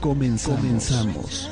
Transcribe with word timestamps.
Comenzamos. 0.00 1.50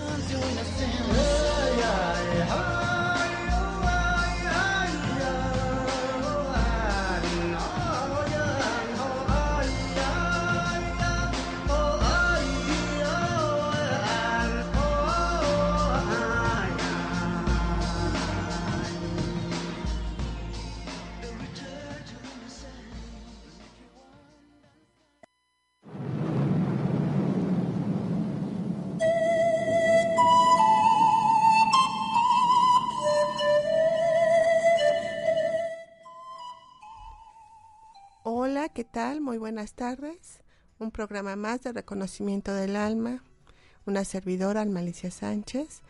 Muy 38.97 39.37
buenas 39.37 39.75
tardes. 39.75 40.41
Un 40.79 40.91
programa 40.91 41.37
más 41.37 41.63
de 41.63 41.71
reconocimiento 41.71 42.55
del 42.55 42.77
alma. 42.77 43.23
Una 43.85 44.05
servidora, 44.05 44.63
Almalicia 44.63 45.11
Sánchez. 45.11 45.83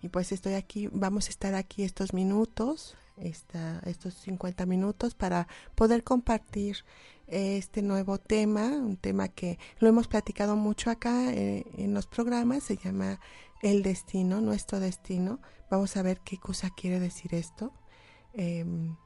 Y 0.00 0.08
pues 0.08 0.32
estoy 0.32 0.54
aquí, 0.54 0.88
vamos 0.90 1.26
a 1.26 1.28
estar 1.28 1.54
aquí 1.54 1.82
estos 1.82 2.14
minutos, 2.14 2.96
esta, 3.18 3.80
estos 3.84 4.14
50 4.14 4.64
minutos 4.64 5.14
para 5.14 5.46
poder 5.74 6.04
compartir 6.04 6.86
este 7.26 7.82
nuevo 7.82 8.16
tema, 8.16 8.68
un 8.68 8.96
tema 8.96 9.28
que 9.28 9.58
lo 9.78 9.88
hemos 9.88 10.08
platicado 10.08 10.56
mucho 10.56 10.90
acá 10.90 11.34
eh, 11.34 11.66
en 11.76 11.92
los 11.92 12.06
programas, 12.06 12.62
se 12.62 12.78
llama 12.78 13.20
El 13.60 13.82
destino, 13.82 14.40
nuestro 14.40 14.80
destino. 14.80 15.38
Vamos 15.70 15.98
a 15.98 16.02
ver 16.02 16.18
qué 16.20 16.38
cosa 16.38 16.70
quiere 16.70 16.98
decir 16.98 17.34
esto. 17.34 17.74
Em, 18.32 18.96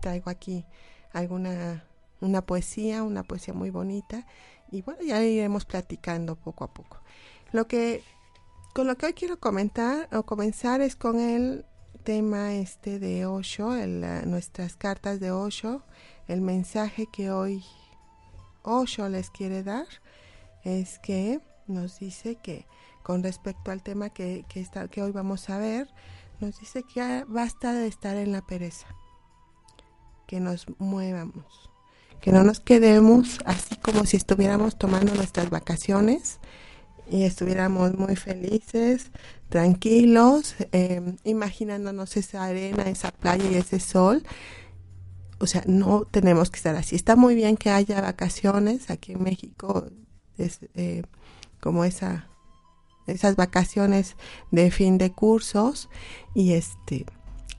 traigo 0.00 0.30
aquí 0.30 0.64
alguna 1.12 1.84
una 2.22 2.42
poesía, 2.42 3.02
una 3.02 3.22
poesía 3.22 3.54
muy 3.54 3.70
bonita 3.70 4.26
y 4.70 4.82
bueno, 4.82 5.02
ya 5.02 5.22
iremos 5.22 5.64
platicando 5.64 6.36
poco 6.36 6.64
a 6.64 6.72
poco. 6.72 6.98
Lo 7.52 7.68
que 7.68 8.02
con 8.72 8.86
lo 8.86 8.96
que 8.96 9.06
hoy 9.06 9.12
quiero 9.12 9.38
comentar 9.38 10.08
o 10.16 10.22
comenzar 10.22 10.80
es 10.80 10.96
con 10.96 11.20
el 11.20 11.66
tema 12.04 12.54
este 12.54 12.98
de 12.98 13.26
Osho, 13.26 13.74
nuestras 14.24 14.76
cartas 14.76 15.20
de 15.20 15.30
Osho, 15.30 15.82
el 16.26 16.40
mensaje 16.40 17.06
que 17.12 17.30
hoy 17.30 17.62
Osho 18.62 19.08
les 19.08 19.30
quiere 19.30 19.62
dar 19.62 19.86
es 20.64 20.98
que 20.98 21.40
nos 21.66 21.98
dice 21.98 22.36
que 22.36 22.66
con 23.02 23.22
respecto 23.22 23.70
al 23.70 23.82
tema 23.82 24.10
que, 24.10 24.44
que, 24.48 24.60
está, 24.60 24.88
que 24.88 25.02
hoy 25.02 25.12
vamos 25.12 25.50
a 25.50 25.58
ver, 25.58 25.92
nos 26.40 26.58
dice 26.58 26.82
que 26.82 27.24
basta 27.28 27.72
de 27.72 27.86
estar 27.86 28.16
en 28.16 28.32
la 28.32 28.42
pereza, 28.42 28.86
que 30.26 30.40
nos 30.40 30.66
muevamos, 30.78 31.71
que 32.22 32.30
no 32.30 32.44
nos 32.44 32.60
quedemos 32.60 33.40
así 33.44 33.76
como 33.76 34.06
si 34.06 34.16
estuviéramos 34.16 34.78
tomando 34.78 35.12
nuestras 35.12 35.50
vacaciones 35.50 36.38
y 37.10 37.24
estuviéramos 37.24 37.98
muy 37.98 38.14
felices, 38.14 39.10
tranquilos, 39.48 40.54
eh, 40.70 41.16
imaginándonos 41.24 42.16
esa 42.16 42.44
arena, 42.44 42.84
esa 42.84 43.10
playa 43.10 43.44
y 43.50 43.56
ese 43.56 43.80
sol. 43.80 44.22
O 45.40 45.48
sea, 45.48 45.64
no 45.66 46.04
tenemos 46.04 46.48
que 46.48 46.58
estar 46.58 46.76
así. 46.76 46.94
Está 46.94 47.16
muy 47.16 47.34
bien 47.34 47.56
que 47.56 47.70
haya 47.70 48.00
vacaciones 48.00 48.88
aquí 48.88 49.12
en 49.12 49.24
México, 49.24 49.88
es, 50.38 50.60
eh, 50.74 51.02
como 51.60 51.84
esa, 51.84 52.28
esas 53.08 53.34
vacaciones 53.34 54.14
de 54.52 54.70
fin 54.70 54.96
de 54.96 55.10
cursos 55.10 55.90
y 56.34 56.52
este, 56.52 57.04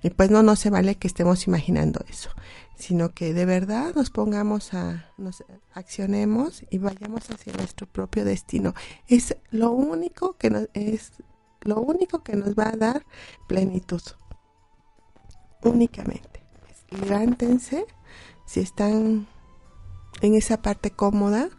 y 0.01 0.09
pues 0.09 0.31
no, 0.31 0.41
no 0.41 0.55
se 0.55 0.69
vale 0.69 0.95
que 0.95 1.07
estemos 1.07 1.47
imaginando 1.47 2.03
eso 2.09 2.29
sino 2.75 3.13
que 3.13 3.33
de 3.33 3.45
verdad 3.45 3.93
nos 3.95 4.09
pongamos 4.09 4.73
a, 4.73 5.11
nos 5.17 5.43
accionemos 5.73 6.63
y 6.69 6.77
vayamos 6.77 7.29
hacia 7.29 7.53
nuestro 7.53 7.87
propio 7.87 8.25
destino. 8.25 8.73
Es 9.07 9.37
lo 9.51 9.71
único 9.71 10.37
que 10.37 10.49
nos, 10.49 10.69
es 10.73 11.13
lo 11.61 11.79
único 11.81 12.23
que 12.23 12.35
nos 12.35 12.55
va 12.55 12.69
a 12.69 12.77
dar 12.77 13.05
plenitud. 13.47 14.01
Únicamente. 15.63 16.43
Levántense 16.89 17.85
si 18.45 18.59
están 18.59 19.27
en 20.21 20.35
esa 20.35 20.61
parte 20.61 20.91
cómoda, 20.91 21.49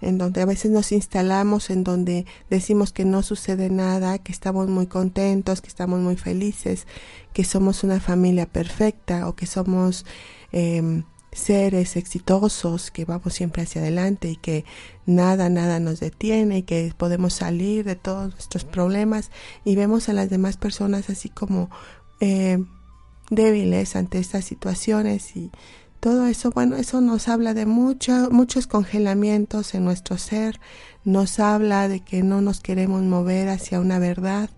en 0.00 0.18
donde 0.18 0.40
a 0.40 0.46
veces 0.46 0.70
nos 0.70 0.92
instalamos, 0.92 1.70
en 1.70 1.84
donde 1.84 2.26
decimos 2.48 2.92
que 2.92 3.04
no 3.04 3.22
sucede 3.22 3.70
nada, 3.70 4.18
que 4.18 4.32
estamos 4.32 4.68
muy 4.68 4.86
contentos, 4.86 5.60
que 5.60 5.68
estamos 5.68 6.00
muy 6.00 6.16
felices, 6.16 6.86
que 7.32 7.44
somos 7.44 7.84
una 7.84 8.00
familia 8.00 8.46
perfecta 8.46 9.28
o 9.28 9.36
que 9.36 9.46
somos 9.46 10.06
eh, 10.52 11.02
seres 11.32 11.96
exitosos, 11.96 12.90
que 12.90 13.04
vamos 13.04 13.34
siempre 13.34 13.62
hacia 13.62 13.82
adelante 13.82 14.30
y 14.30 14.36
que 14.36 14.64
nada, 15.06 15.48
nada 15.48 15.80
nos 15.80 16.00
detiene 16.00 16.58
y 16.58 16.62
que 16.62 16.92
podemos 16.96 17.34
salir 17.34 17.84
de 17.84 17.96
todos 17.96 18.32
nuestros 18.32 18.64
problemas 18.64 19.30
y 19.64 19.76
vemos 19.76 20.08
a 20.08 20.12
las 20.12 20.30
demás 20.30 20.56
personas 20.56 21.08
así 21.10 21.28
como 21.28 21.70
eh, 22.20 22.58
débiles 23.30 23.96
ante 23.96 24.18
estas 24.18 24.44
situaciones 24.44 25.36
y 25.36 25.50
todo 26.00 26.26
eso, 26.26 26.50
bueno, 26.50 26.76
eso 26.76 27.02
nos 27.02 27.28
habla 27.28 27.52
de 27.52 27.66
mucho, 27.66 28.30
muchos 28.30 28.66
congelamientos 28.66 29.74
en 29.74 29.84
nuestro 29.84 30.16
ser, 30.16 30.58
nos 31.04 31.38
habla 31.38 31.88
de 31.88 32.00
que 32.00 32.22
no 32.22 32.40
nos 32.40 32.60
queremos 32.60 33.02
mover 33.02 33.50
hacia 33.50 33.80
una 33.80 33.98
verdad, 33.98 34.48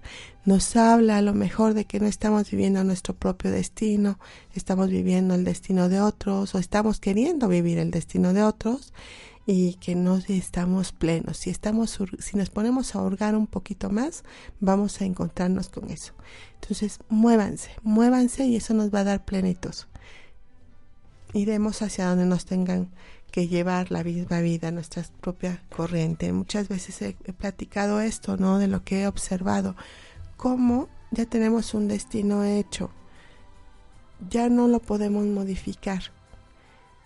nos 0.45 0.77
habla 0.77 1.19
a 1.19 1.23
lo 1.23 1.35
mejor 1.35 1.75
de 1.75 1.85
que 1.85 1.99
no 1.99 2.07
estamos 2.07 2.51
viviendo 2.51 2.85
nuestro 2.85 3.15
propio 3.15 3.51
destino, 3.51 4.19
estamos 4.55 4.89
viviendo 4.89 5.35
el 5.35 5.45
destino 5.45 5.89
de 5.89 6.01
otros 6.01 6.55
o 6.55 6.59
estamos 6.59 7.01
queriendo 7.01 7.49
vivir 7.49 7.79
el 7.79 7.91
destino 7.91 8.33
de 8.33 8.45
otros 8.45 8.93
y 9.45 9.75
que 9.75 9.97
no 9.97 10.19
estamos 10.29 10.93
plenos. 10.93 11.39
Si 11.39 11.51
estamos 11.51 11.99
si 12.21 12.37
nos 12.37 12.51
ponemos 12.51 12.95
a 12.95 13.03
hurgar 13.03 13.35
un 13.35 13.49
poquito 13.49 13.91
más, 13.91 14.23
vamos 14.61 15.01
a 15.01 15.05
encontrarnos 15.05 15.69
con 15.69 15.91
eso. 15.91 16.13
Entonces, 16.61 17.01
muévanse, 17.09 17.71
muévanse 17.83 18.45
y 18.47 18.57
eso 18.57 18.75
nos 18.75 18.95
va 18.95 19.01
a 19.01 19.05
dar 19.05 19.25
plenitud. 19.25 19.75
Iremos 21.33 21.83
hacia 21.83 22.07
donde 22.07 22.27
nos 22.27 22.45
tengan 22.45 22.91
que 23.31 23.49
llevar 23.49 23.91
la 23.91 24.05
misma 24.05 24.41
vida, 24.41 24.71
nuestra 24.71 25.05
propia 25.21 25.63
corriente. 25.75 26.33
Muchas 26.33 26.69
veces 26.69 27.01
he, 27.01 27.17
he 27.25 27.33
platicado 27.33 28.01
esto, 28.01 28.37
¿no? 28.37 28.59
De 28.59 28.69
lo 28.69 28.85
que 28.85 29.03
he 29.03 29.07
observado 29.07 29.75
cómo 30.43 30.89
ya 31.13 31.25
tenemos 31.25 31.73
un 31.73 31.87
destino 31.87 32.43
hecho. 32.43 32.91
Ya 34.29 34.49
no 34.49 34.67
lo 34.67 34.81
podemos 34.81 35.25
modificar. 35.25 36.03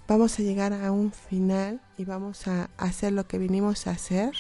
Vamos 0.09 0.39
a 0.39 0.43
llegar 0.43 0.73
a 0.73 0.91
un 0.91 1.13
final 1.13 1.83
y 1.99 2.07
vamos 2.07 2.49
a 2.49 2.71
hacer 2.79 3.13
lo 3.13 3.27
que 3.27 3.37
vinimos 3.37 3.87
a 3.87 3.91
hacer. 3.91 4.33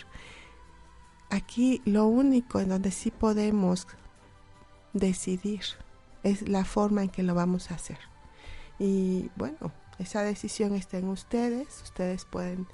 Aquí 1.28 1.82
lo 1.84 2.06
único 2.06 2.58
en 2.58 2.70
donde 2.70 2.90
sí 2.90 3.10
podemos 3.10 3.86
decidir 4.94 5.60
es 6.22 6.48
la 6.48 6.64
forma 6.64 7.02
en 7.02 7.10
que 7.10 7.22
lo 7.22 7.34
vamos 7.34 7.70
a 7.70 7.74
hacer. 7.74 7.98
Y 8.78 9.30
bueno, 9.36 9.72
esa 9.98 10.22
decisión 10.22 10.74
está 10.74 10.98
en 10.98 11.08
ustedes. 11.08 11.82
Ustedes 11.82 12.24
pueden 12.24 12.66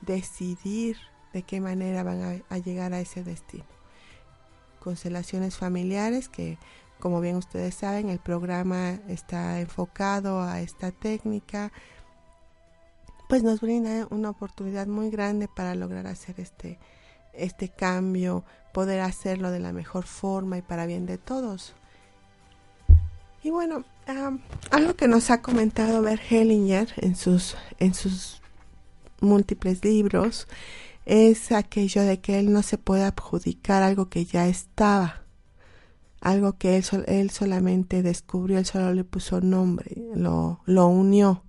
decidir 0.00 0.96
de 1.32 1.42
qué 1.42 1.60
manera 1.60 2.02
van 2.02 2.42
a, 2.48 2.58
llegar 2.58 2.94
a 2.94 3.00
ese 3.00 3.22
destino 3.22 3.64
constelaciones 4.80 5.56
familiares 5.56 6.28
que 6.28 6.58
como 7.00 7.20
bien 7.20 7.36
ustedes 7.36 7.74
saben 7.74 8.08
el 8.08 8.20
programa 8.20 9.00
está 9.08 9.60
enfocado 9.60 10.40
a 10.40 10.60
esta 10.60 10.92
técnica 10.92 11.72
pues 13.28 13.42
nos 13.42 13.60
brinda 13.60 14.06
una 14.10 14.30
oportunidad 14.30 14.86
muy 14.86 15.10
grande 15.10 15.48
para 15.48 15.74
lograr 15.74 16.06
hacer 16.06 16.40
este 16.40 16.78
este 17.32 17.68
cambio 17.68 18.44
poder 18.72 19.00
hacerlo 19.00 19.50
de 19.50 19.60
la 19.60 19.72
mejor 19.72 20.06
forma 20.06 20.56
y 20.56 20.62
para 20.62 20.86
bien 20.86 21.04
de 21.04 21.18
todos 21.18 21.74
y 23.46 23.50
bueno 23.50 23.84
algo 24.70 24.96
que 24.96 25.06
nos 25.06 25.30
ha 25.30 25.40
comentado 25.40 26.02
Bert 26.02 26.20
Hellinger 26.28 26.88
en 26.96 27.14
sus 27.14 27.56
en 27.78 27.94
sus 27.94 28.42
múltiples 29.20 29.84
libros 29.84 30.48
es 31.04 31.52
aquello 31.52 32.02
de 32.02 32.20
que 32.20 32.40
él 32.40 32.52
no 32.52 32.62
se 32.62 32.76
puede 32.76 33.04
adjudicar 33.04 33.84
algo 33.84 34.08
que 34.08 34.24
ya 34.24 34.48
estaba, 34.48 35.22
algo 36.20 36.58
que 36.58 36.76
él, 36.76 36.84
él 37.06 37.30
solamente 37.30 38.02
descubrió, 38.02 38.58
él 38.58 38.66
solo 38.66 38.92
le 38.92 39.04
puso 39.04 39.40
nombre, 39.40 39.96
lo, 40.16 40.58
lo 40.66 40.88
unió. 40.88 41.44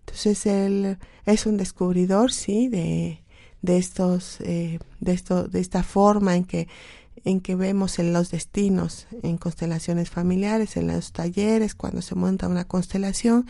Entonces 0.00 0.46
él 0.46 0.96
es 1.26 1.44
un 1.44 1.58
descubridor, 1.58 2.32
sí, 2.32 2.68
de, 2.68 3.22
de 3.60 3.76
estos, 3.76 4.40
eh, 4.40 4.78
de 5.00 5.12
esto, 5.12 5.46
de 5.46 5.60
esta 5.60 5.82
forma 5.82 6.34
en 6.34 6.44
que 6.44 6.68
en 7.24 7.40
que 7.40 7.54
vemos 7.54 7.98
en 7.98 8.12
los 8.12 8.30
destinos, 8.30 9.06
en 9.22 9.38
constelaciones 9.38 10.10
familiares, 10.10 10.76
en 10.76 10.88
los 10.88 11.12
talleres, 11.12 11.74
cuando 11.74 12.02
se 12.02 12.14
monta 12.14 12.48
una 12.48 12.66
constelación 12.66 13.46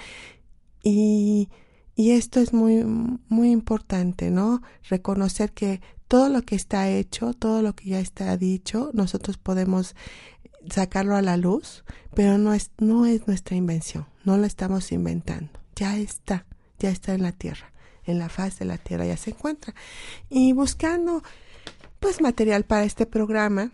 y 0.82 1.48
y 1.94 2.12
esto 2.12 2.40
es 2.40 2.52
muy, 2.52 2.84
muy 2.84 3.50
importante, 3.50 4.30
¿no? 4.30 4.62
Reconocer 4.88 5.52
que 5.52 5.80
todo 6.08 6.28
lo 6.28 6.42
que 6.42 6.56
está 6.56 6.88
hecho, 6.88 7.34
todo 7.34 7.62
lo 7.62 7.74
que 7.74 7.90
ya 7.90 8.00
está 8.00 8.36
dicho, 8.36 8.90
nosotros 8.94 9.36
podemos 9.36 9.94
sacarlo 10.70 11.16
a 11.16 11.22
la 11.22 11.36
luz, 11.36 11.84
pero 12.14 12.38
no 12.38 12.54
es, 12.54 12.70
no 12.78 13.04
es 13.06 13.26
nuestra 13.26 13.56
invención, 13.56 14.06
no 14.24 14.38
lo 14.38 14.46
estamos 14.46 14.92
inventando, 14.92 15.50
ya 15.74 15.98
está, 15.98 16.46
ya 16.78 16.90
está 16.90 17.14
en 17.14 17.22
la 17.22 17.32
tierra, 17.32 17.72
en 18.04 18.18
la 18.18 18.28
faz 18.28 18.58
de 18.58 18.64
la 18.64 18.78
tierra 18.78 19.04
ya 19.04 19.16
se 19.16 19.30
encuentra. 19.30 19.74
Y 20.30 20.52
buscando, 20.52 21.22
pues, 22.02 22.20
material 22.20 22.64
para 22.64 22.84
este 22.84 23.06
programa, 23.06 23.70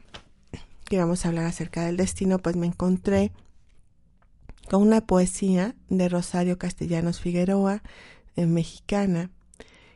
que 0.84 0.98
vamos 0.98 1.24
a 1.24 1.28
hablar 1.28 1.46
acerca 1.46 1.86
del 1.86 1.96
destino, 1.96 2.38
pues 2.38 2.56
me 2.56 2.66
encontré 2.66 3.32
con 4.70 4.82
una 4.82 5.00
poesía 5.00 5.74
de 5.88 6.10
Rosario 6.10 6.58
Castellanos 6.58 7.20
Figueroa, 7.20 7.82
eh, 8.36 8.44
mexicana, 8.44 9.30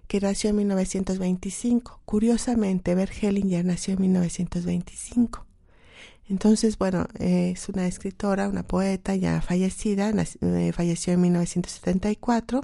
que 0.08 0.19
nació 0.19 0.50
en 0.50 0.56
1925. 0.56 2.00
Curiosamente, 2.06 2.94
Bergelin 2.94 3.50
ya 3.50 3.62
nació 3.62 3.94
en 3.94 4.00
1925. 4.00 5.46
Entonces, 6.31 6.79
bueno, 6.79 7.06
es 7.20 7.69
una 7.69 7.87
escritora, 7.87 8.49
una 8.49 8.62
poeta 8.62 9.14
ya 9.14 9.43
fallecida, 9.43 10.11
eh, 10.40 10.73
falleció 10.75 11.12
en 11.12 11.20
1974. 11.20 12.62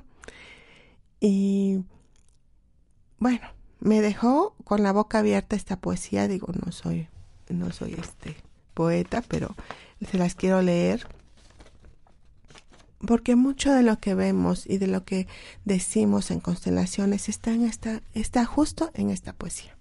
Y 1.21 1.85
bueno, 3.19 3.58
me 3.81 4.01
dejó 4.01 4.55
con 4.65 4.83
la 4.83 4.93
boca 4.93 5.19
abierta 5.19 5.57
esta 5.57 5.77
poesía. 5.77 6.29
Digo, 6.29 6.49
no 6.65 6.73
soy, 6.73 7.09
no 7.49 7.73
soy 7.73 7.95
este 7.95 8.37
poeta, 8.75 9.23
pero 9.29 9.55
se 10.09 10.19
las 10.19 10.35
quiero 10.35 10.63
leer 10.63 11.07
porque 13.07 13.37
mucho 13.37 13.73
de 13.73 13.83
lo 13.83 13.99
que 14.01 14.15
vemos 14.15 14.67
y 14.67 14.79
de 14.79 14.89
lo 14.89 15.05
que 15.05 15.29
decimos 15.65 16.31
en 16.31 16.41
constelaciones 16.41 17.29
está, 17.29 17.53
en 17.53 17.65
esta, 17.65 18.03
está 18.15 18.45
justo 18.45 18.91
en 18.95 19.11
esta 19.11 19.33
poesía. 19.33 19.77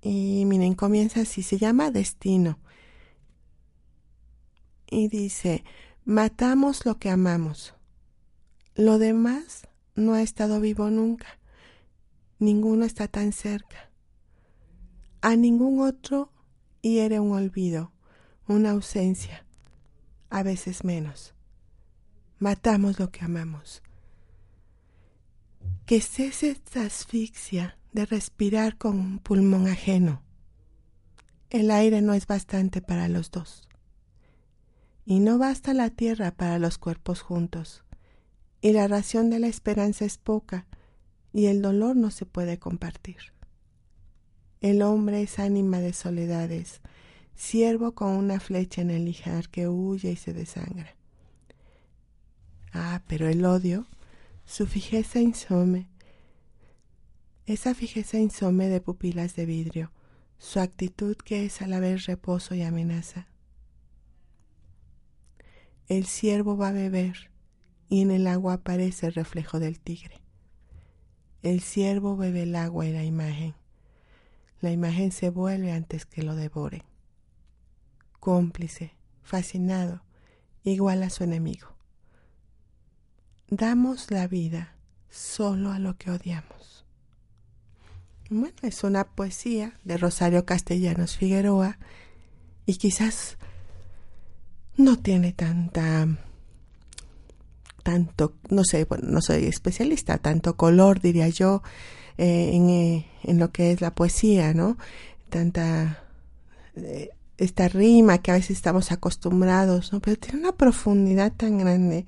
Y 0.00 0.44
miren, 0.46 0.74
comienza 0.74 1.22
así, 1.22 1.42
se 1.42 1.58
llama 1.58 1.90
Destino. 1.90 2.58
Y 4.88 5.08
dice, 5.08 5.64
matamos 6.04 6.86
lo 6.86 6.98
que 6.98 7.10
amamos. 7.10 7.74
Lo 8.76 8.98
demás 8.98 9.66
no 9.96 10.14
ha 10.14 10.22
estado 10.22 10.60
vivo 10.60 10.90
nunca. 10.90 11.26
Ninguno 12.38 12.84
está 12.84 13.08
tan 13.08 13.32
cerca. 13.32 13.90
A 15.20 15.36
ningún 15.36 15.80
otro 15.80 16.32
hiere 16.82 17.20
un 17.20 17.32
olvido, 17.32 17.92
una 18.46 18.70
ausencia, 18.70 19.46
a 20.30 20.42
veces 20.42 20.84
menos 20.84 21.36
matamos 22.38 22.98
lo 22.98 23.10
que 23.10 23.24
amamos. 23.24 23.82
Que 25.86 26.00
cese 26.00 26.50
esta 26.50 26.82
asfixia 26.82 27.78
de 27.92 28.06
respirar 28.06 28.76
con 28.76 28.98
un 28.98 29.18
pulmón 29.18 29.68
ajeno. 29.68 30.22
El 31.48 31.70
aire 31.70 32.02
no 32.02 32.12
es 32.12 32.26
bastante 32.26 32.82
para 32.82 33.08
los 33.08 33.30
dos. 33.30 33.68
Y 35.04 35.20
no 35.20 35.38
basta 35.38 35.72
la 35.72 35.90
tierra 35.90 36.32
para 36.32 36.58
los 36.58 36.78
cuerpos 36.78 37.22
juntos. 37.22 37.84
Y 38.60 38.72
la 38.72 38.88
ración 38.88 39.30
de 39.30 39.38
la 39.38 39.46
esperanza 39.46 40.04
es 40.04 40.18
poca, 40.18 40.66
y 41.36 41.48
el 41.48 41.60
dolor 41.60 41.96
no 41.96 42.10
se 42.10 42.24
puede 42.24 42.58
compartir. 42.58 43.18
El 44.62 44.80
hombre 44.80 45.20
es 45.20 45.38
ánima 45.38 45.80
de 45.80 45.92
soledades, 45.92 46.80
siervo 47.34 47.92
con 47.92 48.16
una 48.16 48.40
flecha 48.40 48.80
en 48.80 48.88
el 48.88 49.04
lijar 49.04 49.50
que 49.50 49.68
huye 49.68 50.12
y 50.12 50.16
se 50.16 50.32
desangra. 50.32 50.96
Ah, 52.72 53.02
pero 53.06 53.28
el 53.28 53.44
odio, 53.44 53.86
su 54.46 54.66
fijeza 54.66 55.20
insome, 55.20 55.90
esa 57.44 57.74
fijeza 57.74 58.18
insome 58.18 58.70
de 58.70 58.80
pupilas 58.80 59.36
de 59.36 59.44
vidrio, 59.44 59.92
su 60.38 60.58
actitud 60.58 61.18
que 61.18 61.44
es 61.44 61.60
a 61.60 61.66
la 61.66 61.80
vez 61.80 62.06
reposo 62.06 62.54
y 62.54 62.62
amenaza. 62.62 63.28
El 65.86 66.06
ciervo 66.06 66.56
va 66.56 66.68
a 66.68 66.72
beber 66.72 67.30
y 67.90 68.00
en 68.00 68.10
el 68.10 68.26
agua 68.26 68.54
aparece 68.54 69.08
el 69.08 69.12
reflejo 69.12 69.60
del 69.60 69.78
tigre. 69.80 70.25
El 71.42 71.60
ciervo 71.60 72.16
bebe 72.16 72.42
el 72.42 72.56
agua 72.56 72.86
y 72.86 72.92
la 72.92 73.04
imagen. 73.04 73.54
La 74.60 74.70
imagen 74.70 75.12
se 75.12 75.30
vuelve 75.30 75.72
antes 75.72 76.06
que 76.06 76.22
lo 76.22 76.34
devore. 76.34 76.84
Cómplice, 78.20 78.94
fascinado, 79.22 80.02
igual 80.64 81.02
a 81.02 81.10
su 81.10 81.24
enemigo 81.24 81.76
damos 83.48 84.10
la 84.10 84.26
vida 84.26 84.74
solo 85.08 85.70
a 85.70 85.78
lo 85.78 85.96
que 85.96 86.10
odiamos. 86.10 86.84
Bueno, 88.28 88.56
es 88.62 88.82
una 88.82 89.04
poesía 89.04 89.78
de 89.84 89.96
Rosario 89.96 90.44
Castellanos 90.44 91.16
Figueroa 91.16 91.78
y 92.66 92.76
quizás 92.76 93.38
no 94.76 94.98
tiene 94.98 95.32
tanta 95.32 96.08
tanto, 97.86 98.32
no 98.50 98.64
sé, 98.64 98.84
bueno, 98.84 99.04
no 99.06 99.22
soy 99.22 99.44
especialista, 99.44 100.18
tanto 100.18 100.56
color, 100.56 101.00
diría 101.00 101.28
yo, 101.28 101.62
eh, 102.18 102.50
en, 102.52 102.68
eh, 102.68 103.06
en, 103.22 103.38
lo 103.38 103.52
que 103.52 103.70
es 103.70 103.80
la 103.80 103.94
poesía, 103.94 104.52
¿no? 104.54 104.76
Tanta, 105.28 106.02
eh, 106.74 107.10
esta 107.38 107.68
rima 107.68 108.18
que 108.18 108.32
a 108.32 108.34
veces 108.34 108.56
estamos 108.56 108.90
acostumbrados, 108.90 109.92
¿no? 109.92 110.00
Pero 110.00 110.16
tiene 110.16 110.40
una 110.40 110.56
profundidad 110.56 111.32
tan 111.32 111.58
grande 111.58 112.06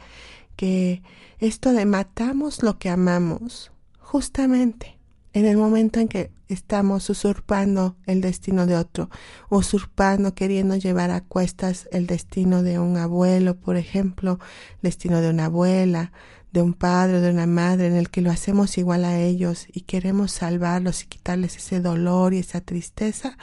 que 0.56 1.00
esto 1.38 1.72
de 1.72 1.86
matamos 1.86 2.64
lo 2.64 2.80
que 2.80 2.88
amamos, 2.88 3.70
justamente 4.00 4.97
en 5.38 5.46
el 5.46 5.56
momento 5.56 6.00
en 6.00 6.08
que 6.08 6.32
estamos 6.48 7.08
usurpando 7.08 7.96
el 8.06 8.20
destino 8.20 8.66
de 8.66 8.74
otro, 8.74 9.08
usurpando, 9.50 10.34
queriendo 10.34 10.74
llevar 10.74 11.12
a 11.12 11.20
cuestas 11.20 11.88
el 11.92 12.08
destino 12.08 12.64
de 12.64 12.80
un 12.80 12.96
abuelo, 12.96 13.54
por 13.56 13.76
ejemplo, 13.76 14.40
destino 14.82 15.20
de 15.20 15.30
una 15.30 15.44
abuela, 15.44 16.10
de 16.50 16.60
un 16.60 16.74
padre, 16.74 17.20
de 17.20 17.30
una 17.30 17.46
madre, 17.46 17.86
en 17.86 17.94
el 17.94 18.10
que 18.10 18.20
lo 18.20 18.32
hacemos 18.32 18.78
igual 18.78 19.04
a 19.04 19.20
ellos 19.20 19.66
y 19.72 19.82
queremos 19.82 20.32
salvarlos 20.32 21.04
y 21.04 21.06
quitarles 21.06 21.56
ese 21.56 21.80
dolor 21.80 22.34
y 22.34 22.38
esa 22.38 22.60
tristeza, 22.60 23.38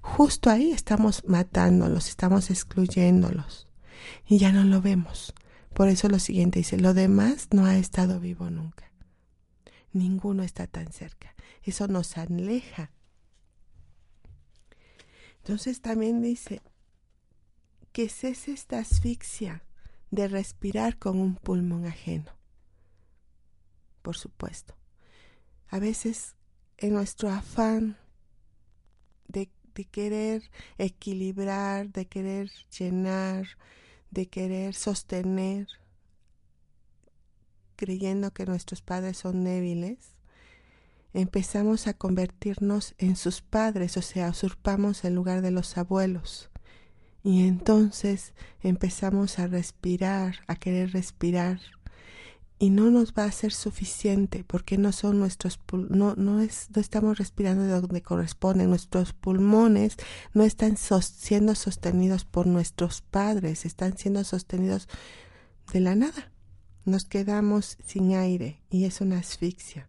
justo 0.00 0.48
ahí 0.48 0.72
estamos 0.72 1.24
matándolos, 1.26 2.08
estamos 2.08 2.48
excluyéndolos 2.48 3.68
y 4.26 4.38
ya 4.38 4.50
no 4.50 4.64
lo 4.64 4.80
vemos. 4.80 5.34
Por 5.74 5.88
eso 5.88 6.08
lo 6.08 6.20
siguiente 6.20 6.60
dice, 6.60 6.78
lo 6.78 6.94
demás 6.94 7.48
no 7.50 7.66
ha 7.66 7.76
estado 7.76 8.18
vivo 8.18 8.48
nunca. 8.48 8.90
Ninguno 9.92 10.42
está 10.42 10.66
tan 10.66 10.90
cerca. 10.90 11.33
Eso 11.64 11.88
nos 11.88 12.16
aleja. 12.18 12.92
Entonces 15.38 15.80
también 15.80 16.22
dice 16.22 16.62
que 17.92 18.08
cese 18.08 18.52
esta 18.52 18.78
asfixia 18.78 19.64
de 20.10 20.28
respirar 20.28 20.98
con 20.98 21.18
un 21.18 21.36
pulmón 21.36 21.86
ajeno. 21.86 22.30
Por 24.02 24.16
supuesto. 24.16 24.74
A 25.68 25.78
veces 25.78 26.36
en 26.76 26.92
nuestro 26.92 27.30
afán 27.30 27.96
de, 29.28 29.50
de 29.74 29.84
querer 29.84 30.50
equilibrar, 30.78 31.90
de 31.90 32.06
querer 32.06 32.50
llenar, 32.78 33.46
de 34.10 34.28
querer 34.28 34.74
sostener, 34.74 35.66
creyendo 37.76 38.32
que 38.32 38.46
nuestros 38.46 38.82
padres 38.82 39.18
son 39.18 39.44
débiles, 39.44 40.13
empezamos 41.14 41.86
a 41.86 41.94
convertirnos 41.94 42.94
en 42.98 43.16
sus 43.16 43.40
padres, 43.40 43.96
o 43.96 44.02
sea, 44.02 44.30
usurpamos 44.30 45.04
el 45.04 45.14
lugar 45.14 45.40
de 45.40 45.52
los 45.52 45.78
abuelos. 45.78 46.50
Y 47.22 47.46
entonces 47.46 48.34
empezamos 48.60 49.38
a 49.38 49.46
respirar, 49.46 50.40
a 50.48 50.56
querer 50.56 50.92
respirar. 50.92 51.60
Y 52.58 52.70
no 52.70 52.90
nos 52.90 53.14
va 53.14 53.24
a 53.24 53.32
ser 53.32 53.52
suficiente 53.52 54.44
porque 54.44 54.76
no 54.76 54.92
son 54.92 55.18
nuestros 55.18 55.58
no 55.72 56.14
no 56.14 56.40
es 56.40 56.68
no 56.74 56.80
estamos 56.80 57.18
respirando 57.18 57.64
de 57.64 57.80
donde 57.80 58.00
corresponden 58.00 58.70
nuestros 58.70 59.12
pulmones 59.12 59.96
no 60.34 60.44
están 60.44 60.76
siendo 60.76 61.56
sostenidos 61.56 62.24
por 62.24 62.46
nuestros 62.46 63.02
padres 63.02 63.66
están 63.66 63.98
siendo 63.98 64.22
sostenidos 64.22 64.88
de 65.72 65.80
la 65.80 65.96
nada 65.96 66.32
nos 66.84 67.04
quedamos 67.04 67.76
sin 67.84 68.14
aire 68.14 68.62
y 68.70 68.84
es 68.84 69.00
una 69.00 69.18
asfixia 69.18 69.88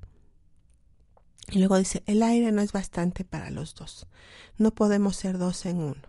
y 1.51 1.59
luego 1.59 1.77
dice, 1.77 2.03
el 2.07 2.23
aire 2.23 2.51
no 2.51 2.61
es 2.61 2.71
bastante 2.71 3.23
para 3.23 3.51
los 3.51 3.75
dos. 3.75 4.07
No 4.57 4.71
podemos 4.71 5.15
ser 5.15 5.37
dos 5.37 5.65
en 5.65 5.77
uno. 5.77 6.01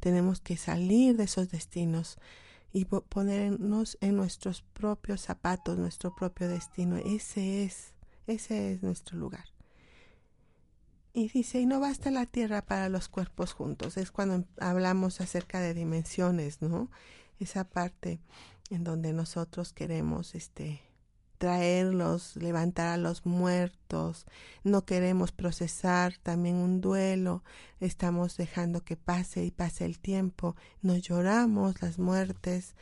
Tenemos 0.00 0.40
que 0.40 0.56
salir 0.56 1.16
de 1.16 1.24
esos 1.24 1.50
destinos 1.50 2.18
y 2.72 2.84
ponernos 2.84 3.96
en 4.00 4.16
nuestros 4.16 4.62
propios 4.62 5.22
zapatos, 5.22 5.78
nuestro 5.78 6.14
propio 6.14 6.48
destino. 6.48 6.96
Ese 6.96 7.64
es, 7.64 7.94
ese 8.26 8.72
es 8.72 8.82
nuestro 8.82 9.16
lugar. 9.16 9.46
Y 11.14 11.28
dice, 11.28 11.60
y 11.60 11.66
no 11.66 11.78
basta 11.80 12.10
la 12.10 12.26
tierra 12.26 12.62
para 12.62 12.88
los 12.88 13.08
cuerpos 13.08 13.52
juntos. 13.52 13.96
Es 13.96 14.10
cuando 14.10 14.44
hablamos 14.58 15.20
acerca 15.20 15.60
de 15.60 15.72
dimensiones, 15.72 16.60
¿no? 16.60 16.90
Esa 17.38 17.64
parte 17.64 18.20
en 18.68 18.82
donde 18.82 19.12
nosotros 19.12 19.72
queremos, 19.72 20.34
este, 20.34 20.82
traerlos, 21.38 22.36
levantar 22.36 22.86
a 22.88 22.96
los 22.96 23.26
muertos, 23.26 24.26
no 24.62 24.84
queremos 24.84 25.32
procesar 25.32 26.16
también 26.22 26.56
un 26.56 26.80
duelo, 26.80 27.42
estamos 27.80 28.36
dejando 28.36 28.82
que 28.82 28.96
pase 28.96 29.44
y 29.44 29.50
pase 29.50 29.84
el 29.84 29.98
tiempo, 29.98 30.56
nos 30.82 31.02
lloramos 31.02 31.80
las 31.82 31.98
muertes, 31.98 32.74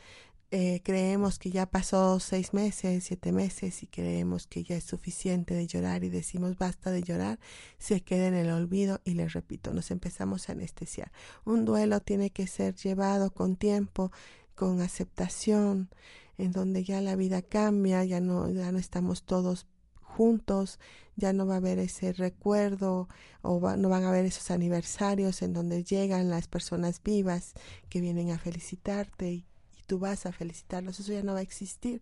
eh, 0.55 0.81
creemos 0.83 1.39
que 1.39 1.49
ya 1.49 1.65
pasó 1.65 2.19
seis 2.19 2.53
meses, 2.53 3.05
siete 3.05 3.31
meses 3.31 3.81
y 3.81 3.87
creemos 3.87 4.45
que 4.45 4.63
ya 4.63 4.75
es 4.75 4.83
suficiente 4.83 5.55
de 5.55 5.65
llorar 5.65 6.03
y 6.03 6.09
decimos 6.09 6.59
basta 6.59 6.91
de 6.91 7.01
llorar, 7.01 7.39
se 7.79 8.01
queda 8.01 8.27
en 8.27 8.35
el 8.35 8.51
olvido 8.51 9.01
y 9.03 9.15
les 9.15 9.33
repito, 9.33 9.73
nos 9.73 9.89
empezamos 9.89 10.47
a 10.47 10.51
anestesiar. 10.51 11.11
Un 11.43 11.65
duelo 11.65 12.01
tiene 12.01 12.29
que 12.29 12.45
ser 12.45 12.75
llevado 12.75 13.31
con 13.31 13.55
tiempo, 13.55 14.11
con 14.53 14.79
aceptación, 14.81 15.89
en 16.37 16.51
donde 16.51 16.83
ya 16.83 17.01
la 17.01 17.15
vida 17.15 17.41
cambia, 17.41 18.03
ya 18.03 18.19
no, 18.19 18.49
ya 18.49 18.71
no 18.71 18.79
estamos 18.79 19.23
todos 19.23 19.67
juntos, 20.01 20.79
ya 21.15 21.33
no 21.33 21.45
va 21.45 21.55
a 21.55 21.57
haber 21.57 21.79
ese 21.79 22.13
recuerdo 22.13 23.07
o 23.41 23.59
no 23.77 23.89
van 23.89 24.03
a 24.03 24.09
haber 24.09 24.25
esos 24.25 24.51
aniversarios 24.51 25.41
en 25.41 25.53
donde 25.53 25.83
llegan 25.83 26.29
las 26.29 26.47
personas 26.47 27.01
vivas 27.03 27.53
que 27.89 28.01
vienen 28.01 28.31
a 28.31 28.39
felicitarte 28.39 29.31
y, 29.31 29.45
y 29.77 29.83
tú 29.87 29.99
vas 29.99 30.25
a 30.25 30.31
felicitarlos, 30.31 30.99
eso 30.99 31.11
ya 31.13 31.23
no 31.23 31.33
va 31.33 31.39
a 31.39 31.43
existir. 31.43 32.01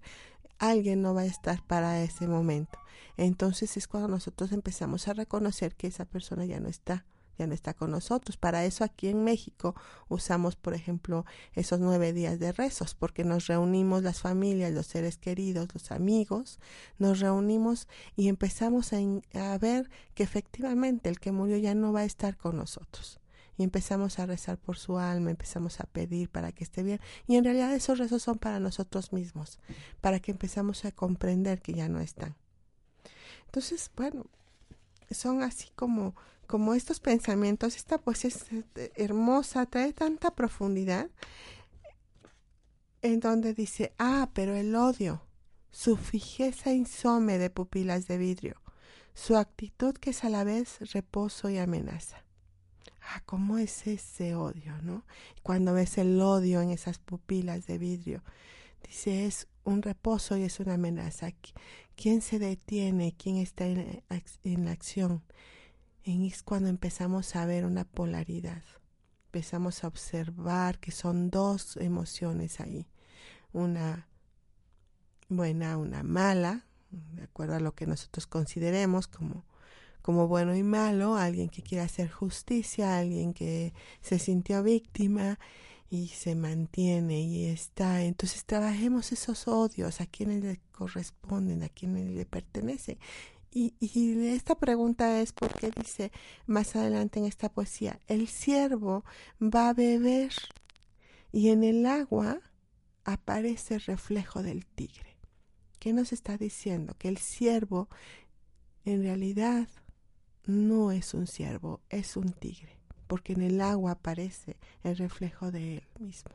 Alguien 0.60 1.02
no 1.02 1.14
va 1.14 1.22
a 1.22 1.26
estar 1.26 1.66
para 1.66 2.04
ese 2.04 2.28
momento. 2.28 2.78
Entonces 3.18 3.78
es 3.78 3.88
cuando 3.88 4.10
nosotros 4.10 4.52
empezamos 4.52 5.08
a 5.08 5.14
reconocer 5.14 5.76
que 5.76 5.88
esa 5.88 6.06
persona 6.06 6.46
ya 6.46 6.60
no 6.60 6.70
está 6.70 7.06
ya 7.42 7.48
no 7.48 7.54
está 7.54 7.74
con 7.74 7.92
nosotros. 7.92 8.38
Para 8.38 8.66
eso 8.66 8.84
aquí 8.84 9.08
en 9.08 9.24
México 9.24 9.76
usamos, 10.10 10.56
por 10.56 10.74
ejemplo, 10.74 11.26
esos 11.54 11.80
nueve 11.80 12.14
días 12.14 12.40
de 12.40 12.52
rezos, 12.52 12.96
porque 12.96 13.24
nos 13.24 13.48
reunimos 13.48 14.04
las 14.04 14.22
familias, 14.22 14.72
los 14.72 14.88
seres 14.88 15.18
queridos, 15.18 15.68
los 15.74 15.92
amigos, 15.92 16.60
nos 16.98 17.20
reunimos 17.20 17.88
y 18.16 18.28
empezamos 18.28 18.94
a, 18.94 18.98
a 19.34 19.58
ver 19.58 19.90
que 20.14 20.24
efectivamente 20.24 21.10
el 21.10 21.20
que 21.20 21.32
murió 21.32 21.58
ya 21.58 21.76
no 21.76 21.92
va 21.92 22.02
a 22.02 22.06
estar 22.06 22.38
con 22.38 22.58
nosotros 22.58 23.20
y 23.58 23.64
empezamos 23.64 24.20
a 24.20 24.26
rezar 24.26 24.58
por 24.58 24.78
su 24.78 24.98
alma, 24.98 25.30
empezamos 25.30 25.80
a 25.80 25.84
pedir 25.84 26.30
para 26.30 26.52
que 26.52 26.64
esté 26.64 26.84
bien. 26.84 27.00
Y 27.28 27.36
en 27.36 27.44
realidad 27.44 27.74
esos 27.74 28.00
rezos 28.00 28.24
son 28.24 28.38
para 28.38 28.60
nosotros 28.60 29.14
mismos, 29.14 29.60
para 30.00 30.20
que 30.20 30.32
empezamos 30.32 30.86
a 30.86 30.92
comprender 30.92 31.62
que 31.62 31.74
ya 31.74 31.88
no 31.90 32.00
están. 32.00 32.36
Entonces, 33.46 33.92
bueno, 33.96 34.26
son 35.12 35.44
así 35.44 35.70
como 35.76 36.16
como 36.52 36.74
estos 36.74 37.00
pensamientos, 37.00 37.78
esta 37.78 37.98
poesía 37.98 38.28
es 38.28 38.52
este, 38.52 38.92
hermosa, 39.02 39.66
trae 39.68 39.94
tanta 39.94 40.36
profundidad, 40.36 41.10
en 43.02 43.22
donde 43.22 43.54
dice, 43.54 43.94
ah, 43.98 44.30
pero 44.34 44.54
el 44.54 44.76
odio, 44.76 45.22
su 45.72 45.96
fijeza 45.96 46.74
insome 46.74 47.38
de 47.38 47.50
pupilas 47.50 48.06
de 48.10 48.18
vidrio, 48.18 48.62
su 49.14 49.38
actitud 49.38 49.94
que 49.94 50.10
es 50.10 50.26
a 50.26 50.30
la 50.30 50.44
vez 50.44 50.92
reposo 50.92 51.50
y 51.50 51.58
amenaza. 51.58 52.26
Ah, 53.02 53.24
¿cómo 53.26 53.58
es 53.58 53.88
ese 53.88 54.36
odio, 54.36 54.78
no? 54.82 55.06
Cuando 55.44 55.74
ves 55.74 55.98
el 55.98 56.20
odio 56.20 56.62
en 56.62 56.72
esas 56.72 57.00
pupilas 57.00 57.66
de 57.66 57.78
vidrio, 57.78 58.26
dice, 58.86 59.26
es 59.26 59.48
un 59.64 59.82
reposo 59.82 60.36
y 60.36 60.44
es 60.44 60.60
una 60.60 60.74
amenaza. 60.74 61.30
¿Quién 61.96 62.22
se 62.22 62.40
detiene? 62.40 63.16
¿Quién 63.18 63.38
está 63.38 63.66
en, 63.68 64.04
en 64.44 64.66
la 64.66 64.72
acción? 64.72 65.24
Es 66.04 66.44
cuando 66.44 66.70
empezamos 66.70 67.36
a 67.36 67.46
ver 67.46 67.66
una 67.66 67.86
polaridad. 67.86 68.64
Empezamos 69.28 69.84
a 69.84 69.88
observar 69.88 70.80
que 70.80 70.92
son 70.92 71.30
dos 71.30 71.78
emociones 71.78 72.60
ahí. 72.60 72.88
Una 73.54 74.08
buena, 75.30 75.78
una 75.78 76.04
mala, 76.04 76.66
de 76.90 77.24
acuerdo 77.24 77.56
a 77.56 77.60
lo 77.60 77.74
que 77.74 77.88
nosotros 77.88 78.28
consideremos 78.28 79.08
como, 79.08 79.46
como 80.02 80.28
bueno 80.28 80.56
y 80.56 80.64
malo, 80.64 81.16
alguien 81.16 81.50
que 81.50 81.62
quiere 81.62 81.84
hacer 81.84 82.10
justicia, 82.10 82.98
alguien 82.98 83.34
que 83.34 83.74
se 84.02 84.20
sintió 84.20 84.64
víctima 84.64 85.40
y 85.90 86.08
se 86.10 86.36
mantiene 86.36 87.22
y 87.22 87.46
está. 87.46 88.04
Entonces 88.04 88.46
trabajemos 88.46 89.12
esos 89.12 89.48
odios, 89.48 90.02
a 90.02 90.06
quienes 90.08 90.44
le 90.44 90.60
corresponden, 90.72 91.64
a 91.64 91.70
quienes 91.70 92.10
le 92.10 92.26
pertenecen 92.26 92.98
y, 93.52 93.74
y, 93.80 94.28
esta 94.28 94.56
pregunta 94.56 95.22
es 95.22 95.34
porque 95.34 95.72
dice 95.72 96.12
más 96.46 96.76
adelante 96.76 97.20
en 97.20 97.26
esta 97.26 97.50
poesía, 97.50 98.00
el 98.08 98.28
ciervo 98.28 99.04
va 99.42 99.70
a 99.70 99.74
beber 99.74 100.32
y 101.34 101.50
en 101.50 101.64
el 101.64 101.86
agua 101.86 102.40
aparece 103.04 103.76
el 103.76 103.82
reflejo 103.82 104.42
del 104.42 104.66
tigre. 104.66 105.18
¿Qué 105.80 105.92
nos 105.92 106.14
está 106.14 106.38
diciendo? 106.38 106.96
Que 106.98 107.10
el 107.10 107.18
ciervo 107.18 107.90
en 108.86 109.04
realidad 109.04 109.68
no 110.46 110.92
es 110.92 111.14
un 111.14 111.28
ciervo, 111.28 111.82
es 111.90 112.16
un 112.16 112.32
tigre, 112.32 112.78
porque 113.08 113.34
en 113.34 113.42
el 113.42 113.60
agua 113.60 113.92
aparece 113.92 114.58
el 114.84 114.96
reflejo 114.96 115.52
de 115.52 115.78
él 115.78 115.84
mismo. 116.00 116.32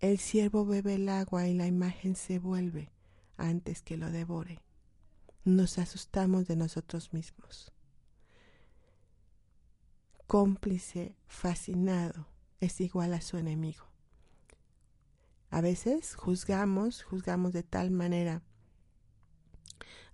El 0.00 0.18
ciervo 0.18 0.66
bebe 0.66 0.94
el 0.94 1.08
agua 1.08 1.48
y 1.48 1.54
la 1.54 1.66
imagen 1.66 2.14
se 2.14 2.38
vuelve 2.38 2.90
antes 3.36 3.82
que 3.82 3.96
lo 3.96 4.10
devore 4.10 4.60
nos 5.44 5.78
asustamos 5.78 6.46
de 6.46 6.56
nosotros 6.56 7.12
mismos. 7.12 7.72
Cómplice, 10.26 11.16
fascinado, 11.26 12.26
es 12.60 12.80
igual 12.80 13.14
a 13.14 13.20
su 13.20 13.36
enemigo. 13.36 13.86
A 15.50 15.60
veces 15.60 16.14
juzgamos, 16.14 17.02
juzgamos 17.02 17.52
de 17.52 17.64
tal 17.64 17.90
manera 17.90 18.42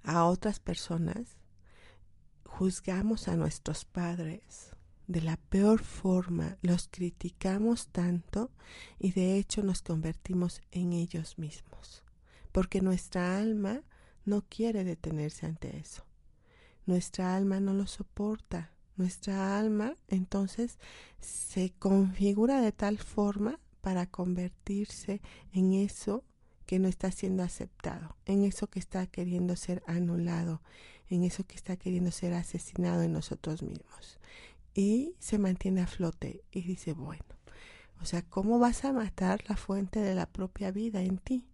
a 0.03 0.25
otras 0.25 0.61
personas, 0.61 1.37
juzgamos 2.45 3.29
a 3.29 3.37
nuestros 3.37 3.85
padres 3.85 4.77
de 5.07 5.21
la 5.21 5.37
peor 5.37 5.81
forma, 5.83 6.57
los 6.63 6.89
criticamos 6.89 7.89
tanto 7.89 8.51
y 8.99 9.13
de 9.13 9.37
hecho 9.37 9.63
nos 9.63 9.83
convertimos 9.83 10.63
en 10.71 10.93
ellos 10.93 11.39
mismos, 11.39 12.03
porque 12.53 12.81
nuestra 12.81 13.39
alma 13.39 13.83
no 14.27 14.43
quiere 14.43 14.85
detenerse 14.85 15.47
ante 15.47 15.79
eso. 15.79 16.05
Nuestra 16.85 17.35
alma 17.35 17.59
no 17.61 17.73
lo 17.73 17.87
soporta. 17.87 18.73
Nuestra 18.97 19.59
alma 19.59 19.95
entonces 20.09 20.79
se 21.21 21.73
configura 21.79 22.61
de 22.61 22.73
tal 22.73 22.99
forma 22.99 23.59
para 23.81 24.07
convertirse 24.07 25.21
en 25.53 25.73
eso 25.75 26.25
que 26.67 26.79
no 26.79 26.89
está 26.89 27.11
siendo 27.13 27.43
aceptado, 27.43 28.17
en 28.25 28.43
eso 28.43 28.67
que 28.69 28.81
está 28.81 29.07
queriendo 29.07 29.55
ser 29.55 29.83
anulado, 29.87 30.61
en 31.09 31.23
eso 31.23 31.45
que 31.45 31.55
está 31.55 31.77
queriendo 31.77 32.11
ser 32.11 32.35
asesinado 32.35 33.03
en 33.03 33.13
nosotros 33.13 33.63
mismos. 33.63 34.19
Y 34.75 35.15
se 35.19 35.39
mantiene 35.39 35.83
a 35.83 35.87
flote 35.87 36.43
y 36.51 36.63
dice, 36.63 36.93
bueno, 36.93 37.25
o 38.01 38.05
sea, 38.05 38.23
¿cómo 38.23 38.59
vas 38.59 38.85
a 38.85 38.93
matar 38.93 39.45
la 39.49 39.57
fuente 39.57 40.01
de 40.01 40.15
la 40.15 40.27
propia 40.27 40.71
vida 40.71 41.03
en 41.03 41.19
ti? 41.19 41.47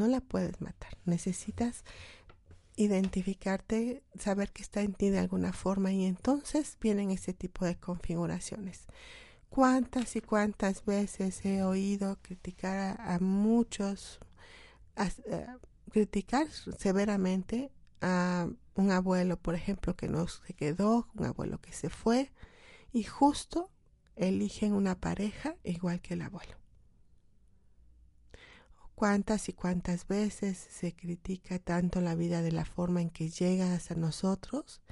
No 0.00 0.08
la 0.08 0.22
puedes 0.22 0.62
matar. 0.62 0.96
Necesitas 1.04 1.84
identificarte, 2.74 4.02
saber 4.18 4.50
que 4.50 4.62
está 4.62 4.80
en 4.80 4.94
ti 4.94 5.10
de 5.10 5.18
alguna 5.18 5.52
forma 5.52 5.92
y 5.92 6.06
entonces 6.06 6.78
vienen 6.80 7.10
ese 7.10 7.34
tipo 7.34 7.66
de 7.66 7.76
configuraciones. 7.76 8.86
¿Cuántas 9.50 10.16
y 10.16 10.22
cuántas 10.22 10.86
veces 10.86 11.44
he 11.44 11.62
oído 11.62 12.18
criticar 12.22 12.98
a, 12.98 13.18
muchos, 13.18 14.20
criticar 15.92 16.48
severamente 16.50 17.70
a 18.00 18.48
un 18.76 18.90
abuelo, 18.92 19.36
por 19.36 19.54
ejemplo, 19.54 19.96
que 19.96 20.08
no 20.08 20.26
se 20.28 20.54
quedó, 20.54 21.08
un 21.14 21.26
abuelo 21.26 21.60
que 21.60 21.74
se 21.74 21.90
fue, 21.90 22.32
y 22.92 23.02
justo 23.02 23.70
eligen 24.16 24.72
una 24.72 24.98
pareja 24.98 25.56
igual 25.62 26.00
que 26.00 26.14
el 26.14 26.22
abuelo. 26.22 26.56
¿Cuántas 29.00 29.48
y 29.48 29.54
cuántas 29.54 30.06
veces 30.06 30.58
se 30.58 30.92
critica 30.92 31.58
tanto 31.58 32.02
la 32.02 32.14
vida 32.14 32.42
de 32.42 32.52
la 32.52 32.66
forma 32.66 33.00
en 33.00 33.08
que 33.08 33.30
llega 33.30 33.74
a 33.74 33.94
nosotros 33.94 34.82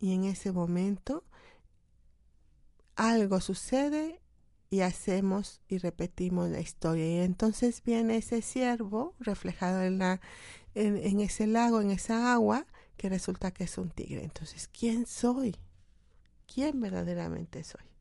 y 0.00 0.14
en 0.14 0.24
ese 0.24 0.52
momento 0.52 1.22
algo 2.96 3.42
sucede 3.42 4.22
y 4.70 4.80
hacemos 4.80 5.60
y 5.68 5.76
repetimos 5.76 6.48
la 6.48 6.60
historia. 6.60 7.06
Y 7.06 7.18
entonces 7.18 7.82
viene 7.84 8.16
ese 8.16 8.40
ciervo 8.40 9.14
reflejado 9.20 9.82
en, 9.82 9.98
la, 9.98 10.22
en, 10.74 11.20
ese 11.20 11.46
lago, 11.46 11.82
en 11.82 11.90
esa 11.90 12.32
agua, 12.32 12.66
que 12.96 13.10
resulta 13.10 13.50
que 13.50 13.64
es 13.64 13.76
un 13.76 13.90
tigre. 13.90 14.24
Entonces, 14.24 14.66
¿quién 14.66 15.04
soy? 15.04 15.56
¿Quién 16.46 16.80
verdaderamente 16.80 17.62
soy? 17.64 17.91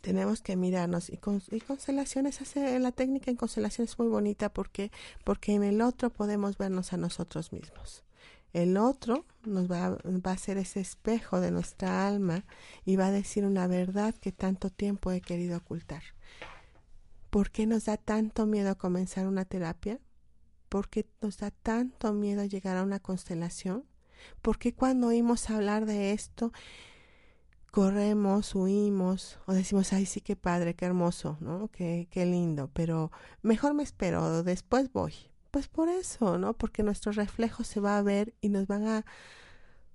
Tenemos 0.00 0.42
que 0.42 0.56
mirarnos 0.56 1.10
y, 1.10 1.16
con, 1.16 1.42
constelaciones, 1.66 2.40
hace, 2.40 2.78
la 2.78 2.92
técnica 2.92 3.30
en 3.30 3.36
constelación 3.36 3.86
es 3.86 3.98
muy 3.98 4.08
bonita 4.08 4.48
porque, 4.52 4.92
porque 5.24 5.54
en 5.54 5.64
el 5.64 5.80
otro 5.82 6.10
podemos 6.10 6.56
vernos 6.56 6.92
a 6.92 6.96
nosotros 6.96 7.52
mismos. 7.52 8.04
El 8.52 8.76
otro 8.76 9.26
nos 9.44 9.70
va, 9.70 9.90
va, 9.90 10.32
a 10.32 10.38
ser 10.38 10.56
ese 10.56 10.80
espejo 10.80 11.40
de 11.40 11.50
nuestra 11.50 12.06
alma 12.06 12.44
y 12.84 12.96
va 12.96 13.06
a 13.06 13.12
decir 13.12 13.44
una 13.44 13.66
verdad 13.66 14.14
que 14.14 14.32
tanto 14.32 14.70
tiempo 14.70 15.12
he 15.12 15.20
querido 15.20 15.58
ocultar. 15.58 16.02
¿Por 17.30 17.50
qué 17.50 17.66
nos 17.66 17.84
da 17.84 17.98
tanto 17.98 18.46
miedo 18.46 18.78
comenzar 18.78 19.26
una 19.26 19.44
terapia? 19.44 20.00
¿Por 20.68 20.88
qué 20.88 21.06
nos 21.20 21.38
da 21.38 21.50
tanto 21.50 22.12
miedo 22.14 22.44
llegar 22.44 22.78
a 22.78 22.84
una 22.84 23.00
constelación? 23.00 23.84
¿Por 24.42 24.58
qué 24.58 24.74
cuando 24.74 25.08
oímos 25.08 25.50
hablar 25.50 25.84
de 25.84 26.12
esto 26.12 26.52
corremos, 27.70 28.54
huimos 28.54 29.38
o 29.46 29.52
decimos, 29.52 29.92
ay 29.92 30.06
sí, 30.06 30.20
qué 30.20 30.36
padre, 30.36 30.74
qué 30.74 30.86
hermoso, 30.86 31.36
¿no? 31.40 31.68
Qué, 31.68 32.08
qué 32.10 32.26
lindo, 32.26 32.70
pero 32.72 33.12
mejor 33.42 33.74
me 33.74 33.82
espero, 33.82 34.42
después 34.42 34.92
voy. 34.92 35.14
Pues 35.50 35.68
por 35.68 35.88
eso, 35.88 36.38
¿no? 36.38 36.52
Porque 36.54 36.82
nuestro 36.82 37.12
reflejo 37.12 37.64
se 37.64 37.80
va 37.80 37.98
a 37.98 38.02
ver 38.02 38.34
y 38.40 38.50
nos 38.50 38.66
van 38.66 38.86
a 38.86 39.04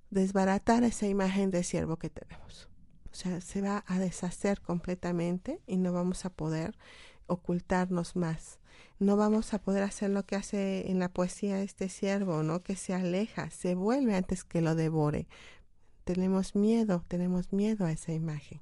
desbaratar 0.09 0.83
esa 0.83 1.07
imagen 1.07 1.51
de 1.51 1.63
siervo 1.63 1.97
que 1.97 2.09
tenemos. 2.09 2.69
O 3.11 3.15
sea, 3.15 3.41
se 3.41 3.61
va 3.61 3.83
a 3.87 3.99
deshacer 3.99 4.61
completamente 4.61 5.61
y 5.67 5.77
no 5.77 5.93
vamos 5.93 6.25
a 6.25 6.31
poder 6.31 6.75
ocultarnos 7.27 8.15
más. 8.15 8.59
No 8.99 9.17
vamos 9.17 9.53
a 9.53 9.59
poder 9.59 9.83
hacer 9.83 10.09
lo 10.09 10.25
que 10.25 10.35
hace 10.35 10.89
en 10.89 10.99
la 10.99 11.09
poesía 11.09 11.61
este 11.61 11.89
siervo, 11.89 12.41
¿no? 12.41 12.63
Que 12.63 12.75
se 12.75 12.93
aleja, 12.93 13.49
se 13.51 13.75
vuelve 13.75 14.15
antes 14.15 14.43
que 14.43 14.61
lo 14.61 14.75
devore. 14.75 15.27
Tenemos 16.03 16.55
miedo, 16.55 17.03
tenemos 17.07 17.53
miedo 17.53 17.85
a 17.85 17.91
esa 17.91 18.11
imagen. 18.11 18.61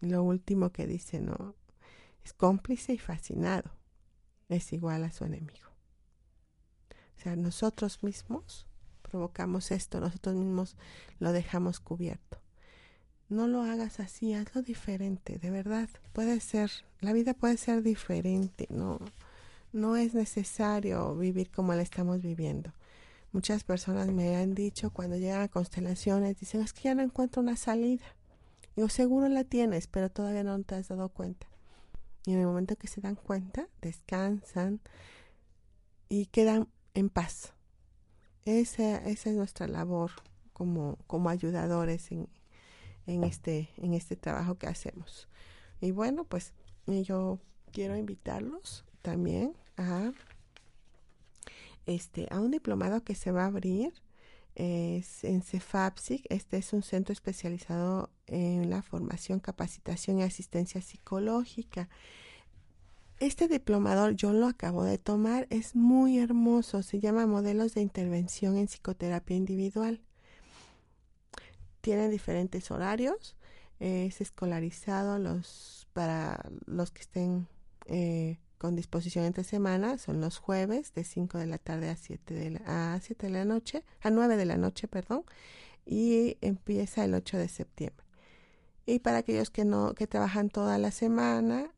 Lo 0.00 0.22
último 0.22 0.70
que 0.70 0.86
dice, 0.86 1.20
¿no? 1.20 1.54
Es 2.24 2.32
cómplice 2.32 2.92
y 2.94 2.98
fascinado 2.98 3.70
es 4.48 4.72
igual 4.72 5.04
a 5.04 5.12
su 5.12 5.24
enemigo. 5.24 5.68
O 7.16 7.20
sea, 7.22 7.36
nosotros 7.36 8.02
mismos 8.02 8.66
provocamos 9.02 9.70
esto, 9.70 10.00
nosotros 10.00 10.34
mismos 10.34 10.76
lo 11.18 11.32
dejamos 11.32 11.80
cubierto. 11.80 12.38
No 13.28 13.46
lo 13.46 13.62
hagas 13.62 14.00
así, 14.00 14.34
hazlo 14.34 14.62
diferente, 14.62 15.38
de 15.38 15.50
verdad. 15.50 15.88
Puede 16.12 16.40
ser, 16.40 16.70
la 17.00 17.12
vida 17.12 17.34
puede 17.34 17.56
ser 17.56 17.82
diferente, 17.82 18.66
no, 18.70 18.98
no 19.72 19.96
es 19.96 20.14
necesario 20.14 21.14
vivir 21.16 21.50
como 21.50 21.74
la 21.74 21.82
estamos 21.82 22.20
viviendo. 22.20 22.72
Muchas 23.32 23.64
personas 23.64 24.08
me 24.08 24.36
han 24.36 24.54
dicho 24.54 24.90
cuando 24.90 25.16
llegan 25.16 25.42
a 25.42 25.48
constelaciones, 25.48 26.38
dicen, 26.38 26.60
es 26.60 26.72
que 26.72 26.82
ya 26.82 26.94
no 26.94 27.02
encuentro 27.02 27.40
una 27.40 27.56
salida. 27.56 28.04
Yo 28.76 28.88
seguro 28.88 29.28
la 29.28 29.44
tienes, 29.44 29.86
pero 29.86 30.10
todavía 30.10 30.44
no 30.44 30.62
te 30.62 30.74
has 30.74 30.88
dado 30.88 31.08
cuenta. 31.08 31.46
Y 32.24 32.32
en 32.32 32.40
el 32.40 32.46
momento 32.46 32.76
que 32.76 32.88
se 32.88 33.00
dan 33.00 33.16
cuenta, 33.16 33.68
descansan 33.80 34.80
y 36.08 36.26
quedan 36.26 36.68
en 36.94 37.08
paz. 37.08 37.54
Esa, 38.44 38.98
esa 38.98 39.30
es 39.30 39.36
nuestra 39.36 39.66
labor 39.66 40.10
como, 40.52 40.98
como 41.06 41.30
ayudadores 41.30 42.12
en, 42.12 42.28
en, 43.06 43.24
este, 43.24 43.70
en 43.76 43.94
este 43.94 44.16
trabajo 44.16 44.56
que 44.56 44.66
hacemos. 44.66 45.28
Y 45.80 45.90
bueno, 45.90 46.24
pues 46.24 46.52
yo 46.86 47.38
quiero 47.72 47.96
invitarlos 47.96 48.84
también 49.00 49.56
a, 49.76 50.12
este, 51.86 52.26
a 52.30 52.40
un 52.40 52.50
diplomado 52.50 53.02
que 53.02 53.14
se 53.14 53.32
va 53.32 53.44
a 53.44 53.46
abrir 53.46 53.92
es 54.54 55.24
en 55.24 55.42
CEFAPSIC. 55.42 56.26
Este 56.28 56.58
es 56.58 56.72
un 56.72 56.82
centro 56.82 57.12
especializado 57.12 58.10
en 58.26 58.70
la 58.70 58.82
formación, 58.82 59.40
capacitación 59.40 60.18
y 60.18 60.22
asistencia 60.22 60.80
psicológica. 60.80 61.88
Este 63.20 63.46
diplomador 63.46 64.16
yo 64.16 64.32
lo 64.32 64.48
acabo 64.48 64.82
de 64.82 64.98
tomar, 64.98 65.46
es 65.50 65.76
muy 65.76 66.18
hermoso, 66.18 66.82
se 66.82 66.98
llama 66.98 67.26
Modelos 67.26 67.74
de 67.74 67.80
Intervención 67.80 68.56
en 68.56 68.66
Psicoterapia 68.66 69.36
Individual. 69.36 70.00
Tiene 71.82 72.08
diferentes 72.08 72.70
horarios, 72.70 73.36
es 73.78 74.20
escolarizado 74.20 75.18
los, 75.18 75.86
para 75.92 76.50
los 76.66 76.90
que 76.90 77.02
estén 77.02 77.46
eh, 77.86 78.38
con 78.62 78.76
disposición 78.76 79.24
entre 79.24 79.42
semanas, 79.42 80.02
son 80.02 80.20
los 80.20 80.38
jueves 80.38 80.94
de 80.94 81.02
5 81.02 81.36
de 81.36 81.46
la 81.46 81.58
tarde 81.58 81.90
a 81.90 81.96
7 81.96 82.32
de 82.32 82.50
la, 82.50 82.94
a 82.94 83.00
7 83.00 83.26
de 83.26 83.32
la 83.32 83.44
noche, 83.44 83.82
a 84.00 84.08
9 84.08 84.36
de 84.36 84.44
la 84.44 84.56
noche, 84.56 84.86
perdón, 84.86 85.24
y 85.84 86.36
empieza 86.42 87.04
el 87.04 87.14
8 87.14 87.38
de 87.38 87.48
septiembre. 87.48 88.06
Y 88.86 89.00
para 89.00 89.18
aquellos 89.18 89.50
que 89.50 89.64
no, 89.64 89.94
que 89.94 90.06
trabajan 90.06 90.48
toda 90.48 90.78
la 90.78 90.92
semana, 90.92 91.72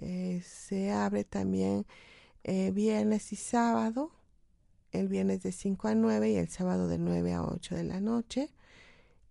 eh, 0.00 0.42
se 0.44 0.90
abre 0.90 1.22
también 1.22 1.86
eh, 2.42 2.72
viernes 2.72 3.32
y 3.32 3.36
sábado, 3.36 4.10
el 4.90 5.06
viernes 5.06 5.44
de 5.44 5.52
5 5.52 5.86
a 5.86 5.94
9 5.94 6.32
y 6.32 6.34
el 6.34 6.48
sábado 6.48 6.88
de 6.88 6.98
9 6.98 7.32
a 7.34 7.44
8 7.44 7.76
de 7.76 7.84
la 7.84 8.00
noche. 8.00 8.50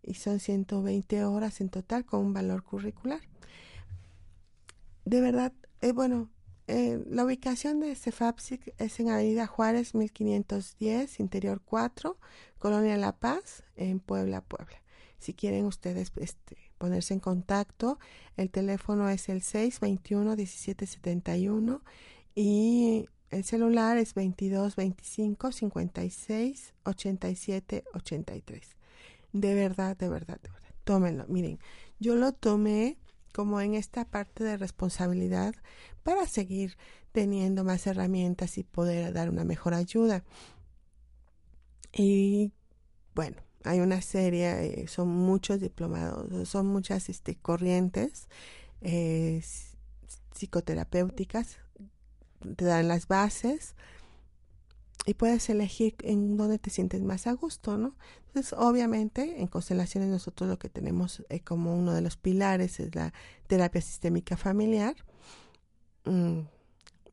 Y 0.03 0.13
son 0.13 0.39
120 0.39 1.25
horas 1.25 1.59
en 1.59 1.67
total 1.67 2.05
con 2.05 2.21
un 2.27 2.33
valor 2.33 2.63
curricular. 2.63 3.19
De 5.03 5.19
verdad, 5.19 5.51
eh, 5.81 5.91
bueno, 5.91 6.29
eh, 6.67 7.01
la 7.09 7.23
ubicación 7.23 7.79
de 7.79 7.95
CEFAPSIC 7.95 8.73
es 8.77 8.99
en 8.99 9.09
Avenida 9.09 9.47
Juárez 9.47 9.95
1510, 9.95 11.21
Interior 11.21 11.61
4, 11.63 12.17
Colonia 12.59 12.97
La 12.97 13.13
Paz, 13.13 13.63
en 13.77 13.99
Puebla, 13.99 14.41
Puebla. 14.41 14.81
Si 15.17 15.33
quieren 15.33 15.63
ustedes 15.65 16.11
este, 16.17 16.57
ponerse 16.77 17.13
en 17.13 17.21
contacto, 17.21 17.99
el 18.35 18.49
teléfono 18.49 19.07
es 19.09 19.29
el 19.29 19.41
621-1771 19.41 21.79
y 22.35 23.07
el 23.29 23.43
celular 23.43 23.97
es 23.97 24.13
2225 24.13 25.51
56 25.51 26.73
87 26.83 27.83
83. 27.93 28.77
De 29.33 29.55
verdad, 29.55 29.97
de 29.97 30.07
verdad, 30.09 30.39
de 30.41 30.49
verdad. 30.49 30.69
Tómenlo. 30.83 31.25
Miren, 31.27 31.59
yo 31.99 32.15
lo 32.15 32.31
tomé 32.33 32.97
como 33.37 33.61
en 33.61 33.75
esta 33.75 34.03
parte 34.03 34.43
de 34.43 34.57
responsabilidad 34.57 35.53
para 36.01 36.25
seguir 36.25 36.75
teniendo 37.11 37.63
más 37.63 37.85
herramientas 37.85 38.57
y 38.57 38.63
poder 38.63 39.13
dar 39.13 39.29
una 39.29 39.43
mejor 39.43 39.75
ayuda. 39.75 40.23
Y 41.93 42.51
bueno, 43.13 43.37
hay 43.63 43.79
una 43.79 44.01
serie, 44.01 44.81
eh, 44.81 44.87
son 44.87 45.09
muchos 45.09 45.61
diplomados, 45.61 46.49
son 46.49 46.65
muchas 46.65 47.09
este, 47.09 47.35
corrientes 47.35 48.27
eh, 48.81 49.39
psicoterapéuticas, 50.33 51.59
te 52.55 52.65
dan 52.65 52.87
las 52.87 53.07
bases 53.07 53.75
y 55.05 55.13
puedes 55.13 55.47
elegir 55.51 55.95
en 55.99 56.37
dónde 56.37 56.57
te 56.57 56.71
sientes 56.71 57.03
más 57.03 57.27
a 57.27 57.33
gusto, 57.33 57.77
¿no? 57.77 57.95
Obviamente, 58.57 59.41
en 59.41 59.47
constelaciones 59.47 60.09
nosotros 60.09 60.49
lo 60.49 60.59
que 60.59 60.69
tenemos 60.69 61.23
eh, 61.29 61.41
como 61.41 61.75
uno 61.75 61.93
de 61.93 62.01
los 62.01 62.17
pilares 62.17 62.79
es 62.79 62.93
la 62.95 63.13
terapia 63.47 63.81
sistémica 63.81 64.37
familiar. 64.37 64.95
Mm, 66.05 66.41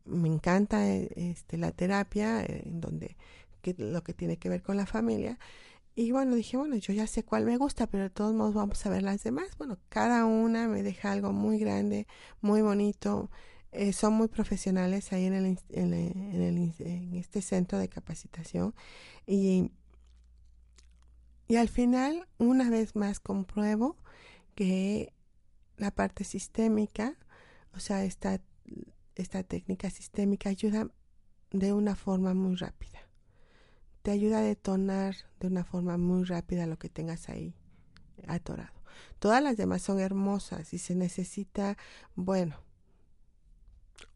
me 0.07 0.29
encanta 0.29 0.89
eh, 0.89 1.11
este, 1.17 1.57
la 1.59 1.73
terapia, 1.73 2.43
eh, 2.43 2.63
en 2.67 2.81
donde 2.81 3.17
lo 3.79 4.05
que 4.05 4.13
tiene 4.13 4.37
que 4.37 4.49
ver 4.49 4.63
con 4.63 4.77
la 4.77 4.87
familia. 4.87 5.39
Y 5.97 6.11
bueno, 6.13 6.35
dije, 6.35 6.57
bueno, 6.57 6.77
yo 6.77 6.93
ya 6.93 7.07
sé 7.07 7.25
cuál 7.25 7.45
me 7.45 7.57
gusta, 7.57 7.87
pero 7.87 8.05
de 8.05 8.11
todos 8.11 8.35
modos 8.35 8.55
vamos 8.55 8.85
a 8.85 8.91
ver 8.91 9.03
las 9.03 9.23
demás. 9.23 9.57
Bueno, 9.59 9.79
cada 9.89 10.27
una 10.27 10.69
me 10.69 10.83
deja 10.83 11.13
algo 11.13 11.33
muy 11.33 11.59
grande, 11.59 12.07
muy 12.41 12.63
bonito, 12.63 13.31
eh, 13.73 13.93
son 13.93 14.15
muy 14.15 14.29
profesionales 14.29 15.13
ahí 15.13 15.27
en, 15.27 15.35
el, 15.35 15.59
en, 15.71 15.95
el, 15.95 16.75
en, 16.79 17.15
este 17.15 17.43
centro 17.43 17.79
de 17.79 17.89
capacitación 17.89 18.75
y, 19.27 19.71
y 21.49 21.57
al 21.57 21.69
final 21.69 22.27
una 22.39 22.71
vez 22.71 22.97
más 22.97 23.21
compruebo 23.21 23.97
que 24.55 25.13
la 25.77 25.91
parte 25.91 26.25
sistémica, 26.25 27.17
o 27.75 27.81
sea, 27.81 28.05
esta, 28.05 28.41
esta 29.15 29.43
técnica 29.43 29.91
sistémica 29.91 30.49
ayuda 30.51 30.89
de 31.51 31.73
una 31.73 31.95
forma 31.97 32.35
muy 32.35 32.57
rápida. 32.57 33.01
te 34.03 34.11
ayuda 34.11 34.39
a 34.39 34.43
detonar 34.43 35.17
de 35.41 35.47
una 35.47 35.65
forma 35.65 35.97
muy 35.97 36.25
rápida 36.25 36.67
lo 36.67 36.79
que 36.79 36.91
tengas 36.91 37.31
ahí 37.31 37.55
atorado. 38.27 38.75
Todas 39.19 39.43
las 39.43 39.57
demás 39.57 39.83
son 39.83 39.99
hermosas 39.99 40.75
y 40.75 40.79
se 40.79 40.95
necesita, 40.95 41.79
bueno, 42.15 42.61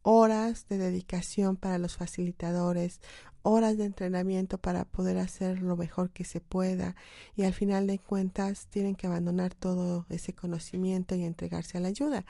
horas 0.02 0.66
de 0.68 0.78
dedicación 0.78 1.56
para 1.56 1.78
los 1.78 1.96
facilitadores, 1.96 3.00
horas 3.48 3.78
de 3.78 3.84
entrenamiento 3.84 4.58
para 4.58 4.84
poder 4.84 5.18
hacer 5.18 5.62
lo 5.62 5.76
mejor 5.76 6.10
que 6.10 6.24
se 6.24 6.40
pueda 6.40 6.94
y 7.34 7.44
al 7.44 7.54
final 7.54 7.86
de 7.86 7.98
cuentas 7.98 8.66
tienen 8.68 8.94
que 8.94 9.06
abandonar 9.06 9.54
todo 9.54 10.06
ese 10.10 10.34
conocimiento 10.34 11.14
y 11.14 11.24
entregarse 11.24 11.78
a 11.78 11.80
la 11.80 11.88
ayuda. 11.88 12.26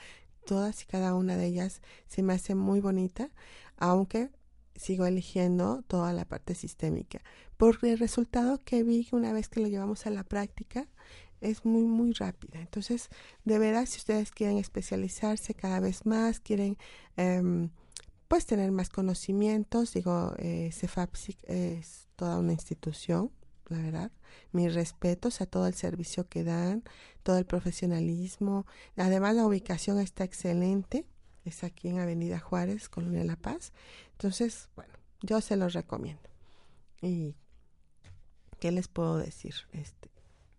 Todas 0.47 0.83
y 0.83 0.87
cada 0.87 1.15
una 1.15 1.37
de 1.37 1.47
ellas 1.47 1.83
se 2.07 2.23
me 2.23 2.33
hace 2.33 2.55
muy 2.55 2.81
bonita, 2.81 3.31
aunque 3.77 4.31
sigo 4.77 5.07
eligiendo 5.07 5.83
toda 5.89 6.13
la 6.13 6.25
parte 6.25 6.55
sistémica, 6.55 7.21
porque 7.57 7.93
el 7.93 7.99
resultado 7.99 8.59
que 8.65 8.85
vi 8.85 9.09
una 9.11 9.33
vez 9.33 9.49
que 9.49 9.61
lo 9.61 9.67
llevamos 9.67 10.07
a 10.07 10.11
la 10.11 10.23
práctica 10.23 10.87
es 11.41 11.65
muy, 11.65 11.83
muy 11.83 12.13
rápida. 12.13 12.61
Entonces, 12.61 13.09
de 13.45 13.59
veras, 13.59 13.91
si 13.91 13.99
ustedes 13.99 14.31
quieren 14.31 14.59
especializarse 14.59 15.55
cada 15.55 15.81
vez 15.81 16.07
más, 16.07 16.41
quieren 16.41 16.79
eh, 17.17 17.69
pues 18.29 18.47
tener 18.47 18.71
más 18.71 18.91
conocimientos, 18.91 19.95
digo, 19.95 20.35
eh, 20.39 20.71
es 20.71 22.09
toda 22.17 22.39
una 22.39 22.53
institución, 22.53 23.31
la 23.69 23.79
verdad. 23.79 24.13
Mis 24.53 24.75
respetos 24.75 25.41
a 25.41 25.47
todo 25.47 25.67
el 25.67 25.75
servicio 25.75 26.29
que 26.29 26.45
dan, 26.45 26.85
todo 27.23 27.39
el 27.39 27.47
profesionalismo. 27.47 28.67
Además, 28.97 29.35
la 29.35 29.47
ubicación 29.47 29.99
está 29.99 30.25
excelente. 30.25 31.07
Es 31.45 31.65
aquí 31.65 31.89
en 31.89 31.99
Avenida 31.99 32.39
Juárez, 32.39 32.89
Colonia 32.89 33.25
La 33.25 33.37
Paz. 33.37 33.73
Entonces, 34.13 34.69
bueno, 34.77 34.93
yo 35.23 35.41
se 35.41 35.57
los 35.57 35.73
recomiendo. 35.73 36.29
Y, 37.01 37.35
¿qué 38.61 38.73
les 38.73 38.89
puedo 38.89 39.17
decir? 39.17 39.55
Este, 39.73 40.11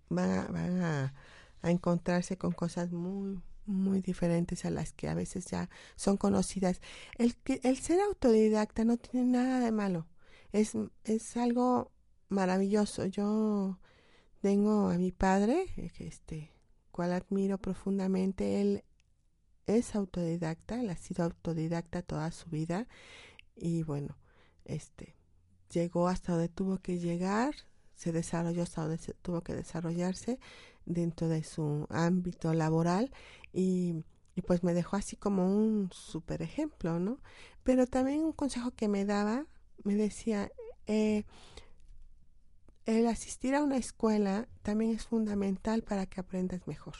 van 0.09 0.81
a, 0.81 1.13
encontrarse 1.61 2.37
con 2.37 2.53
cosas 2.53 2.91
muy, 2.91 3.41
muy 3.69 4.01
diferentes 4.01 4.65
a 4.65 4.71
las 4.71 4.93
que 4.93 5.07
a 5.07 5.13
veces 5.13 5.45
ya 5.45 5.69
son 5.95 6.17
conocidas. 6.17 6.81
El, 7.17 7.35
el 7.63 7.77
ser 7.77 7.99
autodidacta 8.01 8.83
no 8.83 8.97
tiene 8.97 9.31
nada 9.31 9.59
de 9.59 9.71
malo. 9.71 10.07
Es, 10.51 10.73
es 11.03 11.37
algo 11.37 11.91
maravilloso. 12.29 13.05
Yo 13.05 13.79
tengo 14.41 14.89
a 14.89 14.97
mi 14.97 15.11
padre, 15.11 15.67
este, 15.99 16.51
cual 16.91 17.13
admiro 17.13 17.57
profundamente. 17.57 18.61
Él 18.61 18.83
es 19.67 19.95
autodidacta, 19.95 20.81
él 20.81 20.89
ha 20.89 20.95
sido 20.95 21.23
autodidacta 21.25 22.01
toda 22.01 22.31
su 22.31 22.49
vida 22.49 22.87
y 23.55 23.83
bueno, 23.83 24.17
este, 24.65 25.15
llegó 25.71 26.07
hasta 26.07 26.33
donde 26.33 26.49
tuvo 26.49 26.79
que 26.79 26.97
llegar, 26.99 27.53
se 27.95 28.11
desarrolló 28.11 28.63
hasta 28.63 28.81
donde 28.81 28.97
tuvo 29.21 29.41
que 29.41 29.53
desarrollarse 29.53 30.39
dentro 30.89 31.29
de 31.29 31.43
su 31.43 31.87
ámbito 31.89 32.53
laboral 32.53 33.11
y, 33.53 34.03
pues 34.47 34.63
me 34.63 34.73
dejó 34.73 34.95
así 34.95 35.15
como 35.15 35.45
un 35.45 35.89
super 35.91 36.41
ejemplo, 36.41 36.99
¿no? 36.99 37.19
Pero 37.63 37.87
también 37.87 38.21
un 38.21 38.31
consejo 38.33 38.71
que 38.71 38.87
me 38.87 39.05
daba, 39.05 39.45
me 39.83 39.95
decía, 39.95 40.51
eh, 40.87 41.25
el 42.85 43.07
asistir 43.07 43.55
a 43.55 43.63
una 43.63 43.77
escuela 43.77 44.47
también 44.63 44.91
es 44.91 45.05
fundamental 45.05 45.83
para 45.83 46.05
que 46.05 46.21
aprendas 46.21 46.67
mejor. 46.67 46.95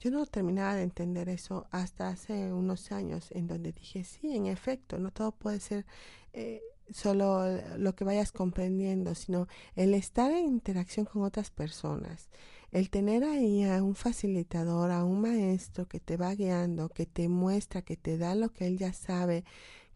Yo 0.00 0.10
no 0.10 0.26
terminaba 0.26 0.74
de 0.74 0.82
entender 0.82 1.28
eso 1.28 1.66
hasta 1.70 2.08
hace 2.08 2.52
unos 2.52 2.90
años, 2.90 3.30
en 3.30 3.46
donde 3.46 3.72
dije, 3.72 4.04
sí, 4.04 4.34
en 4.34 4.46
efecto, 4.46 4.98
no 4.98 5.10
todo 5.12 5.32
puede 5.32 5.60
ser 5.60 5.86
eh, 6.32 6.62
solo 6.90 7.44
lo 7.78 7.94
que 7.94 8.04
vayas 8.04 8.32
comprendiendo, 8.32 9.14
sino 9.14 9.48
el 9.74 9.94
estar 9.94 10.30
en 10.30 10.46
interacción 10.46 11.06
con 11.06 11.22
otras 11.22 11.50
personas, 11.50 12.28
el 12.72 12.90
tener 12.90 13.24
ahí 13.24 13.64
a 13.64 13.82
un 13.82 13.94
facilitador, 13.94 14.90
a 14.90 15.04
un 15.04 15.20
maestro 15.20 15.86
que 15.86 16.00
te 16.00 16.16
va 16.16 16.34
guiando, 16.34 16.88
que 16.88 17.06
te 17.06 17.28
muestra, 17.28 17.82
que 17.82 17.96
te 17.96 18.18
da 18.18 18.34
lo 18.34 18.50
que 18.50 18.66
él 18.66 18.78
ya 18.78 18.92
sabe, 18.92 19.44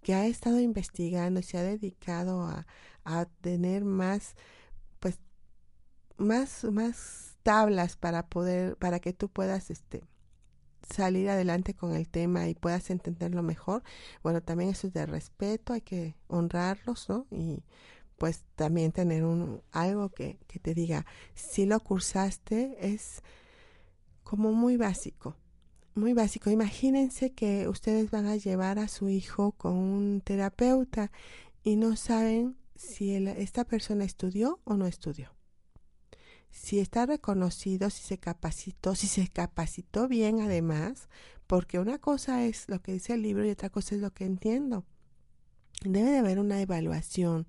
que 0.03 0.15
ha 0.15 0.27
estado 0.27 0.61
investigando 0.61 1.43
se 1.43 1.59
ha 1.59 1.63
dedicado 1.63 2.43
a, 2.43 2.67
a 3.05 3.27
tener 3.41 3.85
más, 3.85 4.37
pues, 5.01 5.19
más, 6.17 6.65
más 6.65 7.37
tablas 7.43 7.97
para 7.97 8.29
poder, 8.29 8.77
para 8.77 9.01
que 9.01 9.13
tú 9.13 9.29
puedas, 9.29 9.71
este, 9.71 10.03
salir 10.93 11.29
adelante 11.31 11.75
con 11.75 11.95
el 11.95 12.09
tema 12.09 12.49
y 12.49 12.55
puedas 12.55 12.91
entenderlo 12.91 13.43
mejor, 13.43 13.83
bueno, 14.23 14.43
también 14.43 14.71
eso 14.71 14.87
es 14.87 14.93
de 14.93 15.07
respeto, 15.07 15.73
hay 15.73 15.81
que 15.81 16.17
honrarlos, 16.29 17.09
¿no? 17.09 17.27
Y 17.31 17.63
pues 18.17 18.45
también 18.57 18.93
tener 18.93 19.25
un, 19.25 19.63
algo 19.71 20.09
que, 20.11 20.39
que 20.49 20.59
te 20.59 20.75
diga, 20.75 21.07
si 21.35 21.67
lo 21.67 21.79
cursaste, 21.81 22.77
es 22.81 23.23
como 24.25 24.53
muy 24.53 24.77
básico, 24.77 25.37
muy 25.95 26.13
básico. 26.13 26.51
Imagínense 26.51 27.33
que 27.33 27.69
ustedes 27.69 28.11
van 28.11 28.27
a 28.27 28.37
llevar 28.37 28.79
a 28.79 28.89
su 28.89 29.09
hijo 29.09 29.53
con 29.53 29.75
un 29.75 30.21
terapeuta 30.21 31.13
y 31.63 31.77
no 31.77 31.97
saben 31.97 32.57
si 32.75 33.15
esta 33.15 33.65
persona 33.65 34.05
estudió 34.05 34.61
o 34.65 34.75
no 34.75 34.87
estudió 34.87 35.38
si 36.51 36.79
está 36.81 37.07
reconocido, 37.07 37.91
si 37.91 38.03
se 38.03 38.19
capacitó, 38.19 38.95
si 38.95 39.07
se 39.07 39.29
capacitó 39.29 40.09
bien 40.09 40.41
además, 40.41 41.09
porque 41.47 41.79
una 41.79 41.99
cosa 41.99 42.45
es 42.45 42.69
lo 42.69 42.81
que 42.81 42.93
dice 42.93 43.15
el 43.15 43.23
libro 43.23 43.45
y 43.47 43.51
otra 43.51 43.71
cosa 43.71 43.95
es 43.95 44.01
lo 44.01 44.13
que 44.13 44.25
entiendo. 44.25 44.85
Debe 45.85 46.11
de 46.11 46.19
haber 46.19 46.39
una 46.39 46.61
evaluación. 46.61 47.47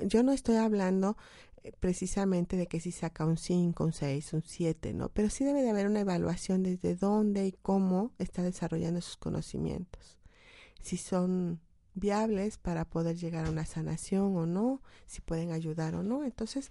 Yo 0.00 0.22
no 0.22 0.32
estoy 0.32 0.56
hablando 0.56 1.16
eh, 1.62 1.72
precisamente 1.78 2.56
de 2.56 2.66
que 2.66 2.80
si 2.80 2.92
saca 2.92 3.24
un 3.24 3.38
5, 3.38 3.84
un 3.84 3.92
6, 3.92 4.32
un 4.34 4.42
7, 4.42 4.92
¿no? 4.92 5.08
Pero 5.08 5.30
sí 5.30 5.44
debe 5.44 5.62
de 5.62 5.70
haber 5.70 5.86
una 5.86 6.00
evaluación 6.00 6.62
desde 6.62 6.94
dónde 6.94 7.46
y 7.46 7.52
cómo 7.52 8.12
está 8.18 8.42
desarrollando 8.42 9.00
sus 9.00 9.16
conocimientos. 9.16 10.18
Si 10.80 10.96
son 10.96 11.60
viables 12.00 12.58
para 12.58 12.84
poder 12.84 13.16
llegar 13.16 13.46
a 13.46 13.50
una 13.50 13.66
sanación 13.66 14.36
o 14.36 14.46
no, 14.46 14.82
si 15.06 15.20
pueden 15.20 15.52
ayudar 15.52 15.94
o 15.94 16.02
no. 16.02 16.24
Entonces, 16.24 16.70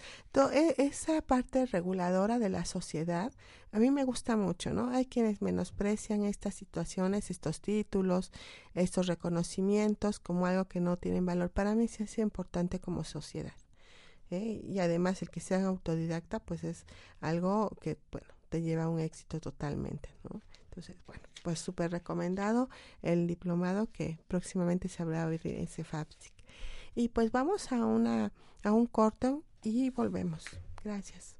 e, 0.54 0.76
esa 0.78 1.22
parte 1.22 1.66
reguladora 1.66 2.40
de 2.40 2.50
la 2.50 2.66
sociedad 2.66 3.32
a 3.72 3.80
mí 3.80 3.92
me 3.92 4.04
gusta 4.04 4.36
mucho, 4.36 4.74
¿no? 4.74 4.90
Hay 4.90 5.06
quienes 5.06 5.42
menosprecian 5.42 6.24
estas 6.24 6.56
situaciones, 6.56 7.30
estos 7.30 7.62
títulos, 7.62 8.32
estos 8.74 9.06
reconocimientos 9.06 10.20
como 10.20 10.48
algo 10.48 10.66
que 10.66 10.80
no 10.80 10.98
tienen 10.98 11.26
valor. 11.26 11.52
Para 11.52 11.76
mí 11.76 11.88
sí 11.88 12.04
es 12.04 12.18
importante 12.18 12.80
como 12.80 13.04
sociedad. 13.04 13.54
¿eh? 14.32 14.62
Y 14.64 14.80
además 14.80 15.22
el 15.22 15.30
que 15.30 15.40
sea 15.40 15.64
autodidacta, 15.66 16.40
pues 16.40 16.64
es 16.64 16.86
algo 17.22 17.70
que, 17.82 18.00
bueno, 18.12 18.28
te 18.50 18.62
lleva 18.62 18.84
a 18.84 18.90
un 18.90 19.00
éxito 19.00 19.40
totalmente, 19.40 20.10
¿no? 20.24 20.42
Entonces, 20.70 20.98
bueno, 21.06 21.24
pues 21.40 21.60
súper 21.60 21.92
recomendado 21.92 22.70
el 23.02 23.28
diplomado 23.28 23.92
que 23.92 24.20
próximamente 24.28 24.88
se 24.88 25.04
habrá 25.04 25.24
abrir 25.24 25.42
en 25.48 25.68
CEFAPSIC. 25.68 26.34
Y 26.96 27.10
pues 27.10 27.32
vamos 27.32 27.72
a, 27.72 27.86
una, 27.86 28.32
a 28.64 28.72
un 28.72 28.86
corto 28.86 29.44
y 29.64 29.90
volvemos. 29.90 30.46
Gracias. 30.84 31.39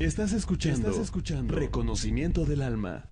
Estás 0.00 0.32
escuchando, 0.32 0.88
Estás 0.88 1.04
escuchando 1.04 1.54
Reconocimiento 1.54 2.46
del 2.46 2.62
Alma. 2.62 3.10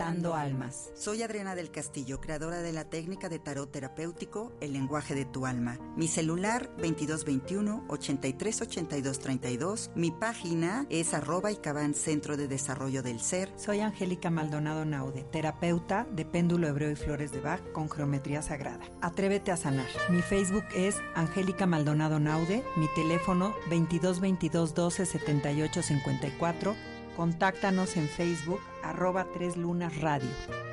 Conectando 0.00 0.34
almas. 0.34 0.90
Soy 0.94 1.22
Adriana 1.22 1.54
del 1.54 1.70
Castillo, 1.70 2.20
creadora 2.20 2.62
de 2.62 2.72
la 2.72 2.84
técnica 2.84 3.28
de 3.28 3.38
tarot 3.38 3.70
terapéutico 3.70 4.52
El 4.60 4.72
lenguaje 4.72 5.14
de 5.14 5.26
tu 5.26 5.44
alma. 5.44 5.78
Mi 5.94 6.08
celular 6.08 6.70
2221 6.78 7.84
838232. 7.88 9.90
Mi 9.94 10.10
página 10.10 10.86
es 10.88 11.12
arroba 11.12 11.52
y 11.52 11.58
Centro 11.94 12.38
de 12.38 12.48
Desarrollo 12.48 13.02
del 13.02 13.20
Ser. 13.20 13.52
Soy 13.56 13.80
Angélica 13.80 14.30
Maldonado 14.30 14.86
Naude, 14.86 15.24
terapeuta 15.24 16.06
de 16.10 16.24
péndulo 16.24 16.68
hebreo 16.68 16.90
y 16.90 16.96
flores 16.96 17.32
de 17.32 17.40
Bach 17.40 17.60
con 17.72 17.90
geometría 17.90 18.40
sagrada. 18.40 18.80
Atrévete 19.02 19.52
a 19.52 19.58
sanar. 19.58 19.88
Mi 20.08 20.22
Facebook 20.22 20.64
es 20.74 20.96
Angélica 21.14 21.66
Maldonado 21.66 22.18
Naude. 22.18 22.64
Mi 22.76 22.86
teléfono 22.94 23.54
2222 23.68 24.74
12 24.74 25.04
78 25.04 25.82
54 25.82 26.89
Contáctanos 27.20 27.98
en 27.98 28.08
Facebook 28.08 28.60
arroba 28.82 29.26
Tres 29.34 29.58
Lunas 29.58 30.00
Radio. 30.00 30.30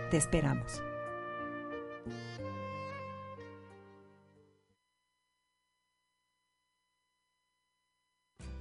Te 0.10 0.16
esperamos. 0.16 0.82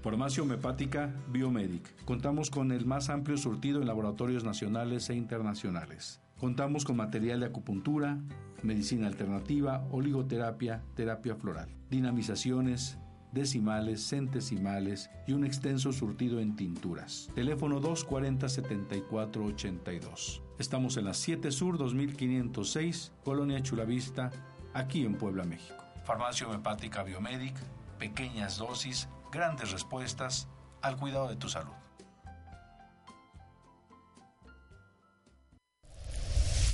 Farmacia 0.03 0.43
Homeopática 0.43 1.15
Biomedic. 1.29 2.05
Contamos 2.05 2.51
con 2.51 2.73
el 2.73 2.87
más 2.87 3.09
amplio 3.09 3.37
surtido 3.37 3.81
en 3.81 3.87
laboratorios 3.87 4.43
nacionales 4.43 5.09
e 5.11 5.15
internacionales. 5.15 6.21
Contamos 6.41 6.85
con 6.85 6.97
material 6.97 7.39
de 7.39 7.47
acupuntura, 7.47 8.19
medicina 8.65 9.07
alternativa, 9.07 9.87
oligoterapia, 9.93 10.83
terapia 10.97 11.37
floral, 11.37 11.69
dinamizaciones, 11.89 12.99
decimales, 13.37 14.03
centesimales 14.03 15.09
y 15.29 15.35
un 15.35 15.45
extenso 15.45 15.93
surtido 15.93 16.41
en 16.41 16.57
tinturas. 16.57 17.31
Teléfono 17.35 17.81
240-7482. 17.81 20.41
Estamos 20.59 20.97
en 20.97 21.05
la 21.05 21.15
7 21.15 21.53
Sur 21.53 21.79
2506, 21.79 23.13
Colonia 23.23 23.63
Chulavista, 23.63 24.33
aquí 24.75 25.05
en 25.05 25.17
Puebla, 25.17 25.45
México. 25.45 25.77
Farmacia 26.05 26.45
Homeopática 26.47 27.05
Biomedic, 27.05 27.55
pequeñas 27.99 28.59
dosis, 28.59 29.09
grandes 29.31 29.71
respuestas 29.71 30.49
al 30.83 30.97
cuidado 30.97 31.29
de 31.29 31.37
tu 31.37 31.49
salud. 31.49 31.71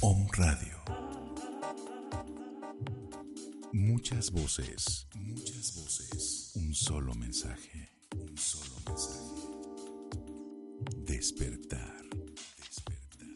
Om 0.00 0.26
Radio. 0.32 0.81
Muchas 3.74 4.30
voces, 4.30 5.08
muchas 5.14 5.74
voces. 5.76 6.52
Un 6.56 6.74
solo 6.74 7.14
mensaje, 7.14 7.88
un 8.14 8.36
solo 8.36 8.74
mensaje. 8.86 9.32
Despertar. 11.06 12.02
Despertar. 12.58 13.28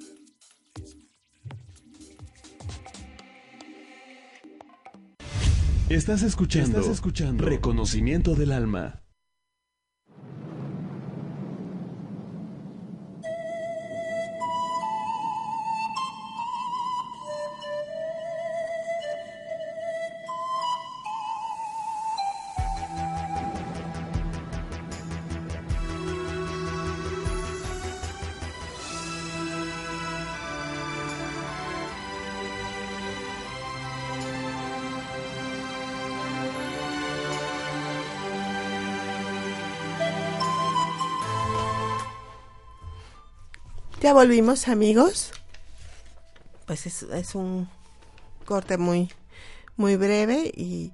Estás 5.88 6.22
escuchando, 6.22 6.81
Estás 6.81 6.92
escuchando 6.92 7.46
Reconocimiento 7.46 8.35
del 8.35 8.53
Alma. 8.53 9.06
Ya 44.07 44.12
volvimos 44.12 44.69
amigos. 44.69 45.33
Pues 46.64 46.87
es, 46.87 47.03
es 47.03 47.35
un 47.35 47.69
corte 48.45 48.79
muy, 48.79 49.11
muy 49.77 49.97
breve 49.97 50.53
y 50.55 50.92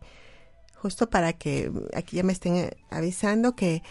justo 0.76 1.10
para 1.10 1.34
que 1.34 1.70
aquí 1.94 2.16
ya 2.16 2.22
me 2.22 2.32
estén 2.32 2.70
avisando 2.88 3.54
que 3.54 3.82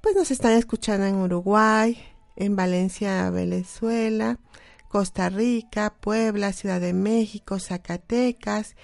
pues 0.00 0.16
nos 0.16 0.32
están 0.32 0.54
escuchando 0.54 1.06
en 1.06 1.14
Uruguay, 1.14 2.04
en 2.34 2.56
Valencia, 2.56 3.30
Venezuela, 3.30 4.40
Costa 4.88 5.28
Rica, 5.28 5.94
Puebla, 6.00 6.52
Ciudad 6.52 6.80
de 6.80 6.94
México, 6.94 7.60
Zacatecas, 7.60 8.74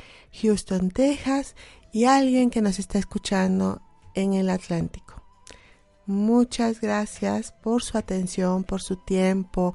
Houston, 0.40 0.92
Texas 0.92 1.56
y 1.92 2.04
alguien 2.04 2.50
que 2.50 2.62
nos 2.62 2.78
está 2.78 3.00
escuchando 3.00 3.82
en 4.14 4.34
el 4.34 4.50
Atlántico. 4.50 5.23
Muchas 6.06 6.80
gracias 6.80 7.52
por 7.52 7.82
su 7.82 7.96
atención, 7.96 8.64
por 8.64 8.82
su 8.82 8.96
tiempo. 8.96 9.74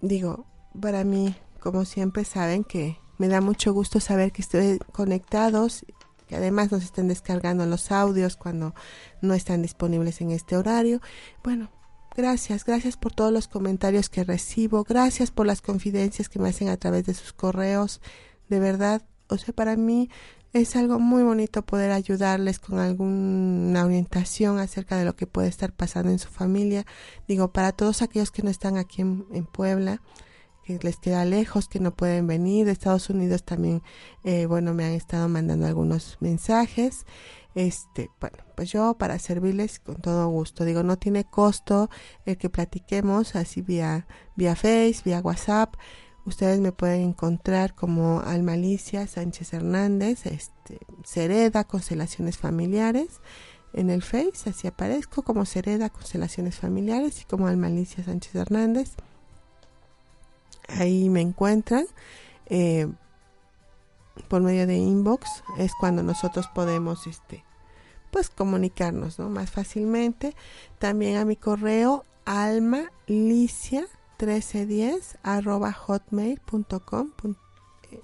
Digo, 0.00 0.46
para 0.80 1.04
mí, 1.04 1.34
como 1.60 1.84
siempre 1.84 2.24
saben 2.24 2.64
que 2.64 2.98
me 3.18 3.28
da 3.28 3.40
mucho 3.40 3.72
gusto 3.72 4.00
saber 4.00 4.32
que 4.32 4.42
estoy 4.42 4.78
conectados, 4.92 5.84
que 6.26 6.36
además 6.36 6.72
nos 6.72 6.82
estén 6.82 7.08
descargando 7.08 7.66
los 7.66 7.92
audios 7.92 8.36
cuando 8.36 8.74
no 9.20 9.34
están 9.34 9.62
disponibles 9.62 10.20
en 10.20 10.30
este 10.30 10.56
horario. 10.56 11.00
Bueno, 11.44 11.70
gracias, 12.16 12.64
gracias 12.64 12.96
por 12.96 13.12
todos 13.12 13.32
los 13.32 13.48
comentarios 13.48 14.08
que 14.08 14.24
recibo, 14.24 14.84
gracias 14.84 15.30
por 15.30 15.46
las 15.46 15.60
confidencias 15.60 16.28
que 16.28 16.38
me 16.38 16.48
hacen 16.48 16.68
a 16.68 16.76
través 16.76 17.04
de 17.04 17.14
sus 17.14 17.32
correos. 17.32 18.00
De 18.48 18.60
verdad, 18.60 19.02
o 19.28 19.38
sea, 19.38 19.54
para 19.54 19.76
mí 19.76 20.10
es 20.60 20.74
algo 20.74 20.98
muy 20.98 21.22
bonito 21.22 21.62
poder 21.62 21.92
ayudarles 21.92 22.58
con 22.58 22.78
alguna 22.78 23.84
orientación 23.84 24.58
acerca 24.58 24.96
de 24.96 25.04
lo 25.04 25.14
que 25.14 25.26
puede 25.26 25.48
estar 25.48 25.72
pasando 25.72 26.10
en 26.10 26.18
su 26.18 26.28
familia. 26.28 26.86
Digo, 27.28 27.52
para 27.52 27.72
todos 27.72 28.00
aquellos 28.00 28.30
que 28.30 28.42
no 28.42 28.48
están 28.50 28.78
aquí 28.78 29.02
en, 29.02 29.46
Puebla, 29.46 30.00
que 30.64 30.78
les 30.82 30.96
queda 30.96 31.26
lejos, 31.26 31.68
que 31.68 31.78
no 31.78 31.94
pueden 31.94 32.26
venir, 32.26 32.64
de 32.64 32.72
Estados 32.72 33.10
Unidos 33.10 33.44
también, 33.44 33.82
eh, 34.24 34.46
bueno, 34.46 34.72
me 34.72 34.86
han 34.86 34.92
estado 34.92 35.28
mandando 35.28 35.66
algunos 35.66 36.16
mensajes. 36.20 37.04
Este, 37.54 38.10
bueno, 38.20 38.38
pues 38.54 38.70
yo 38.70 38.94
para 38.98 39.18
servirles 39.18 39.78
con 39.78 39.96
todo 39.96 40.28
gusto. 40.28 40.64
Digo, 40.64 40.82
no 40.82 40.96
tiene 40.96 41.24
costo 41.24 41.90
el 42.24 42.38
que 42.38 42.50
platiquemos 42.50 43.36
así 43.36 43.60
vía, 43.60 44.06
vía 44.36 44.56
Face, 44.56 45.02
vía 45.04 45.20
WhatsApp. 45.20 45.74
Ustedes 46.26 46.58
me 46.60 46.72
pueden 46.72 47.02
encontrar 47.02 47.74
como 47.74 48.20
Almalicia 48.20 49.06
Sánchez 49.06 49.52
Hernández, 49.54 50.26
este, 50.26 50.80
Cereda 51.04 51.62
Constelaciones 51.64 52.36
Familiares 52.36 53.20
en 53.72 53.90
el 53.90 54.02
Face, 54.02 54.50
así 54.50 54.66
aparezco 54.66 55.22
como 55.22 55.46
Cereda 55.46 55.88
Constelaciones 55.88 56.56
Familiares 56.56 57.22
y 57.22 57.24
como 57.26 57.46
Almalicia 57.46 58.02
Sánchez 58.02 58.34
Hernández. 58.34 58.94
Ahí 60.68 61.08
me 61.08 61.20
encuentran. 61.20 61.86
Eh, 62.46 62.88
por 64.28 64.42
medio 64.42 64.66
de 64.66 64.76
inbox 64.76 65.44
es 65.58 65.72
cuando 65.78 66.02
nosotros 66.02 66.48
podemos 66.54 67.06
este 67.06 67.44
pues 68.10 68.30
comunicarnos 68.30 69.18
¿no? 69.18 69.28
más 69.28 69.50
fácilmente 69.50 70.34
también 70.78 71.18
a 71.18 71.24
mi 71.24 71.36
correo 71.36 72.04
almalicia 72.24 73.86
1310 74.18 75.18
arroba 75.22 75.72
hotmail.com 75.72 77.10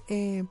eh, 0.07 0.43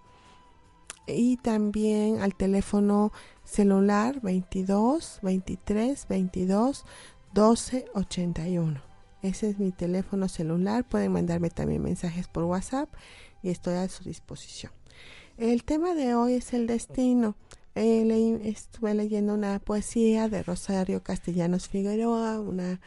y 1.06 1.36
también 1.38 2.20
al 2.20 2.34
teléfono 2.34 3.12
celular 3.44 4.20
22 4.20 5.20
23 5.22 6.06
22 6.08 6.84
12 7.32 7.86
81 7.94 8.92
ese 9.22 9.50
es 9.50 9.58
mi 9.58 9.70
teléfono 9.70 10.28
celular. 10.28 10.84
Pueden 10.84 11.12
mandarme 11.12 11.48
también 11.48 11.82
mensajes 11.82 12.26
por 12.26 12.44
whatsapp 12.44 12.92
y 13.42 13.50
estoy 13.50 13.74
a 13.74 13.88
su 13.88 14.04
disposición. 14.04 14.72
El 15.38 15.62
tema 15.62 15.94
de 15.94 16.14
hoy 16.14 16.34
es 16.34 16.52
el 16.52 16.66
destino. 16.66 17.36
Eh, 17.74 18.40
estuve 18.44 18.94
leyendo 18.94 19.32
una 19.32 19.60
poesía 19.60 20.28
de 20.28 20.42
Rosario 20.42 21.02
Castellanos 21.02 21.68
Figueroa 21.68 22.38
una 22.40 22.80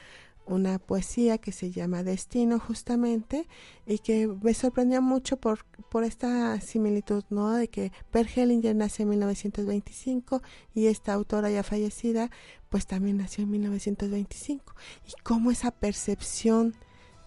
una 0.46 0.80
poesía 0.80 1.38
que 1.38 1.52
se 1.52 1.72
llama 1.72 2.04
Destino 2.04 2.60
justamente 2.60 3.48
y 3.86 4.00
que 4.00 4.28
me 4.28 4.54
sorprendió 4.54 5.02
mucho 5.02 5.38
por, 5.38 5.66
por 5.90 6.04
esta 6.04 6.60
similitud, 6.62 7.24
¿no? 7.30 7.54
De 7.54 7.68
que 7.68 7.92
Per 8.12 8.28
Hellinger 8.28 8.76
nació 8.76 9.04
en 9.04 9.10
1925 9.10 10.42
y 10.74 10.88
esta 10.88 11.14
autora 11.14 11.50
ya 11.50 11.64
fallecida 11.64 12.30
pues 12.70 12.88
también 12.88 13.18
nació 13.18 13.44
en 13.44 13.52
1925 13.52 14.76
y 15.08 15.22
cómo 15.24 15.52
esa 15.52 15.72
percepción 15.72 16.76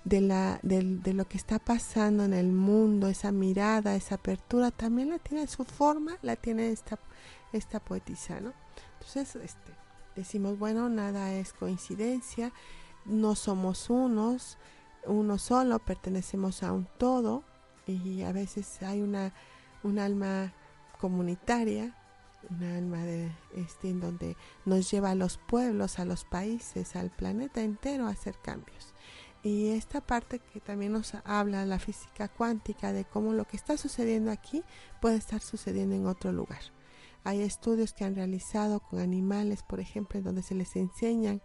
de, 0.05 0.21
la, 0.21 0.61
de, 0.63 0.83
de, 0.83 1.13
lo 1.13 1.27
que 1.27 1.37
está 1.37 1.59
pasando 1.59 2.25
en 2.25 2.33
el 2.33 2.53
mundo, 2.53 3.09
esa 3.09 3.33
mirada, 3.33 3.95
esa 3.95 4.17
apertura, 4.17 4.71
también 4.71 5.11
la 5.11 5.19
tiene 5.19 5.47
su 5.47 5.65
forma, 5.65 6.17
la 6.23 6.37
tiene 6.37 6.71
esta, 6.71 6.99
esta 7.53 7.81
poetisa, 7.81 8.41
¿no? 8.41 8.53
Entonces, 8.95 9.37
este, 9.37 9.73
decimos, 10.17 10.59
bueno, 10.59 10.89
nada 10.89 11.35
es 11.35 11.53
coincidencia, 11.53 12.53
no 13.09 13.35
somos 13.35 13.91
unos, 13.91 14.59
uno 15.07 15.39
solo, 15.39 15.79
pertenecemos 15.79 16.63
a 16.63 16.73
un 16.73 16.87
todo 16.99 17.43
y 17.87 18.23
a 18.23 18.33
veces 18.33 18.83
hay 18.83 19.01
una, 19.01 19.33
un 19.83 19.99
alma 19.99 20.53
comunitaria, 21.01 21.97
un 22.51 22.63
alma 22.63 23.05
de 23.05 23.31
este 23.57 23.91
en 23.91 24.01
donde 24.01 24.37
nos 24.65 24.91
lleva 24.91 25.11
a 25.11 25.15
los 25.15 25.39
pueblos, 25.39 25.99
a 25.99 26.05
los 26.05 26.25
países, 26.25 26.97
al 26.97 27.11
planeta 27.11 27.63
entero 27.63 28.07
a 28.07 28.11
hacer 28.11 28.37
cambios. 28.43 28.95
Y 29.43 29.69
esta 29.69 30.01
parte 30.01 30.41
que 30.41 30.61
también 30.61 30.93
nos 30.93 31.15
habla 31.25 31.65
la 31.65 31.79
física 31.79 32.29
cuántica 32.29 32.93
de 32.93 33.05
cómo 33.05 33.33
lo 33.33 33.45
que 33.45 33.57
está 33.57 33.77
sucediendo 33.77 34.31
aquí 34.31 34.63
puede 35.01 35.17
estar 35.17 35.41
sucediendo 35.41 35.95
en 35.95 36.07
otro 36.07 36.33
lugar. 36.33 36.61
Hay 37.25 37.43
estudios 37.43 37.93
que 37.93 38.05
han 38.05 38.15
realizado 38.15 38.81
con 38.81 39.01
animales, 39.01 39.63
por 39.63 39.81
ejemplo, 39.81 40.19
en 40.19 40.25
donde 40.25 40.43
se 40.43 40.55
les 40.55 40.75
enseñan 40.77 41.43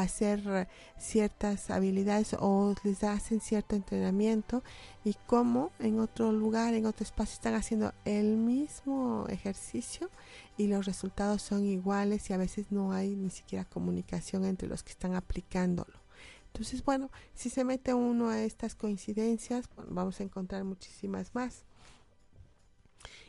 hacer 0.00 0.68
ciertas 0.98 1.70
habilidades 1.70 2.36
o 2.38 2.74
les 2.84 3.02
hacen 3.02 3.40
cierto 3.40 3.76
entrenamiento 3.76 4.62
y 5.04 5.14
cómo 5.26 5.70
en 5.78 6.00
otro 6.00 6.32
lugar, 6.32 6.74
en 6.74 6.86
otro 6.86 7.04
espacio 7.04 7.34
están 7.34 7.54
haciendo 7.54 7.92
el 8.04 8.36
mismo 8.36 9.26
ejercicio 9.28 10.10
y 10.56 10.66
los 10.66 10.86
resultados 10.86 11.42
son 11.42 11.64
iguales 11.64 12.28
y 12.30 12.32
a 12.32 12.38
veces 12.38 12.70
no 12.70 12.92
hay 12.92 13.16
ni 13.16 13.30
siquiera 13.30 13.64
comunicación 13.64 14.44
entre 14.44 14.68
los 14.68 14.82
que 14.82 14.92
están 14.92 15.14
aplicándolo. 15.14 15.98
Entonces, 16.46 16.82
bueno, 16.84 17.10
si 17.34 17.50
se 17.50 17.64
mete 17.64 17.92
uno 17.92 18.30
a 18.30 18.42
estas 18.42 18.74
coincidencias, 18.74 19.68
vamos 19.88 20.20
a 20.20 20.22
encontrar 20.22 20.64
muchísimas 20.64 21.34
más. 21.34 21.64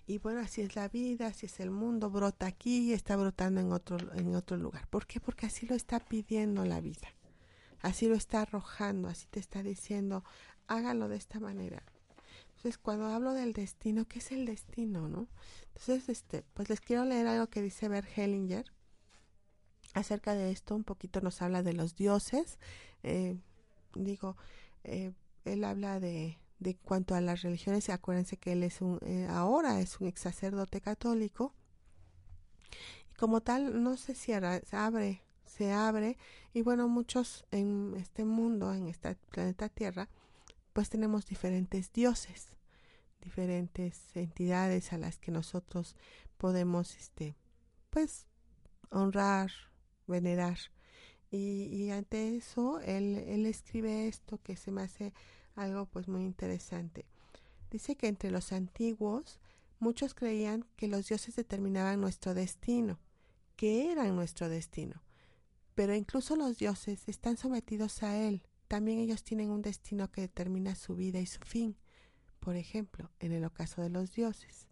Y 0.09 0.19
bueno, 0.19 0.39
así 0.39 0.61
es 0.61 0.77
la 0.77 0.87
vida, 0.87 1.27
así 1.27 1.47
es 1.47 1.59
el 1.59 1.69
mundo, 1.69 2.09
brota 2.09 2.45
aquí 2.45 2.89
y 2.89 2.93
está 2.93 3.17
brotando 3.17 3.59
en 3.59 3.73
otro, 3.73 3.97
en 4.13 4.35
otro 4.35 4.55
lugar. 4.55 4.87
¿Por 4.87 5.05
qué? 5.05 5.19
Porque 5.19 5.45
así 5.45 5.67
lo 5.67 5.75
está 5.75 5.99
pidiendo 5.99 6.63
la 6.63 6.79
vida. 6.79 7.13
Así 7.81 8.07
lo 8.07 8.15
está 8.15 8.43
arrojando, 8.43 9.09
así 9.09 9.27
te 9.29 9.41
está 9.41 9.61
diciendo, 9.63 10.23
hágalo 10.67 11.09
de 11.09 11.17
esta 11.17 11.41
manera. 11.41 11.83
Entonces, 12.55 12.77
cuando 12.77 13.07
hablo 13.07 13.33
del 13.33 13.51
destino, 13.51 14.05
¿qué 14.05 14.19
es 14.19 14.31
el 14.31 14.45
destino, 14.45 15.09
no? 15.09 15.27
Entonces, 15.75 16.07
este, 16.07 16.41
pues 16.53 16.69
les 16.69 16.79
quiero 16.79 17.03
leer 17.03 17.27
algo 17.27 17.47
que 17.47 17.61
dice 17.61 17.89
Bert 17.89 18.07
Hellinger 18.17 18.65
acerca 19.93 20.35
de 20.35 20.51
esto. 20.51 20.73
Un 20.73 20.85
poquito 20.85 21.19
nos 21.19 21.41
habla 21.41 21.63
de 21.63 21.73
los 21.73 21.97
dioses. 21.97 22.59
Eh, 23.03 23.37
digo, 23.93 24.37
eh, 24.85 25.11
él 25.43 25.65
habla 25.65 25.99
de, 25.99 26.39
de 26.59 26.75
cuanto 26.75 27.15
a 27.15 27.21
las 27.21 27.41
religiones, 27.41 27.89
acuérdense 27.89 28.37
que 28.37 28.53
él 28.53 28.63
es 28.63 28.81
un, 28.81 28.99
eh, 29.05 29.27
ahora 29.29 29.79
es 29.79 29.99
un 29.99 30.07
ex 30.07 30.21
sacerdote 30.21 30.81
católico, 30.81 31.53
y 33.11 33.13
como 33.15 33.41
tal 33.41 33.83
no 33.83 33.97
se 33.97 34.15
cierra, 34.15 34.59
se 34.61 34.75
abre, 34.75 35.23
se 35.45 35.71
abre, 35.71 36.17
y 36.53 36.61
bueno, 36.61 36.87
muchos 36.87 37.45
en 37.51 37.93
este 37.97 38.25
mundo, 38.25 38.73
en 38.73 38.87
este 38.87 39.15
planeta 39.31 39.69
Tierra, 39.69 40.09
pues 40.73 40.89
tenemos 40.89 41.25
diferentes 41.25 41.91
dioses, 41.93 42.49
diferentes 43.21 44.15
entidades 44.15 44.93
a 44.93 44.97
las 44.97 45.17
que 45.17 45.31
nosotros 45.31 45.95
podemos, 46.37 46.95
este, 46.95 47.35
pues, 47.89 48.27
honrar, 48.89 49.51
venerar. 50.07 50.57
Y, 51.29 51.63
y 51.71 51.91
ante 51.91 52.37
eso, 52.37 52.79
él, 52.81 53.17
él 53.27 53.45
escribe 53.45 54.07
esto 54.07 54.39
que 54.41 54.55
se 54.55 54.71
me 54.71 54.83
hace 54.83 55.13
algo 55.57 55.85
pues 55.87 56.07
muy 56.07 56.23
interesante. 56.23 57.05
Dice 57.69 57.95
que 57.95 58.07
entre 58.07 58.31
los 58.31 58.51
antiguos 58.51 59.39
muchos 59.79 60.13
creían 60.13 60.65
que 60.75 60.87
los 60.87 61.07
dioses 61.07 61.35
determinaban 61.35 61.99
nuestro 61.99 62.33
destino, 62.33 62.99
que 63.55 63.91
eran 63.91 64.15
nuestro 64.15 64.49
destino. 64.49 65.03
Pero 65.75 65.93
incluso 65.93 66.35
los 66.35 66.57
dioses 66.57 67.07
están 67.07 67.37
sometidos 67.37 68.01
a 68.03 68.17
él. 68.17 68.43
También 68.67 68.99
ellos 68.99 69.23
tienen 69.23 69.51
un 69.51 69.61
destino 69.61 70.11
que 70.11 70.21
determina 70.21 70.75
su 70.75 70.95
vida 70.95 71.19
y 71.19 71.25
su 71.25 71.39
fin. 71.41 71.77
Por 72.39 72.55
ejemplo, 72.55 73.11
en 73.19 73.31
el 73.31 73.45
ocaso 73.45 73.81
de 73.81 73.89
los 73.89 74.11
dioses. 74.13 74.67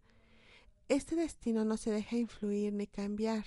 Este 0.88 1.16
destino 1.16 1.64
no 1.64 1.76
se 1.76 1.90
deja 1.90 2.16
influir 2.16 2.72
ni 2.72 2.86
cambiar. 2.86 3.44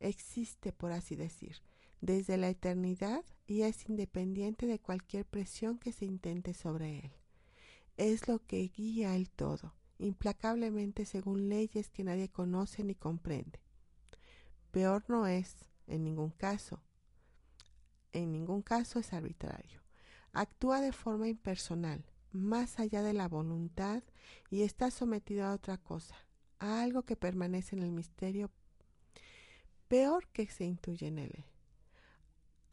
Existe, 0.00 0.72
por 0.72 0.92
así 0.92 1.16
decir, 1.16 1.56
desde 2.00 2.36
la 2.36 2.48
eternidad 2.48 3.24
y 3.46 3.62
es 3.62 3.88
independiente 3.88 4.66
de 4.66 4.78
cualquier 4.78 5.26
presión 5.26 5.78
que 5.78 5.92
se 5.92 6.04
intente 6.04 6.54
sobre 6.54 7.00
él. 7.00 7.12
Es 7.96 8.26
lo 8.28 8.38
que 8.44 8.68
guía 8.68 9.14
el 9.14 9.30
todo, 9.30 9.74
implacablemente 9.98 11.04
según 11.04 11.48
leyes 11.48 11.90
que 11.90 12.04
nadie 12.04 12.28
conoce 12.28 12.82
ni 12.84 12.94
comprende. 12.94 13.60
Peor 14.70 15.04
no 15.08 15.26
es, 15.26 15.54
en 15.86 16.04
ningún 16.04 16.30
caso. 16.30 16.82
En 18.12 18.32
ningún 18.32 18.62
caso 18.62 18.98
es 18.98 19.12
arbitrario. 19.12 19.82
Actúa 20.32 20.80
de 20.80 20.92
forma 20.92 21.28
impersonal, 21.28 22.04
más 22.32 22.80
allá 22.80 23.02
de 23.02 23.12
la 23.12 23.28
voluntad 23.28 24.02
y 24.50 24.62
está 24.62 24.90
sometido 24.90 25.44
a 25.44 25.52
otra 25.52 25.78
cosa, 25.78 26.16
a 26.58 26.82
algo 26.82 27.02
que 27.02 27.16
permanece 27.16 27.76
en 27.76 27.82
el 27.82 27.92
misterio 27.92 28.50
peor 29.86 30.26
que 30.28 30.46
se 30.46 30.64
intuye 30.64 31.06
en 31.06 31.18
él. 31.18 31.44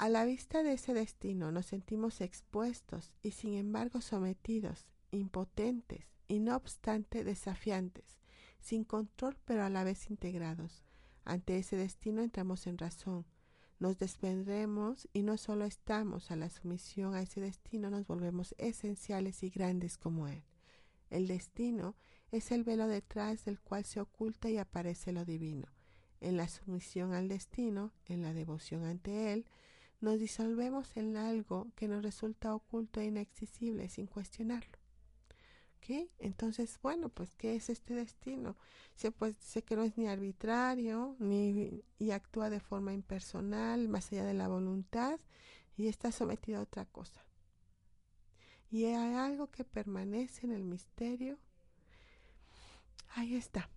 A 0.02 0.10
la 0.10 0.26
vista 0.26 0.64
de 0.64 0.74
ese 0.74 0.96
destino 0.96 1.52
nos 1.52 1.68
sentimos 1.68 2.22
expuestos 2.22 3.12
y 3.22 3.34
sin 3.34 3.54
embargo 3.54 4.02
sometidos, 4.02 4.88
impotentes 5.12 6.08
y 6.28 6.40
no 6.40 6.56
obstante 6.56 7.24
desafiantes, 7.24 8.18
sin 8.60 8.84
control 8.84 9.38
pero 9.46 9.64
a 9.64 9.70
la 9.70 9.84
vez 9.84 10.10
integrados. 10.10 10.84
Ante 11.24 11.60
ese 11.60 11.76
destino 11.76 12.24
entramos 12.24 12.66
en 12.66 12.80
razón, 12.80 13.28
nos 13.78 14.00
desprendremos 14.00 15.08
y 15.14 15.22
no 15.22 15.38
solo 15.38 15.66
estamos 15.66 16.32
a 16.32 16.36
la 16.36 16.50
sumisión 16.50 17.14
a 17.14 17.22
ese 17.22 17.40
destino, 17.40 17.92
nos 17.92 18.08
volvemos 18.08 18.56
esenciales 18.58 19.44
y 19.44 19.52
grandes 19.52 20.00
como 20.00 20.28
él. 20.28 20.42
El 21.12 21.28
destino 21.28 21.96
es 22.32 22.52
el 22.52 22.64
velo 22.64 22.88
detrás 22.88 23.46
del 23.46 23.60
cual 23.60 23.86
se 23.86 24.02
oculta 24.02 24.50
y 24.50 24.58
aparece 24.58 25.12
lo 25.12 25.26
divino. 25.26 25.68
En 26.22 26.38
la 26.38 26.48
sumisión 26.48 27.14
al 27.14 27.28
destino, 27.28 27.94
en 28.08 28.24
la 28.24 28.34
devoción 28.34 28.84
ante 28.84 29.32
él, 29.34 29.46
nos 30.02 30.20
disolvemos 30.20 30.98
en 30.98 31.16
algo 31.16 31.72
que 31.76 31.88
nos 31.88 32.04
resulta 32.04 32.56
oculto 32.56 33.00
e 33.00 33.06
inaccesible 33.06 33.88
sin 33.88 34.08
cuestionarlo. 34.08 34.80
¿Ok? 35.78 36.10
Entonces, 36.20 36.80
bueno, 36.82 37.10
pues, 37.10 37.36
¿qué 37.36 37.56
es 37.56 37.70
este 37.70 37.94
destino? 37.94 38.58
Se, 38.96 39.12
pues, 39.12 39.36
sé 39.40 39.64
que 39.64 39.76
no 39.76 39.84
es 39.84 39.98
ni 39.98 40.08
arbitrario, 40.08 41.16
ni 41.20 41.84
y 42.00 42.12
actúa 42.12 42.50
de 42.50 42.60
forma 42.60 42.94
impersonal, 42.94 43.88
más 43.88 44.12
allá 44.12 44.26
de 44.26 44.34
la 44.34 44.48
voluntad, 44.48 45.20
y 45.78 45.88
está 45.88 46.12
sometido 46.12 46.60
a 46.60 46.64
otra 46.64 46.86
cosa. 46.86 47.24
Y 48.72 48.86
hay 48.86 49.14
algo 49.16 49.52
que 49.52 49.64
permanece 49.64 50.46
en 50.46 50.54
el 50.54 50.64
misterio. 50.64 51.38
Ahí 53.16 53.36
está. 53.36 53.70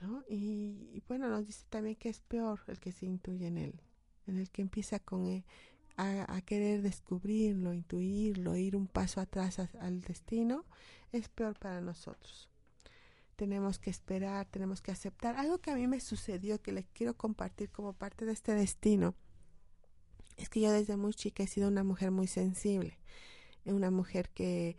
¿No? 0.00 0.24
Y, 0.28 0.90
y 0.92 1.02
bueno, 1.08 1.28
nos 1.28 1.46
dice 1.46 1.64
también 1.68 1.96
que 1.96 2.08
es 2.08 2.20
peor 2.20 2.60
el 2.66 2.78
que 2.80 2.92
se 2.92 3.06
intuye 3.06 3.46
en 3.46 3.58
él 3.58 3.80
en 4.26 4.38
el 4.38 4.50
que 4.50 4.62
empieza 4.62 4.98
con 4.98 5.26
eh, 5.26 5.44
a, 5.96 6.40
querer 6.42 6.82
descubrirlo, 6.82 7.72
intuirlo, 7.72 8.56
ir 8.56 8.76
un 8.76 8.86
paso 8.86 9.20
atrás 9.20 9.58
al 9.58 10.00
destino, 10.02 10.64
es 11.12 11.28
peor 11.28 11.58
para 11.58 11.80
nosotros. 11.80 12.48
Tenemos 13.36 13.78
que 13.78 13.90
esperar, 13.90 14.46
tenemos 14.46 14.82
que 14.82 14.92
aceptar. 14.92 15.36
Algo 15.36 15.58
que 15.58 15.70
a 15.70 15.74
mí 15.74 15.86
me 15.86 16.00
sucedió, 16.00 16.60
que 16.60 16.72
les 16.72 16.86
quiero 16.92 17.14
compartir 17.14 17.70
como 17.70 17.92
parte 17.92 18.24
de 18.24 18.32
este 18.32 18.54
destino, 18.54 19.14
es 20.36 20.48
que 20.48 20.60
yo 20.60 20.70
desde 20.70 20.96
muy 20.96 21.14
chica 21.14 21.42
he 21.42 21.46
sido 21.46 21.68
una 21.68 21.84
mujer 21.84 22.10
muy 22.10 22.26
sensible, 22.26 22.98
una 23.64 23.90
mujer 23.90 24.30
que, 24.30 24.76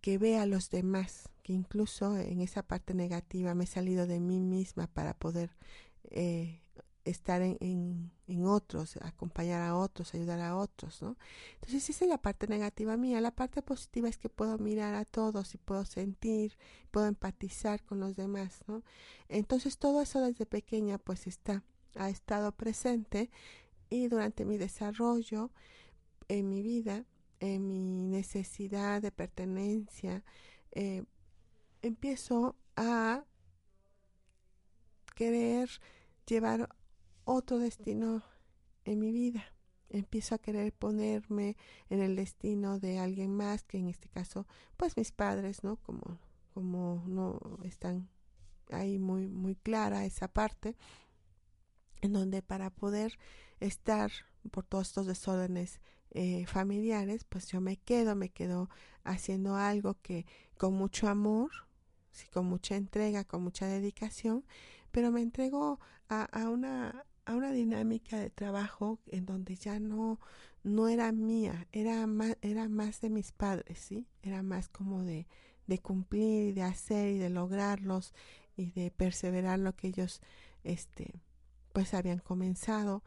que 0.00 0.18
ve 0.18 0.38
a 0.38 0.46
los 0.46 0.70
demás, 0.70 1.28
que 1.42 1.52
incluso 1.52 2.16
en 2.16 2.40
esa 2.40 2.62
parte 2.62 2.94
negativa 2.94 3.54
me 3.54 3.64
he 3.64 3.66
salido 3.66 4.06
de 4.06 4.20
mí 4.20 4.38
misma 4.38 4.86
para 4.86 5.14
poder 5.14 5.50
eh, 6.10 6.60
estar 7.04 7.42
en, 7.42 7.56
en, 7.60 8.10
otros, 8.46 8.96
acompañar 9.02 9.62
a 9.62 9.76
otros, 9.76 10.14
ayudar 10.14 10.40
a 10.40 10.56
otros, 10.56 11.02
¿no? 11.02 11.16
Entonces 11.54 11.90
esa 11.90 12.04
es 12.04 12.08
la 12.08 12.18
parte 12.18 12.46
negativa 12.46 12.96
mía. 12.96 13.20
La 13.20 13.34
parte 13.34 13.62
positiva 13.62 14.08
es 14.08 14.18
que 14.18 14.28
puedo 14.28 14.58
mirar 14.58 14.94
a 14.94 15.04
todos 15.04 15.54
y 15.54 15.58
puedo 15.58 15.84
sentir, 15.84 16.56
puedo 16.90 17.06
empatizar 17.06 17.82
con 17.84 18.00
los 18.00 18.16
demás, 18.16 18.62
¿no? 18.66 18.82
Entonces 19.28 19.78
todo 19.78 20.02
eso 20.02 20.20
desde 20.20 20.46
pequeña 20.46 20.98
pues 20.98 21.26
está, 21.26 21.62
ha 21.96 22.10
estado 22.10 22.52
presente 22.52 23.30
Y 23.90 24.08
durante 24.08 24.44
mi 24.44 24.56
desarrollo 24.56 25.50
en 26.28 26.48
mi 26.48 26.62
vida, 26.62 27.04
en 27.40 27.66
mi 27.66 28.04
necesidad 28.04 29.02
de 29.02 29.10
pertenencia, 29.10 30.22
eh, 30.72 31.04
empiezo 31.82 32.56
a 32.76 33.24
querer 35.16 35.68
llevar 36.26 36.68
otro 37.30 37.58
destino 37.58 38.22
en 38.84 38.98
mi 38.98 39.12
vida. 39.12 39.44
Empiezo 39.88 40.34
a 40.34 40.38
querer 40.38 40.72
ponerme 40.72 41.56
en 41.88 42.00
el 42.00 42.16
destino 42.16 42.78
de 42.78 42.98
alguien 42.98 43.34
más, 43.34 43.64
que 43.64 43.78
en 43.78 43.88
este 43.88 44.08
caso, 44.08 44.46
pues 44.76 44.96
mis 44.96 45.12
padres, 45.12 45.62
¿no? 45.62 45.76
Como, 45.76 46.18
como 46.54 47.04
no 47.06 47.38
están 47.64 48.08
ahí 48.70 48.98
muy, 48.98 49.28
muy 49.28 49.54
clara 49.54 50.04
esa 50.04 50.28
parte, 50.28 50.76
en 52.00 52.12
donde 52.12 52.42
para 52.42 52.70
poder 52.70 53.18
estar 53.60 54.10
por 54.50 54.64
todos 54.64 54.88
estos 54.88 55.06
desórdenes 55.06 55.80
eh, 56.10 56.46
familiares, 56.46 57.24
pues 57.24 57.46
yo 57.48 57.60
me 57.60 57.76
quedo, 57.76 58.16
me 58.16 58.30
quedo 58.30 58.70
haciendo 59.04 59.56
algo 59.56 59.96
que 60.02 60.26
con 60.56 60.74
mucho 60.74 61.08
amor, 61.08 61.50
sí, 62.10 62.28
con 62.28 62.46
mucha 62.46 62.76
entrega, 62.76 63.24
con 63.24 63.42
mucha 63.42 63.66
dedicación, 63.66 64.44
pero 64.90 65.12
me 65.12 65.22
entrego 65.22 65.78
a, 66.08 66.24
a 66.24 66.48
una 66.48 67.04
a 67.30 67.36
una 67.36 67.52
dinámica 67.52 68.18
de 68.18 68.30
trabajo 68.30 68.98
en 69.06 69.26
donde 69.26 69.56
ya 69.56 69.78
no 69.80 70.18
no 70.62 70.88
era 70.88 71.12
mía, 71.12 71.66
era 71.72 72.06
más 72.06 72.36
era 72.42 72.68
más 72.68 73.00
de 73.00 73.10
mis 73.10 73.32
padres, 73.32 73.78
sí, 73.78 74.06
era 74.22 74.42
más 74.42 74.68
como 74.68 75.02
de 75.04 75.26
de 75.66 75.78
cumplir 75.78 76.48
y 76.48 76.52
de 76.52 76.62
hacer 76.62 77.10
y 77.14 77.18
de 77.18 77.30
lograrlos 77.30 78.12
y 78.56 78.72
de 78.72 78.90
perseverar 78.90 79.58
lo 79.58 79.74
que 79.76 79.88
ellos 79.88 80.20
este 80.64 81.20
pues 81.72 81.94
habían 81.94 82.18
comenzado. 82.18 83.02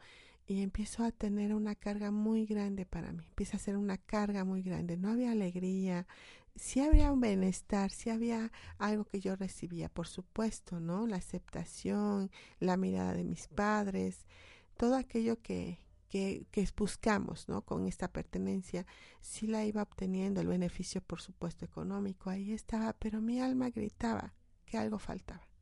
Y 0.46 0.60
empiezo 0.62 1.04
a 1.04 1.10
tener 1.10 1.54
una 1.54 1.74
carga 1.74 2.10
muy 2.10 2.44
grande 2.44 2.84
para 2.84 3.12
mí, 3.12 3.24
empieza 3.26 3.56
a 3.56 3.60
ser 3.60 3.78
una 3.78 3.96
carga 3.96 4.44
muy 4.44 4.62
grande, 4.62 4.98
no 4.98 5.10
había 5.10 5.30
alegría, 5.32 6.06
sí 6.56 6.80
había 6.80 7.12
un 7.12 7.20
bienestar, 7.20 7.90
sí 7.90 8.10
había 8.10 8.52
algo 8.78 9.04
que 9.04 9.20
yo 9.20 9.36
recibía, 9.36 9.88
por 9.88 10.06
supuesto, 10.06 10.80
¿no? 10.80 11.06
La 11.06 11.16
aceptación, 11.16 12.30
la 12.60 12.76
mirada 12.76 13.14
de 13.14 13.24
mis 13.24 13.48
padres, 13.48 14.26
todo 14.76 14.96
aquello 14.96 15.40
que, 15.42 15.78
que, 16.08 16.46
que 16.50 16.68
buscamos, 16.76 17.48
¿no? 17.48 17.62
Con 17.62 17.86
esta 17.86 18.08
pertenencia, 18.08 18.86
sí 19.20 19.46
la 19.46 19.64
iba 19.64 19.82
obteniendo, 19.82 20.40
el 20.40 20.48
beneficio, 20.48 21.00
por 21.00 21.20
supuesto, 21.20 21.64
económico, 21.64 22.30
ahí 22.30 22.52
estaba, 22.52 22.92
pero 22.94 23.20
mi 23.20 23.40
alma 23.40 23.70
gritaba 23.70 24.34
que 24.66 24.78
algo 24.78 24.98
faltaba 24.98 25.53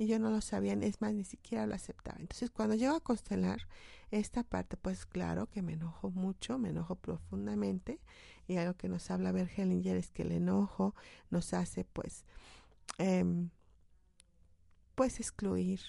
y 0.00 0.06
yo 0.06 0.18
no 0.18 0.30
lo 0.30 0.40
sabía, 0.40 0.72
es 0.72 1.02
más, 1.02 1.12
ni 1.12 1.24
siquiera 1.24 1.66
lo 1.66 1.74
aceptaba. 1.74 2.16
Entonces, 2.20 2.50
cuando 2.50 2.74
llego 2.74 2.96
a 2.96 3.00
constelar 3.00 3.68
esta 4.10 4.42
parte, 4.42 4.78
pues 4.78 5.04
claro 5.04 5.46
que 5.50 5.60
me 5.60 5.74
enojo 5.74 6.10
mucho, 6.10 6.56
me 6.56 6.70
enojo 6.70 6.96
profundamente, 6.96 8.00
y 8.48 8.56
algo 8.56 8.72
que 8.78 8.88
nos 8.88 9.10
habla 9.10 9.30
Bergelinger 9.30 9.98
es 9.98 10.10
que 10.10 10.22
el 10.22 10.32
enojo 10.32 10.94
nos 11.28 11.52
hace, 11.52 11.84
pues, 11.84 12.24
eh, 12.96 13.26
pues 14.94 15.20
excluir 15.20 15.80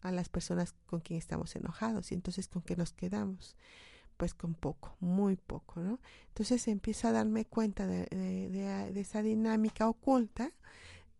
a 0.00 0.12
las 0.12 0.28
personas 0.28 0.76
con 0.86 1.00
quien 1.00 1.18
estamos 1.18 1.56
enojados, 1.56 2.12
y 2.12 2.14
entonces 2.14 2.46
con 2.46 2.62
qué 2.62 2.76
nos 2.76 2.92
quedamos 2.92 3.56
pues 4.16 4.34
con 4.34 4.54
poco, 4.54 4.94
muy 5.00 5.36
poco, 5.36 5.80
¿no? 5.80 5.98
Entonces 6.28 6.68
empiezo 6.68 7.08
a 7.08 7.12
darme 7.12 7.46
cuenta 7.46 7.86
de, 7.86 8.04
de, 8.04 8.92
de 8.92 9.00
esa 9.00 9.22
dinámica 9.22 9.88
oculta 9.88 10.52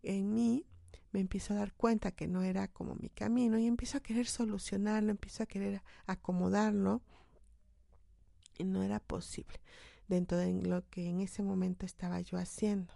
en 0.03 0.35
mí 0.35 0.67
me 1.11 1.19
empiezo 1.19 1.53
a 1.53 1.57
dar 1.57 1.73
cuenta 1.73 2.11
que 2.11 2.27
no 2.27 2.43
era 2.43 2.67
como 2.67 2.95
mi 2.95 3.09
camino 3.09 3.57
y 3.59 3.67
empiezo 3.67 3.97
a 3.97 4.03
querer 4.03 4.27
solucionarlo, 4.27 5.11
empiezo 5.11 5.43
a 5.43 5.45
querer 5.45 5.81
acomodarlo 6.05 7.01
y 8.57 8.63
no 8.63 8.83
era 8.83 8.99
posible 8.99 9.59
dentro 10.07 10.37
de 10.37 10.51
lo 10.61 10.87
que 10.89 11.07
en 11.07 11.21
ese 11.21 11.41
momento 11.41 11.85
estaba 11.85 12.19
yo 12.21 12.37
haciendo, 12.37 12.93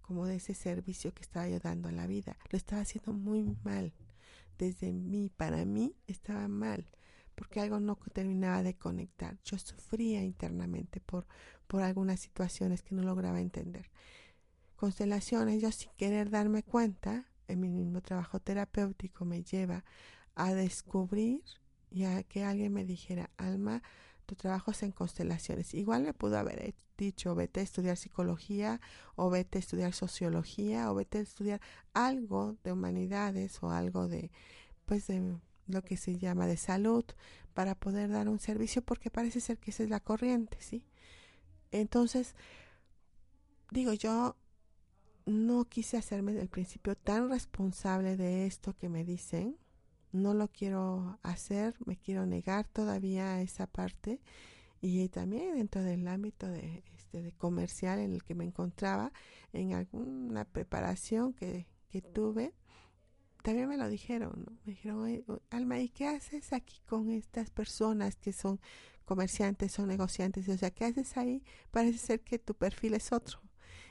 como 0.00 0.26
de 0.26 0.36
ese 0.36 0.54
servicio 0.54 1.12
que 1.12 1.22
estaba 1.22 1.48
yo 1.48 1.58
dando 1.58 1.88
a 1.88 1.92
la 1.92 2.06
vida. 2.06 2.36
Lo 2.50 2.56
estaba 2.56 2.82
haciendo 2.82 3.12
muy 3.12 3.42
mal. 3.64 3.92
Desde 4.56 4.92
mí, 4.92 5.30
para 5.36 5.64
mí, 5.64 5.96
estaba 6.06 6.46
mal, 6.46 6.86
porque 7.34 7.60
algo 7.60 7.80
no 7.80 7.96
terminaba 8.12 8.62
de 8.62 8.76
conectar. 8.76 9.38
Yo 9.42 9.58
sufría 9.58 10.22
internamente 10.22 11.00
por, 11.00 11.26
por 11.66 11.82
algunas 11.82 12.20
situaciones 12.20 12.82
que 12.82 12.94
no 12.94 13.02
lograba 13.02 13.40
entender 13.40 13.90
constelaciones, 14.80 15.60
yo 15.60 15.70
sin 15.70 15.90
querer 15.98 16.30
darme 16.30 16.62
cuenta, 16.62 17.26
en 17.48 17.60
mi 17.60 17.68
mismo 17.68 18.00
trabajo 18.00 18.40
terapéutico 18.40 19.26
me 19.26 19.42
lleva 19.42 19.84
a 20.34 20.54
descubrir 20.54 21.42
y 21.90 22.04
a 22.04 22.22
que 22.22 22.44
alguien 22.44 22.72
me 22.72 22.86
dijera, 22.86 23.28
Alma, 23.36 23.82
tu 24.24 24.36
trabajo 24.36 24.70
es 24.70 24.82
en 24.82 24.92
constelaciones. 24.92 25.74
Igual 25.74 26.04
me 26.04 26.14
pudo 26.14 26.38
haber 26.38 26.74
dicho, 26.96 27.34
vete 27.34 27.60
a 27.60 27.62
estudiar 27.62 27.98
psicología 27.98 28.80
o 29.16 29.28
vete 29.28 29.58
a 29.58 29.60
estudiar 29.60 29.92
sociología 29.92 30.90
o 30.90 30.94
vete 30.94 31.18
a 31.18 31.22
estudiar 31.22 31.60
algo 31.92 32.56
de 32.64 32.72
humanidades 32.72 33.62
o 33.62 33.70
algo 33.72 34.08
de, 34.08 34.30
pues, 34.86 35.08
de 35.08 35.36
lo 35.66 35.82
que 35.82 35.98
se 35.98 36.16
llama 36.16 36.46
de 36.46 36.56
salud 36.56 37.04
para 37.52 37.74
poder 37.74 38.08
dar 38.08 38.30
un 38.30 38.38
servicio 38.38 38.80
porque 38.80 39.10
parece 39.10 39.40
ser 39.40 39.58
que 39.58 39.72
esa 39.72 39.82
es 39.82 39.90
la 39.90 40.00
corriente, 40.00 40.56
¿sí? 40.60 40.86
Entonces, 41.70 42.34
digo, 43.70 43.92
yo 43.92 44.36
no 45.30 45.64
quise 45.64 45.96
hacerme 45.96 46.32
del 46.32 46.48
principio 46.48 46.96
tan 46.96 47.30
responsable 47.30 48.16
de 48.16 48.46
esto 48.46 48.76
que 48.76 48.88
me 48.88 49.04
dicen. 49.04 49.56
No 50.12 50.34
lo 50.34 50.48
quiero 50.48 51.18
hacer, 51.22 51.76
me 51.86 51.96
quiero 51.96 52.26
negar 52.26 52.66
todavía 52.66 53.40
esa 53.40 53.66
parte. 53.66 54.20
Y 54.80 55.08
también 55.08 55.54
dentro 55.54 55.82
del 55.82 56.06
ámbito 56.08 56.48
de, 56.48 56.82
este, 56.96 57.22
de 57.22 57.32
comercial 57.32 57.98
en 58.00 58.12
el 58.12 58.24
que 58.24 58.34
me 58.34 58.44
encontraba, 58.44 59.12
en 59.52 59.74
alguna 59.74 60.44
preparación 60.44 61.32
que, 61.32 61.66
que 61.90 62.02
tuve, 62.02 62.54
también 63.42 63.68
me 63.68 63.76
lo 63.76 63.88
dijeron, 63.88 64.44
¿no? 64.46 64.52
Me 64.64 64.72
dijeron, 64.72 65.24
Alma, 65.50 65.78
¿y 65.78 65.88
qué 65.88 66.08
haces 66.08 66.52
aquí 66.52 66.80
con 66.86 67.10
estas 67.10 67.50
personas 67.50 68.16
que 68.16 68.32
son 68.32 68.60
comerciantes, 69.04 69.72
son 69.72 69.88
negociantes? 69.88 70.48
O 70.48 70.56
sea, 70.56 70.70
¿qué 70.70 70.86
haces 70.86 71.16
ahí? 71.16 71.42
Parece 71.70 71.98
ser 71.98 72.20
que 72.20 72.38
tu 72.38 72.54
perfil 72.54 72.94
es 72.94 73.12
otro. 73.12 73.40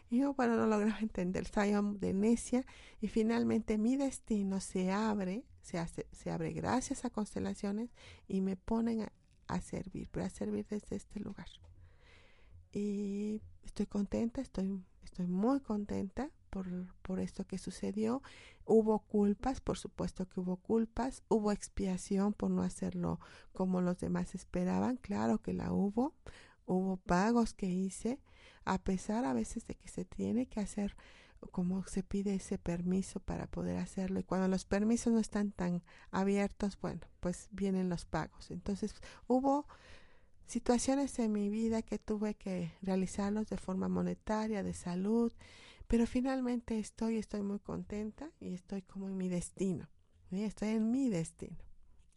Y 0.10 0.20
yo, 0.20 0.34
bueno, 0.34 0.56
no 0.56 0.66
lograba 0.66 1.00
entender, 1.02 1.44
estaba 1.44 1.82
de 1.82 2.14
necia 2.14 2.66
y 3.00 3.08
finalmente 3.08 3.78
mi 3.78 3.96
destino 3.96 4.60
se 4.60 4.92
abre, 4.92 5.46
se, 5.62 5.78
hace, 5.78 6.08
se 6.12 6.32
abre 6.32 6.52
gracias 6.52 7.06
a 7.06 7.10
constelaciones 7.10 7.92
y 8.28 8.42
me 8.42 8.56
ponen 8.56 9.08
a, 9.48 9.62
servir, 9.62 10.10
pero 10.12 10.26
a 10.26 10.30
servir 10.30 10.66
desde 10.68 10.96
este 10.96 11.20
lugar. 11.20 11.48
Y 12.72 13.42
estoy 13.64 13.88
contenta, 13.88 14.42
estoy, 14.42 14.84
estoy 15.04 15.28
muy 15.28 15.60
contenta 15.60 16.30
por, 16.50 16.68
por 17.02 17.20
esto 17.20 17.46
que 17.46 17.58
sucedió. 17.58 18.22
Hubo 18.66 19.00
culpas, 19.00 19.60
por 19.62 19.78
supuesto 19.78 20.28
que 20.28 20.40
hubo 20.40 20.58
culpas, 20.58 21.24
hubo 21.30 21.52
expiación 21.52 22.34
por 22.34 22.52
no 22.52 22.62
hacerlo 22.62 23.20
como 23.54 23.82
los 23.82 23.98
demás 24.00 24.36
esperaban, 24.36 24.98
claro 24.98 25.40
que 25.40 25.54
la 25.54 25.72
hubo, 25.72 26.14
hubo 26.66 26.98
pagos 26.98 27.54
que 27.56 27.68
hice, 27.68 28.20
a 28.70 28.78
pesar 28.78 29.26
a 29.26 29.34
veces 29.34 29.66
de 29.66 29.74
que 29.74 29.88
se 29.88 30.06
tiene 30.06 30.46
que 30.46 30.60
hacer 30.60 30.96
como 31.52 31.84
se 31.88 32.04
pide 32.04 32.36
ese 32.36 32.60
permiso 32.60 33.20
para 33.20 33.48
poder 33.48 33.78
hacerlo 33.78 34.20
y 34.20 34.24
cuando 34.24 34.48
los 34.48 34.64
permisos 34.66 35.12
no 35.12 35.20
están 35.20 35.52
tan 35.52 35.82
abiertos, 36.12 36.78
bueno, 36.80 37.02
pues 37.20 37.48
vienen 37.52 37.90
los 37.90 38.06
pagos. 38.06 38.52
Entonces 38.52 38.94
hubo 39.26 39.66
situaciones 40.46 41.18
en 41.18 41.32
mi 41.32 41.50
vida 41.50 41.82
que 41.82 41.98
tuve 41.98 42.36
que 42.36 42.72
realizarlos 42.84 43.50
de 43.50 43.58
forma 43.58 43.90
monetaria, 43.90 44.62
de 44.62 44.74
salud, 44.74 45.34
pero 45.88 46.06
finalmente 46.06 46.78
estoy, 46.78 47.18
estoy 47.18 47.42
muy 47.42 47.58
contenta 47.58 48.30
y 48.40 48.54
estoy 48.54 48.84
como 48.84 49.08
en 49.08 49.18
mi 49.18 49.30
destino, 49.30 49.90
estoy 50.30 50.70
en 50.70 50.92
mi 50.92 51.10
destino. 51.10 51.58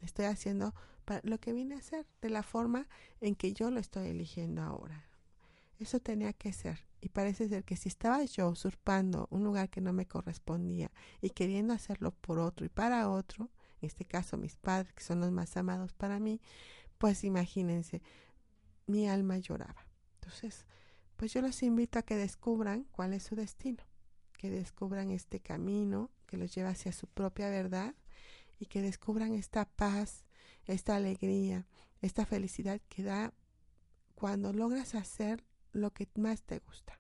Estoy 0.00 0.26
haciendo 0.26 0.74
lo 1.22 1.38
que 1.38 1.54
vine 1.54 1.76
a 1.76 1.78
hacer 1.78 2.06
de 2.20 2.28
la 2.28 2.42
forma 2.42 2.88
en 3.22 3.36
que 3.36 3.54
yo 3.54 3.70
lo 3.70 3.80
estoy 3.80 4.08
eligiendo 4.08 4.60
ahora. 4.60 5.11
Eso 5.78 6.00
tenía 6.00 6.32
que 6.32 6.52
ser. 6.52 6.86
Y 7.00 7.08
parece 7.08 7.48
ser 7.48 7.64
que 7.64 7.76
si 7.76 7.88
estaba 7.88 8.22
yo 8.24 8.48
usurpando 8.48 9.26
un 9.30 9.42
lugar 9.42 9.68
que 9.68 9.80
no 9.80 9.92
me 9.92 10.06
correspondía 10.06 10.90
y 11.20 11.30
queriendo 11.30 11.72
hacerlo 11.72 12.12
por 12.12 12.38
otro 12.38 12.64
y 12.64 12.68
para 12.68 13.10
otro, 13.10 13.50
en 13.80 13.88
este 13.88 14.04
caso 14.04 14.36
mis 14.36 14.56
padres, 14.56 14.92
que 14.92 15.02
son 15.02 15.20
los 15.20 15.32
más 15.32 15.56
amados 15.56 15.92
para 15.92 16.20
mí, 16.20 16.40
pues 16.98 17.24
imagínense, 17.24 18.02
mi 18.86 19.08
alma 19.08 19.38
lloraba. 19.38 19.86
Entonces, 20.20 20.64
pues 21.16 21.32
yo 21.32 21.42
los 21.42 21.62
invito 21.62 21.98
a 21.98 22.02
que 22.02 22.16
descubran 22.16 22.84
cuál 22.92 23.12
es 23.12 23.24
su 23.24 23.34
destino, 23.34 23.82
que 24.38 24.50
descubran 24.50 25.10
este 25.10 25.40
camino 25.40 26.10
que 26.26 26.36
los 26.36 26.54
lleva 26.54 26.70
hacia 26.70 26.92
su 26.92 27.08
propia 27.08 27.50
verdad 27.50 27.94
y 28.58 28.66
que 28.66 28.80
descubran 28.80 29.34
esta 29.34 29.64
paz, 29.64 30.24
esta 30.66 30.96
alegría, 30.96 31.66
esta 32.00 32.24
felicidad 32.24 32.80
que 32.88 33.02
da 33.02 33.34
cuando 34.14 34.52
logras 34.52 34.94
hacer 34.94 35.44
lo 35.72 35.90
que 35.92 36.08
más 36.16 36.42
te 36.42 36.58
gusta. 36.60 36.98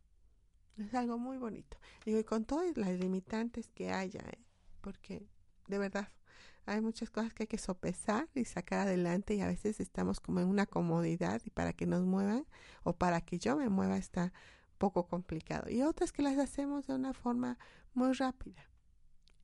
Es 0.78 0.94
algo 0.94 1.18
muy 1.18 1.38
bonito. 1.38 1.76
Digo, 2.04 2.18
y 2.18 2.24
con 2.24 2.44
todas 2.44 2.76
las 2.76 2.98
limitantes 2.98 3.68
que 3.68 3.92
haya, 3.92 4.20
¿eh? 4.20 4.42
porque 4.80 5.26
de 5.68 5.78
verdad 5.78 6.08
Hay 6.64 6.80
muchas 6.80 7.10
cosas 7.10 7.34
que 7.34 7.44
hay 7.44 7.46
que 7.48 7.58
sopesar 7.58 8.28
y 8.34 8.44
sacar 8.44 8.80
adelante 8.80 9.34
y 9.34 9.40
a 9.40 9.48
veces 9.48 9.80
estamos 9.80 10.20
como 10.20 10.40
en 10.40 10.46
una 10.46 10.66
comodidad 10.66 11.42
y 11.44 11.50
para 11.50 11.72
que 11.72 11.86
nos 11.86 12.04
muevan 12.04 12.46
o 12.84 12.92
para 12.92 13.20
que 13.20 13.38
yo 13.38 13.56
me 13.56 13.68
mueva 13.68 13.96
está 13.96 14.32
poco 14.78 15.06
complicado. 15.08 15.68
Y 15.68 15.82
otras 15.82 16.12
que 16.12 16.22
las 16.22 16.38
hacemos 16.38 16.86
de 16.86 16.94
una 16.94 17.14
forma 17.14 17.58
muy 17.94 18.12
rápida. 18.12 18.62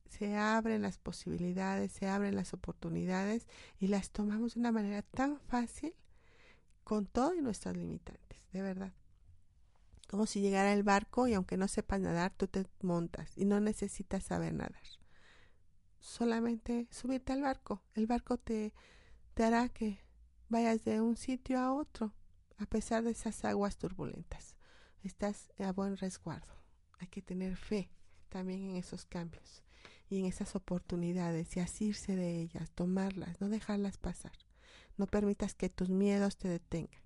Se 0.09 0.37
abren 0.37 0.83
las 0.83 0.99
posibilidades, 0.99 1.93
se 1.93 2.07
abren 2.09 2.37
las 2.37 2.55
oportunidades 2.55 3.47
y 3.79 3.89
las 3.89 4.11
tomamos 4.11 4.55
de 4.55 4.61
una 4.61 4.73
manera 4.73 5.03
tan 5.03 5.39
fácil 5.41 5.95
con 6.85 7.07
todo 7.07 7.35
y 7.35 7.43
nuestras 7.43 7.77
limitantes, 7.77 8.49
de 8.53 8.63
verdad. 8.63 8.93
Como 10.09 10.25
si 10.25 10.41
llegara 10.41 10.73
el 10.73 10.83
barco 10.83 11.29
y 11.29 11.35
aunque 11.35 11.59
no 11.59 11.69
sepas 11.69 12.01
nadar, 12.01 12.33
tú 12.35 12.49
te 12.49 12.67
montas 12.81 13.37
y 13.37 13.45
no 13.45 13.61
necesitas 13.61 14.25
saber 14.25 14.55
nadar. 14.55 14.83
Solamente 16.01 16.89
subirte 16.91 17.35
al 17.35 17.43
barco. 17.43 17.83
El 17.95 18.07
barco 18.07 18.39
te, 18.39 18.73
te 19.35 19.45
hará 19.45 19.69
que 19.69 20.01
vayas 20.49 20.83
de 20.85 21.03
un 21.03 21.17
sitio 21.19 21.61
a 21.61 21.75
otro, 21.75 22.15
a 22.57 22.65
pesar 22.65 23.05
de 23.05 23.11
esas 23.11 23.45
aguas 23.45 23.77
turbulentas. 23.77 24.57
Estás 25.03 25.53
a 25.59 25.73
buen 25.73 25.99
resguardo. 25.99 26.55
Hay 27.01 27.09
que 27.09 27.21
tener 27.21 27.57
fe 27.57 27.93
también 28.31 28.71
en 28.71 28.77
esos 28.77 29.05
cambios 29.05 29.63
y 30.09 30.21
en 30.21 30.25
esas 30.25 30.57
oportunidades 30.57 31.55
y 31.55 31.61
asirse 31.61 32.17
de 32.17 32.41
ellas, 32.41 32.71
tomarlas, 32.71 33.43
no 33.43 33.51
dejarlas 33.51 33.99
pasar. 33.99 34.33
No 34.97 35.07
permitas 35.07 35.55
que 35.55 35.69
tus 35.69 35.91
miedos 35.91 36.39
te 36.39 36.49
detengan. 36.49 37.03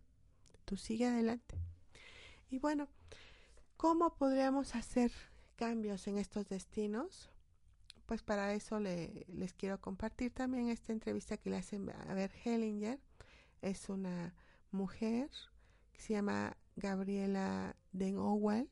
Tú 0.64 0.76
sigue 0.76 1.06
adelante. 1.06 1.58
Y 2.52 2.58
bueno, 2.58 2.86
¿cómo 3.78 4.14
podríamos 4.14 4.74
hacer 4.74 5.10
cambios 5.56 6.06
en 6.06 6.18
estos 6.18 6.50
destinos? 6.50 7.30
Pues 8.04 8.22
para 8.22 8.52
eso 8.52 8.78
le, 8.78 9.24
les 9.28 9.54
quiero 9.54 9.80
compartir 9.80 10.34
también 10.34 10.68
esta 10.68 10.92
entrevista 10.92 11.38
que 11.38 11.48
le 11.48 11.56
hacen 11.56 11.88
a 11.88 12.12
ver 12.12 12.30
Hellinger. 12.44 13.00
Es 13.62 13.88
una 13.88 14.34
mujer 14.70 15.30
que 15.94 16.02
se 16.02 16.12
llama 16.12 16.58
Gabriela 16.76 17.74
Den 17.92 18.18
Owell. 18.18 18.68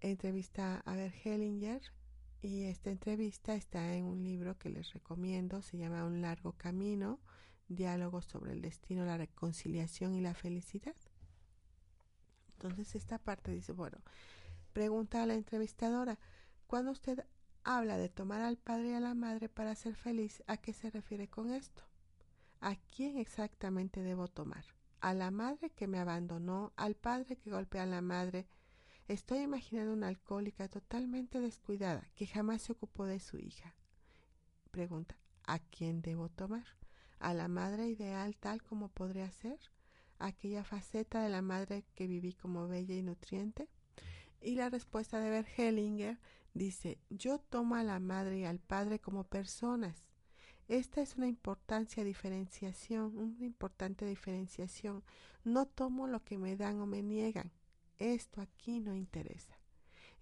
Entrevista 0.00 0.82
a 0.84 0.96
ver 0.96 1.14
Hellinger 1.24 1.82
y 2.40 2.64
esta 2.64 2.90
entrevista 2.90 3.54
está 3.54 3.94
en 3.94 4.06
un 4.06 4.24
libro 4.24 4.58
que 4.58 4.70
les 4.70 4.92
recomiendo, 4.92 5.62
se 5.62 5.78
llama 5.78 6.04
Un 6.04 6.20
largo 6.20 6.54
camino, 6.54 7.20
diálogos 7.68 8.24
sobre 8.24 8.54
el 8.54 8.60
destino, 8.60 9.04
la 9.04 9.18
reconciliación 9.18 10.16
y 10.16 10.20
la 10.20 10.34
felicidad. 10.34 10.96
Entonces 12.62 12.94
esta 12.94 13.18
parte 13.18 13.50
dice, 13.50 13.72
bueno, 13.72 13.98
pregunta 14.72 15.20
a 15.20 15.26
la 15.26 15.34
entrevistadora, 15.34 16.20
cuando 16.68 16.92
usted 16.92 17.26
habla 17.64 17.98
de 17.98 18.08
tomar 18.08 18.40
al 18.40 18.56
padre 18.56 18.90
y 18.90 18.92
a 18.92 19.00
la 19.00 19.14
madre 19.14 19.48
para 19.48 19.74
ser 19.74 19.96
feliz, 19.96 20.44
¿a 20.46 20.56
qué 20.56 20.72
se 20.72 20.88
refiere 20.88 21.26
con 21.26 21.50
esto? 21.50 21.82
¿A 22.60 22.76
quién 22.76 23.18
exactamente 23.18 24.00
debo 24.04 24.28
tomar? 24.28 24.64
¿A 25.00 25.12
la 25.12 25.32
madre 25.32 25.70
que 25.70 25.88
me 25.88 25.98
abandonó? 25.98 26.72
¿Al 26.76 26.94
padre 26.94 27.34
que 27.34 27.50
golpea 27.50 27.82
a 27.82 27.86
la 27.86 28.00
madre? 28.00 28.46
Estoy 29.08 29.40
imaginando 29.40 29.92
una 29.92 30.06
alcohólica 30.06 30.68
totalmente 30.68 31.40
descuidada 31.40 32.08
que 32.14 32.28
jamás 32.28 32.62
se 32.62 32.70
ocupó 32.70 33.06
de 33.06 33.18
su 33.18 33.38
hija. 33.38 33.74
Pregunta, 34.70 35.16
¿a 35.48 35.58
quién 35.58 36.00
debo 36.00 36.28
tomar? 36.28 36.64
¿A 37.18 37.34
la 37.34 37.48
madre 37.48 37.88
ideal 37.88 38.36
tal 38.36 38.62
como 38.62 38.88
podría 38.88 39.28
ser? 39.32 39.58
Aquella 40.26 40.64
faceta 40.64 41.22
de 41.22 41.28
la 41.28 41.42
madre 41.42 41.84
que 41.94 42.06
viví 42.06 42.32
como 42.32 42.68
bella 42.68 42.94
y 42.94 43.02
nutriente? 43.02 43.68
Y 44.40 44.54
la 44.56 44.70
respuesta 44.70 45.20
de 45.20 45.30
Bergelinger 45.30 46.18
dice, 46.54 46.98
yo 47.10 47.38
tomo 47.38 47.76
a 47.76 47.84
la 47.84 48.00
madre 48.00 48.38
y 48.38 48.44
al 48.44 48.58
padre 48.58 48.98
como 48.98 49.24
personas. 49.24 50.04
Esta 50.68 51.02
es 51.02 51.16
una 51.16 51.26
importancia 51.26 52.04
diferenciación, 52.04 53.16
una 53.16 53.44
importante 53.44 54.06
diferenciación. 54.06 55.04
No 55.44 55.66
tomo 55.66 56.06
lo 56.06 56.24
que 56.24 56.38
me 56.38 56.56
dan 56.56 56.80
o 56.80 56.86
me 56.86 57.02
niegan. 57.02 57.52
Esto 57.98 58.40
aquí 58.40 58.80
no 58.80 58.94
interesa. 58.94 59.58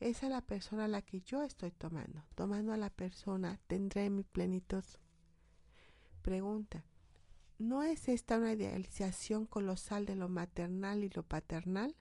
Es 0.01 0.22
a 0.22 0.28
la 0.28 0.40
persona 0.40 0.86
a 0.86 0.88
la 0.88 1.03
que 1.03 1.20
yo 1.20 1.42
estoy 1.42 1.70
tomando. 1.70 2.24
Tomando 2.34 2.72
a 2.72 2.78
la 2.78 2.90
persona 2.90 3.61
tendré 3.66 4.11
mi 4.11 4.24
plenitud. 4.24 4.84
Pregunta, 6.22 6.84
¿No 7.61 7.82
es 7.82 8.08
esta 8.08 8.38
una 8.38 8.54
idealización 8.54 9.44
colosal 9.44 10.06
de 10.06 10.16
lo 10.16 10.30
maternal 10.30 11.04
y 11.04 11.11
lo 11.11 11.24
paternal? 11.24 11.94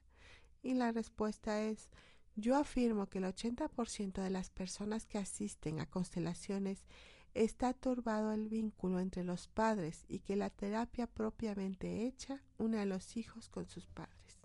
Y 0.62 0.72
la 0.72 0.90
respuesta 0.90 1.62
es, 1.62 1.90
yo 2.34 2.56
afirmo 2.56 3.10
que 3.10 3.18
el 3.18 3.24
80% 3.24 4.22
de 4.22 4.30
las 4.30 4.48
personas 4.48 5.04
que 5.04 5.18
asisten 5.18 5.78
a 5.78 5.84
constelaciones 5.84 6.86
está 7.34 7.74
turbado 7.74 8.32
el 8.32 8.48
vínculo 8.48 9.00
entre 9.00 9.22
los 9.22 9.48
padres 9.48 10.06
y 10.08 10.20
que 10.20 10.34
la 10.34 10.48
terapia 10.48 11.06
propiamente 11.06 12.06
hecha 12.06 12.42
une 12.56 12.78
a 12.78 12.86
los 12.86 13.18
hijos 13.18 13.50
con 13.50 13.66
sus 13.66 13.86
padres. 13.86 14.40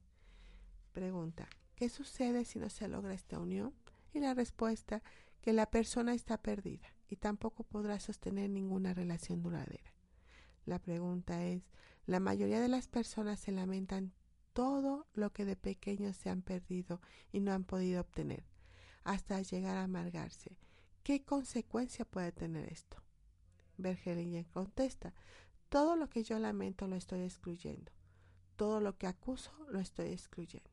Pregunta, 0.91 1.47
¿qué 1.75 1.87
sucede 1.87 2.43
si 2.43 2.59
no 2.59 2.69
se 2.69 2.89
logra 2.89 3.13
esta 3.13 3.39
unión? 3.39 3.73
Y 4.11 4.19
la 4.19 4.33
respuesta, 4.33 5.01
que 5.39 5.53
la 5.53 5.71
persona 5.71 6.13
está 6.13 6.41
perdida 6.41 6.93
y 7.07 7.15
tampoco 7.15 7.63
podrá 7.63 8.01
sostener 8.01 8.49
ninguna 8.49 8.93
relación 8.93 9.41
duradera. 9.41 9.94
La 10.65 10.79
pregunta 10.79 11.45
es, 11.45 11.63
la 12.07 12.19
mayoría 12.19 12.59
de 12.59 12.67
las 12.67 12.87
personas 12.87 13.39
se 13.39 13.51
lamentan 13.51 14.13
todo 14.53 15.07
lo 15.13 15.31
que 15.31 15.45
de 15.45 15.55
pequeños 15.55 16.17
se 16.17 16.29
han 16.29 16.41
perdido 16.41 17.01
y 17.31 17.39
no 17.39 17.51
han 17.51 17.65
podido 17.65 18.01
obtener, 18.01 18.45
hasta 19.03 19.41
llegar 19.41 19.77
a 19.77 19.83
amargarse. 19.83 20.57
¿Qué 21.03 21.23
consecuencia 21.23 22.03
puede 22.03 22.31
tener 22.31 22.71
esto? 22.71 22.97
Bergelingen 23.77 24.45
contesta, 24.45 25.13
todo 25.69 25.95
lo 25.95 26.09
que 26.09 26.23
yo 26.23 26.39
lamento 26.39 26.87
lo 26.87 26.95
estoy 26.95 27.21
excluyendo, 27.21 27.91
todo 28.55 28.79
lo 28.79 28.97
que 28.97 29.05
acuso 29.05 29.51
lo 29.69 29.79
estoy 29.79 30.07
excluyendo. 30.07 30.69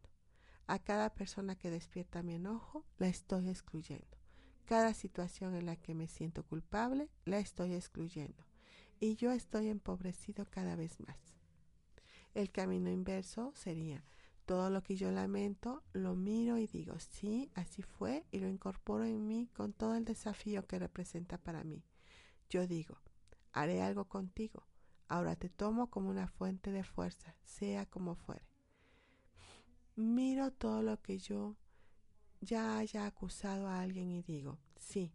A 0.68 0.78
cada 0.78 1.12
persona 1.12 1.56
que 1.56 1.70
despierta 1.70 2.22
mi 2.22 2.34
enojo 2.34 2.86
la 2.96 3.08
estoy 3.08 3.48
excluyendo. 3.48 4.16
Cada 4.64 4.94
situación 4.94 5.54
en 5.54 5.66
la 5.66 5.76
que 5.76 5.94
me 5.94 6.08
siento 6.08 6.46
culpable 6.46 7.10
la 7.24 7.40
estoy 7.40 7.74
excluyendo 7.74 8.51
y 9.02 9.16
yo 9.16 9.32
estoy 9.32 9.66
empobrecido 9.66 10.46
cada 10.48 10.76
vez 10.76 11.00
más. 11.00 11.18
El 12.34 12.52
camino 12.52 12.88
inverso 12.88 13.50
sería, 13.56 14.04
todo 14.46 14.70
lo 14.70 14.84
que 14.84 14.94
yo 14.94 15.10
lamento, 15.10 15.82
lo 15.92 16.14
miro 16.14 16.56
y 16.56 16.68
digo, 16.68 16.94
sí, 17.00 17.50
así 17.56 17.82
fue, 17.82 18.24
y 18.30 18.38
lo 18.38 18.48
incorporo 18.48 19.04
en 19.04 19.26
mí 19.26 19.48
con 19.54 19.72
todo 19.72 19.96
el 19.96 20.04
desafío 20.04 20.68
que 20.68 20.78
representa 20.78 21.36
para 21.36 21.64
mí. 21.64 21.82
Yo 22.48 22.68
digo, 22.68 22.96
haré 23.52 23.82
algo 23.82 24.04
contigo, 24.04 24.68
ahora 25.08 25.34
te 25.34 25.48
tomo 25.48 25.90
como 25.90 26.08
una 26.08 26.28
fuente 26.28 26.70
de 26.70 26.84
fuerza, 26.84 27.34
sea 27.42 27.86
como 27.86 28.14
fuere. 28.14 28.46
Miro 29.96 30.52
todo 30.52 30.80
lo 30.80 31.02
que 31.02 31.18
yo 31.18 31.56
ya 32.40 32.78
haya 32.78 33.06
acusado 33.06 33.66
a 33.66 33.80
alguien 33.80 34.12
y 34.12 34.22
digo, 34.22 34.60
sí, 34.78 35.12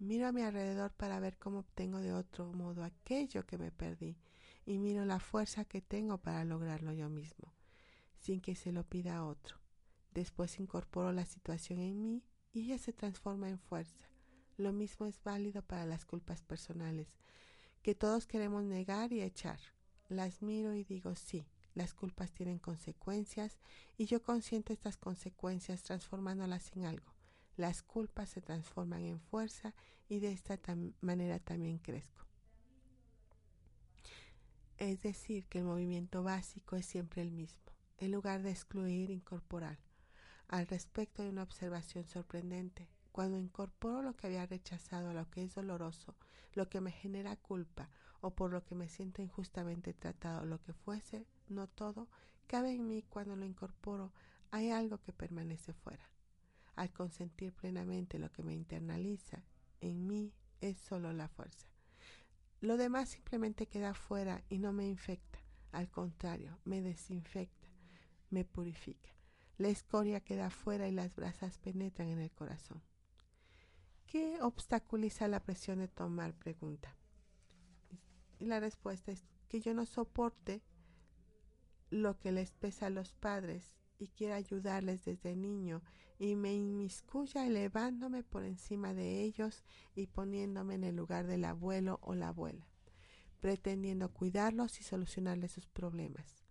Miro 0.00 0.26
a 0.26 0.32
mi 0.32 0.42
alrededor 0.42 0.92
para 0.92 1.20
ver 1.20 1.38
cómo 1.38 1.60
obtengo 1.60 2.00
de 2.00 2.12
otro 2.12 2.52
modo 2.52 2.82
aquello 2.82 3.46
que 3.46 3.58
me 3.58 3.70
perdí 3.70 4.18
y 4.66 4.78
miro 4.78 5.04
la 5.04 5.20
fuerza 5.20 5.64
que 5.64 5.80
tengo 5.80 6.18
para 6.18 6.44
lograrlo 6.44 6.92
yo 6.92 7.08
mismo, 7.08 7.52
sin 8.18 8.40
que 8.40 8.56
se 8.56 8.72
lo 8.72 8.84
pida 8.84 9.16
a 9.16 9.24
otro. 9.24 9.58
Después 10.12 10.58
incorporo 10.58 11.12
la 11.12 11.24
situación 11.24 11.78
en 11.78 12.02
mí 12.02 12.24
y 12.52 12.62
ella 12.62 12.78
se 12.78 12.92
transforma 12.92 13.48
en 13.48 13.58
fuerza. 13.60 14.10
Lo 14.56 14.72
mismo 14.72 15.06
es 15.06 15.22
válido 15.22 15.62
para 15.62 15.86
las 15.86 16.04
culpas 16.04 16.42
personales, 16.42 17.08
que 17.82 17.94
todos 17.94 18.26
queremos 18.26 18.64
negar 18.64 19.12
y 19.12 19.22
echar. 19.22 19.60
Las 20.08 20.42
miro 20.42 20.74
y 20.74 20.82
digo 20.82 21.14
sí, 21.14 21.46
las 21.72 21.94
culpas 21.94 22.32
tienen 22.32 22.58
consecuencias 22.58 23.58
y 23.96 24.06
yo 24.06 24.22
consiento 24.22 24.72
estas 24.72 24.96
consecuencias 24.96 25.82
transformándolas 25.82 26.72
en 26.76 26.84
algo 26.84 27.13
las 27.56 27.82
culpas 27.82 28.30
se 28.30 28.40
transforman 28.40 29.04
en 29.04 29.20
fuerza 29.20 29.74
y 30.08 30.18
de 30.18 30.32
esta 30.32 30.58
manera 31.00 31.38
también 31.38 31.78
crezco. 31.78 32.24
Es 34.76 35.02
decir, 35.02 35.46
que 35.46 35.58
el 35.58 35.64
movimiento 35.64 36.22
básico 36.22 36.76
es 36.76 36.84
siempre 36.84 37.22
el 37.22 37.30
mismo. 37.30 37.62
En 37.98 38.10
lugar 38.10 38.42
de 38.42 38.50
excluir, 38.50 39.10
incorporar. 39.10 39.78
Al 40.48 40.66
respecto 40.66 41.22
de 41.22 41.30
una 41.30 41.44
observación 41.44 42.06
sorprendente, 42.06 42.88
cuando 43.12 43.38
incorporo 43.38 44.02
lo 44.02 44.16
que 44.16 44.26
había 44.26 44.46
rechazado 44.46 45.10
a 45.10 45.14
lo 45.14 45.30
que 45.30 45.44
es 45.44 45.54
doloroso, 45.54 46.16
lo 46.54 46.68
que 46.68 46.80
me 46.80 46.90
genera 46.90 47.36
culpa 47.36 47.88
o 48.20 48.34
por 48.34 48.50
lo 48.50 48.64
que 48.64 48.74
me 48.74 48.88
siento 48.88 49.22
injustamente 49.22 49.94
tratado, 49.94 50.44
lo 50.44 50.60
que 50.60 50.72
fuese, 50.72 51.26
no 51.48 51.68
todo, 51.68 52.08
cabe 52.48 52.72
en 52.72 52.88
mí 52.88 53.02
cuando 53.02 53.36
lo 53.36 53.44
incorporo, 53.44 54.12
hay 54.50 54.70
algo 54.70 54.98
que 54.98 55.12
permanece 55.12 55.72
fuera 55.72 56.10
al 56.76 56.92
consentir 56.92 57.52
plenamente 57.52 58.18
lo 58.18 58.30
que 58.32 58.42
me 58.42 58.54
internaliza 58.54 59.42
en 59.80 60.06
mí 60.06 60.32
es 60.60 60.78
solo 60.78 61.12
la 61.12 61.28
fuerza. 61.28 61.68
Lo 62.60 62.76
demás 62.76 63.10
simplemente 63.10 63.66
queda 63.66 63.94
fuera 63.94 64.42
y 64.48 64.58
no 64.58 64.72
me 64.72 64.86
infecta, 64.86 65.38
al 65.72 65.90
contrario, 65.90 66.58
me 66.64 66.80
desinfecta, 66.80 67.68
me 68.30 68.44
purifica. 68.44 69.10
La 69.58 69.68
escoria 69.68 70.20
queda 70.20 70.50
fuera 70.50 70.88
y 70.88 70.92
las 70.92 71.14
brasas 71.14 71.58
penetran 71.58 72.08
en 72.08 72.20
el 72.20 72.30
corazón. 72.32 72.82
¿Qué 74.06 74.40
obstaculiza 74.40 75.28
la 75.28 75.40
presión 75.40 75.78
de 75.78 75.88
tomar? 75.88 76.34
Pregunta. 76.34 76.96
Y 78.38 78.46
la 78.46 78.60
respuesta 78.60 79.12
es 79.12 79.24
que 79.48 79.60
yo 79.60 79.74
no 79.74 79.86
soporte 79.86 80.62
lo 81.90 82.18
que 82.18 82.32
les 82.32 82.52
pesa 82.52 82.86
a 82.86 82.90
los 82.90 83.12
padres 83.12 83.76
y 83.98 84.08
quiera 84.08 84.36
ayudarles 84.36 85.04
desde 85.04 85.36
niño 85.36 85.82
y 86.18 86.36
me 86.36 86.54
inmiscuya 86.54 87.46
elevándome 87.46 88.22
por 88.22 88.44
encima 88.44 88.94
de 88.94 89.22
ellos 89.22 89.64
y 89.94 90.06
poniéndome 90.06 90.74
en 90.74 90.84
el 90.84 90.96
lugar 90.96 91.26
del 91.26 91.44
abuelo 91.44 91.98
o 92.02 92.14
la 92.14 92.28
abuela, 92.28 92.66
pretendiendo 93.40 94.12
cuidarlos 94.12 94.80
y 94.80 94.84
solucionarles 94.84 95.52
sus 95.52 95.66
problemas. 95.66 96.44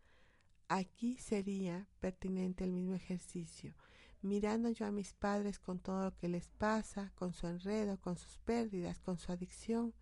Aquí 0.67 1.17
sería 1.17 1.87
pertinente 1.99 2.63
el 2.63 2.71
mismo 2.71 2.95
ejercicio, 2.95 3.75
mirando 4.21 4.69
yo 4.69 4.85
a 4.85 4.91
mis 4.91 5.13
padres 5.13 5.59
con 5.59 5.79
todo 5.79 6.05
lo 6.05 6.17
que 6.17 6.29
les 6.29 6.49
pasa, 6.49 7.11
con 7.15 7.33
su 7.33 7.47
enredo, 7.47 7.99
con 7.99 8.17
sus 8.17 8.37
pérdidas, 8.39 8.99
con 8.99 9.17
su 9.17 9.31
adicción, 9.31 9.93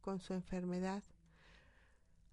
con 0.00 0.20
su 0.20 0.32
enfermedad, 0.32 1.02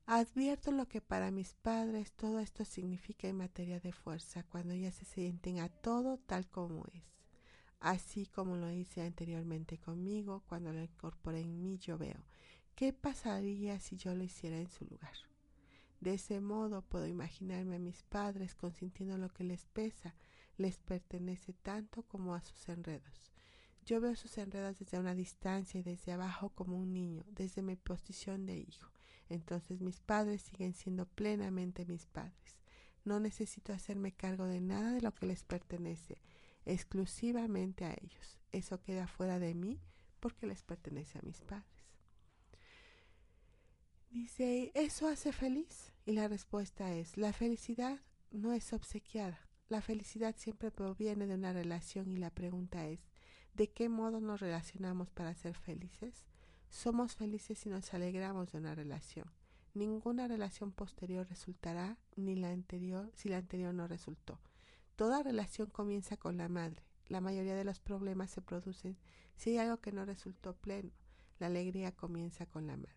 Advierto 0.09 0.71
lo 0.71 0.87
que 0.87 1.01
para 1.01 1.31
mis 1.31 1.53
padres 1.55 2.13
todo 2.13 2.39
esto 2.39 2.63
significa 2.63 3.27
en 3.27 3.35
materia 3.35 3.81
de 3.81 3.91
fuerza, 3.91 4.43
cuando 4.43 4.73
ya 4.73 4.89
se 4.89 5.03
sienten 5.03 5.59
a 5.59 5.67
todo 5.67 6.17
tal 6.17 6.47
como 6.47 6.85
es. 6.93 7.03
Así 7.81 8.25
como 8.25 8.55
lo 8.55 8.71
hice 8.71 9.01
anteriormente 9.01 9.77
conmigo, 9.77 10.45
cuando 10.47 10.71
lo 10.71 10.81
incorporé 10.81 11.41
en 11.41 11.61
mí, 11.61 11.77
yo 11.77 11.97
veo 11.97 12.23
qué 12.73 12.93
pasaría 12.93 13.81
si 13.81 13.97
yo 13.97 14.15
lo 14.15 14.23
hiciera 14.23 14.57
en 14.57 14.69
su 14.69 14.85
lugar. 14.85 15.11
De 15.99 16.13
ese 16.13 16.39
modo 16.39 16.83
puedo 16.83 17.05
imaginarme 17.05 17.75
a 17.75 17.79
mis 17.79 18.03
padres 18.03 18.55
consintiendo 18.55 19.17
lo 19.17 19.27
que 19.27 19.43
les 19.43 19.65
pesa, 19.65 20.15
les 20.55 20.77
pertenece 20.77 21.51
tanto 21.51 22.03
como 22.03 22.33
a 22.33 22.39
sus 22.39 22.69
enredos. 22.69 23.33
Yo 23.85 23.99
veo 23.99 24.15
sus 24.15 24.37
enredos 24.37 24.79
desde 24.79 24.99
una 24.99 25.15
distancia 25.15 25.81
y 25.81 25.83
desde 25.83 26.13
abajo 26.13 26.47
como 26.51 26.77
un 26.77 26.93
niño, 26.93 27.25
desde 27.27 27.61
mi 27.61 27.75
posición 27.75 28.45
de 28.45 28.59
hijo. 28.59 28.96
Entonces 29.29 29.81
mis 29.81 29.99
padres 29.99 30.41
siguen 30.41 30.73
siendo 30.73 31.05
plenamente 31.05 31.85
mis 31.85 32.05
padres. 32.05 32.59
No 33.03 33.19
necesito 33.19 33.73
hacerme 33.73 34.11
cargo 34.11 34.45
de 34.45 34.61
nada 34.61 34.91
de 34.91 35.01
lo 35.01 35.13
que 35.13 35.25
les 35.25 35.43
pertenece, 35.43 36.21
exclusivamente 36.65 37.85
a 37.85 37.93
ellos. 37.93 38.39
Eso 38.51 38.81
queda 38.81 39.07
fuera 39.07 39.39
de 39.39 39.53
mí 39.53 39.79
porque 40.19 40.47
les 40.47 40.63
pertenece 40.63 41.19
a 41.19 41.21
mis 41.21 41.41
padres. 41.41 41.65
Dice, 44.09 44.71
¿eso 44.73 45.07
hace 45.07 45.31
feliz? 45.31 45.91
Y 46.05 46.13
la 46.13 46.27
respuesta 46.27 46.93
es, 46.93 47.17
la 47.17 47.33
felicidad 47.33 47.99
no 48.31 48.53
es 48.53 48.73
obsequiada. 48.73 49.39
La 49.69 49.81
felicidad 49.81 50.35
siempre 50.37 50.71
proviene 50.71 51.27
de 51.27 51.35
una 51.35 51.51
relación 51.51 52.11
y 52.11 52.17
la 52.17 52.29
pregunta 52.29 52.87
es, 52.87 53.01
¿De 53.57 53.71
qué 53.71 53.89
modo 53.89 54.21
nos 54.21 54.39
relacionamos 54.39 55.09
para 55.09 55.33
ser 55.33 55.55
felices? 55.55 56.27
Somos 56.69 57.15
felices 57.15 57.57
si 57.57 57.69
nos 57.69 57.93
alegramos 57.93 58.51
de 58.51 58.59
una 58.59 58.75
relación. 58.75 59.31
Ninguna 59.73 60.27
relación 60.27 60.71
posterior 60.71 61.27
resultará 61.27 61.97
ni 62.15 62.35
la 62.35 62.49
anterior 62.51 63.11
si 63.13 63.29
la 63.29 63.37
anterior 63.37 63.73
no 63.73 63.87
resultó. 63.87 64.39
Toda 64.95 65.23
relación 65.23 65.69
comienza 65.69 66.17
con 66.17 66.37
la 66.37 66.49
madre. 66.49 66.83
La 67.07 67.21
mayoría 67.21 67.55
de 67.55 67.63
los 67.63 67.79
problemas 67.79 68.31
se 68.31 68.41
producen 68.41 68.97
si 69.35 69.51
hay 69.51 69.57
algo 69.59 69.77
que 69.77 69.91
no 69.91 70.05
resultó 70.05 70.55
pleno. 70.55 70.91
La 71.39 71.47
alegría 71.47 71.91
comienza 71.91 72.45
con 72.45 72.67
la 72.67 72.75
madre. 72.75 72.95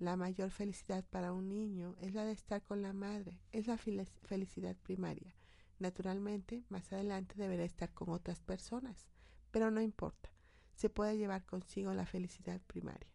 La 0.00 0.16
mayor 0.16 0.50
felicidad 0.50 1.04
para 1.04 1.32
un 1.32 1.48
niño 1.48 1.94
es 2.00 2.14
la 2.14 2.24
de 2.24 2.32
estar 2.32 2.62
con 2.62 2.82
la 2.82 2.92
madre, 2.92 3.38
es 3.52 3.66
la 3.66 3.76
felicidad 3.76 4.74
primaria. 4.76 5.34
Naturalmente, 5.78 6.64
más 6.68 6.92
adelante 6.92 7.34
deberá 7.36 7.64
estar 7.64 7.92
con 7.92 8.08
otras 8.08 8.40
personas, 8.40 9.06
pero 9.50 9.70
no 9.70 9.80
importa, 9.80 10.30
se 10.80 10.88
puede 10.88 11.18
llevar 11.18 11.44
consigo 11.44 11.92
la 11.92 12.06
felicidad 12.06 12.58
primaria. 12.62 13.06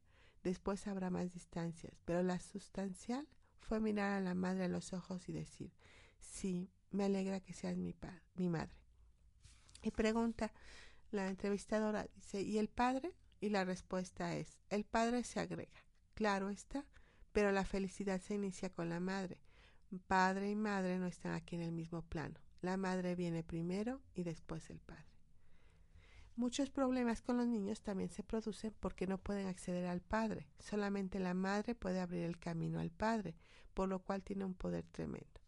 Después 0.44 0.86
habrá 0.86 1.10
más 1.10 1.34
distancias, 1.34 2.00
pero 2.06 2.22
la 2.22 2.40
sustancial 2.40 3.28
fue 3.58 3.80
mirar 3.80 4.12
a 4.12 4.22
la 4.22 4.36
madre 4.36 4.66
a 4.66 4.68
los 4.68 4.94
ojos 4.94 5.28
y 5.28 5.34
decir, 5.34 5.74
sí, 6.20 6.70
me 6.92 7.06
alegra 7.06 7.40
que 7.40 7.54
seas 7.54 7.76
mi, 7.76 7.96
mi 8.36 8.50
madre. 8.50 8.76
Y 9.82 9.90
pregunta 9.90 10.54
la 11.10 11.28
entrevistadora, 11.28 12.08
dice, 12.14 12.40
¿y 12.44 12.60
el 12.60 12.70
padre? 12.70 13.16
Y 13.42 13.50
la 13.50 13.66
respuesta 13.66 14.36
es, 14.36 14.60
el 14.70 14.86
padre 14.86 15.24
se 15.24 15.40
agrega, 15.40 15.84
claro 16.14 16.52
está, 16.52 16.86
pero 17.32 17.52
la 17.52 17.66
felicidad 17.66 18.22
se 18.22 18.36
inicia 18.36 18.70
con 18.70 18.90
la 18.90 19.00
madre. 19.00 19.40
Padre 20.06 20.52
y 20.52 20.56
madre 20.56 21.00
no 21.00 21.08
están 21.08 21.32
aquí 21.32 21.56
en 21.56 21.64
el 21.64 21.72
mismo 21.72 22.04
plano. 22.04 22.40
La 22.62 22.78
madre 22.78 23.16
viene 23.16 23.44
primero 23.44 24.04
y 24.14 24.22
después 24.22 24.70
el 24.70 24.82
padre. 24.82 25.15
Muchos 26.38 26.70
problemas 26.70 27.22
con 27.22 27.38
los 27.38 27.48
niños 27.48 27.82
también 27.82 28.10
se 28.10 28.22
producen 28.22 28.76
porque 28.82 29.08
no 29.08 29.18
pueden 29.18 29.48
acceder 29.48 29.86
al 29.86 30.02
padre. 30.02 30.50
Solamente 30.60 31.20
la 31.20 31.34
madre 31.34 31.76
puede 31.76 32.02
abrir 32.02 32.24
el 32.24 32.38
camino 32.38 32.80
al 32.82 32.92
padre, 32.92 33.38
por 33.74 33.88
lo 33.88 34.00
cual 34.00 34.22
tiene 34.22 34.44
un 34.44 34.54
poder 34.54 34.86
tremendo. 34.92 35.40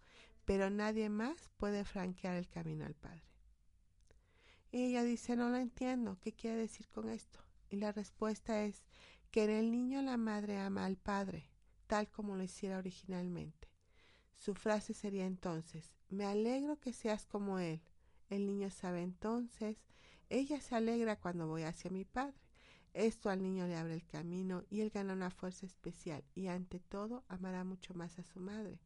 Pero 0.46 0.70
nadie 0.70 1.10
más 1.10 1.50
puede 1.58 1.84
franquear 1.84 2.38
el 2.38 2.48
camino 2.48 2.86
al 2.86 2.96
padre. 2.96 3.24
Y 4.72 4.86
ella 4.86 5.04
dice, 5.04 5.36
no 5.36 5.50
lo 5.50 5.58
entiendo, 5.58 6.18
¿qué 6.22 6.34
quiere 6.34 6.56
decir 6.56 6.88
con 6.88 7.10
esto? 7.10 7.40
Y 7.70 7.76
la 7.76 7.92
respuesta 7.92 8.64
es 8.64 8.86
que 9.30 9.44
en 9.44 9.50
el 9.50 9.72
niño 9.72 10.02
la 10.02 10.16
madre 10.16 10.58
ama 10.58 10.86
al 10.86 10.96
padre, 10.96 11.50
tal 11.88 12.10
como 12.10 12.38
lo 12.38 12.44
hiciera 12.44 12.78
originalmente. 12.78 13.68
Su 14.38 14.54
frase 14.54 14.94
sería 14.94 15.26
entonces, 15.26 15.96
me 16.08 16.26
alegro 16.26 16.80
que 16.80 16.94
seas 16.94 17.26
como 17.26 17.60
él. 17.60 17.82
El 18.30 18.46
niño 18.46 18.70
sabe 18.70 19.02
entonces 19.02 19.78
ella 20.30 20.60
se 20.62 20.76
alegra 20.76 21.16
cuando 21.16 21.48
voy 21.48 21.64
hacia 21.64 21.90
mi 21.90 22.06
padre. 22.06 22.36
Esto 22.94 23.30
al 23.30 23.44
niño 23.44 23.68
le 23.68 23.76
abre 23.76 23.94
el 23.94 24.06
camino 24.06 24.64
y 24.70 24.82
él 24.82 24.90
gana 24.90 25.14
una 25.14 25.30
fuerza 25.30 25.66
especial 25.66 26.24
y 26.34 26.48
ante 26.48 26.80
todo 26.80 27.24
amará 27.28 27.64
mucho 27.64 27.94
más 27.94 28.18
a 28.18 28.24
su 28.24 28.40
madre. 28.40 28.80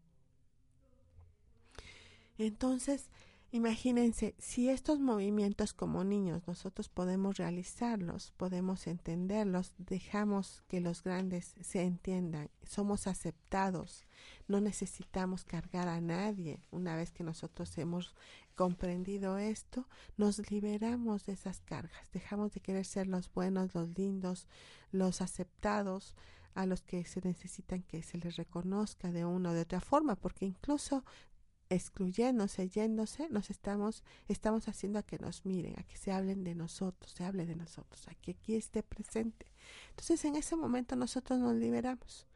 Entonces, 2.37 3.09
Imagínense, 3.53 4.33
si 4.39 4.69
estos 4.69 5.01
movimientos 5.01 5.73
como 5.73 6.05
niños 6.05 6.47
nosotros 6.47 6.87
podemos 6.87 7.35
realizarlos, 7.35 8.31
podemos 8.37 8.87
entenderlos, 8.87 9.73
dejamos 9.77 10.63
que 10.69 10.79
los 10.79 11.03
grandes 11.03 11.53
se 11.59 11.81
entiendan, 11.83 12.49
somos 12.63 13.07
aceptados, 13.07 14.05
no 14.47 14.61
necesitamos 14.61 15.43
cargar 15.43 15.89
a 15.89 15.99
nadie. 15.99 16.61
Una 16.71 16.95
vez 16.95 17.11
que 17.11 17.25
nosotros 17.25 17.77
hemos 17.77 18.15
comprendido 18.55 19.37
esto, 19.37 19.85
nos 20.15 20.49
liberamos 20.49 21.25
de 21.25 21.33
esas 21.33 21.59
cargas, 21.59 22.09
dejamos 22.13 22.53
de 22.53 22.61
querer 22.61 22.85
ser 22.85 23.07
los 23.07 23.29
buenos, 23.33 23.75
los 23.75 23.89
lindos, 23.97 24.47
los 24.93 25.21
aceptados, 25.21 26.15
a 26.53 26.65
los 26.65 26.81
que 26.81 27.05
se 27.05 27.21
necesitan 27.21 27.81
que 27.83 28.03
se 28.03 28.17
les 28.17 28.35
reconozca 28.35 29.11
de 29.11 29.25
una 29.25 29.51
o 29.51 29.53
de 29.53 29.61
otra 29.61 29.79
forma, 29.79 30.15
porque 30.15 30.45
incluso 30.45 31.05
excluyéndose, 31.71 32.67
yéndose, 32.67 33.29
nos 33.29 33.49
estamos, 33.49 34.03
estamos 34.27 34.67
haciendo 34.67 34.99
a 34.99 35.03
que 35.03 35.17
nos 35.17 35.45
miren, 35.45 35.79
a 35.79 35.83
que 35.83 35.95
se 35.95 36.11
hablen 36.11 36.43
de 36.43 36.53
nosotros, 36.53 37.13
se 37.13 37.23
hable 37.23 37.45
de 37.45 37.55
nosotros, 37.55 38.09
a 38.09 38.13
que 38.15 38.31
aquí 38.31 38.55
esté 38.55 38.83
presente. 38.83 39.45
Entonces 39.91 40.25
en 40.25 40.35
ese 40.35 40.57
momento 40.57 40.97
nosotros 40.97 41.39
nos 41.39 41.55
liberamos 41.55 42.27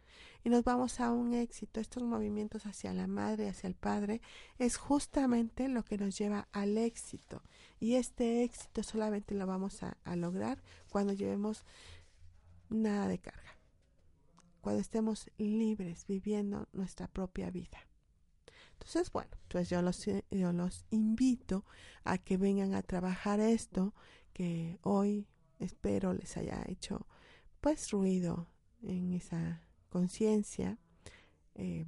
y 0.46 0.50
nos 0.50 0.64
vamos 0.64 1.02
a 1.02 1.12
un 1.12 1.34
éxito. 1.34 1.82
Estos 1.82 2.02
movimientos 2.02 2.66
hacia 2.66 2.94
la 2.94 3.08
madre, 3.08 3.50
hacia 3.50 3.68
el 3.68 3.76
padre, 3.76 4.22
es 4.58 4.78
justamente 4.78 5.68
lo 5.68 5.84
que 5.84 5.98
nos 5.98 6.18
lleva 6.18 6.48
al 6.54 6.78
éxito. 6.78 7.44
Y 7.82 7.96
este 7.96 8.44
éxito 8.44 8.84
solamente 8.84 9.36
lo 9.36 9.46
vamos 9.46 9.84
a, 9.84 9.98
a 10.06 10.16
lograr 10.16 10.64
cuando 10.88 11.12
llevemos 11.12 11.66
nada 12.70 13.10
de 13.10 13.20
carga, 13.20 13.58
cuando 14.62 14.80
estemos 14.80 15.30
libres 15.38 16.06
viviendo 16.08 16.70
nuestra 16.72 17.10
propia 17.10 17.52
vida. 17.52 17.86
Entonces, 18.86 19.12
bueno, 19.12 19.32
pues 19.48 19.68
yo 19.68 19.82
los, 19.82 20.06
yo 20.06 20.54
los 20.54 20.86
invito 20.92 21.66
a 22.04 22.20
que 22.20 22.38
vengan 22.38 22.76
a 22.76 22.84
trabajar 22.84 23.40
esto, 23.40 23.96
que 24.32 24.78
hoy 24.84 25.28
espero 25.58 26.14
les 26.14 26.38
haya 26.38 26.64
hecho 26.68 27.08
pues 27.62 27.90
ruido 27.90 28.48
en 28.84 29.14
esa 29.14 29.64
conciencia. 29.90 30.78
Eh, 31.56 31.88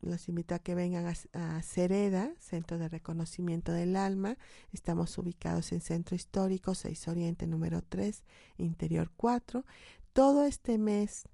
los 0.00 0.26
invito 0.30 0.54
a 0.54 0.58
que 0.58 0.74
vengan 0.74 1.04
a, 1.06 1.56
a, 1.56 1.62
Cereda, 1.62 2.32
Centro 2.38 2.78
de 2.78 2.88
Reconocimiento 2.88 3.72
del 3.72 3.96
Alma. 3.96 4.38
Estamos 4.72 5.18
ubicados 5.18 5.70
en 5.72 5.82
Centro 5.82 6.16
Histórico 6.16 6.74
6 6.74 7.08
Oriente 7.08 7.46
número 7.46 7.82
3, 7.82 8.24
Interior 8.56 9.12
4. 9.18 9.66
Todo 10.14 10.46
este 10.46 10.78
mes 10.78 11.28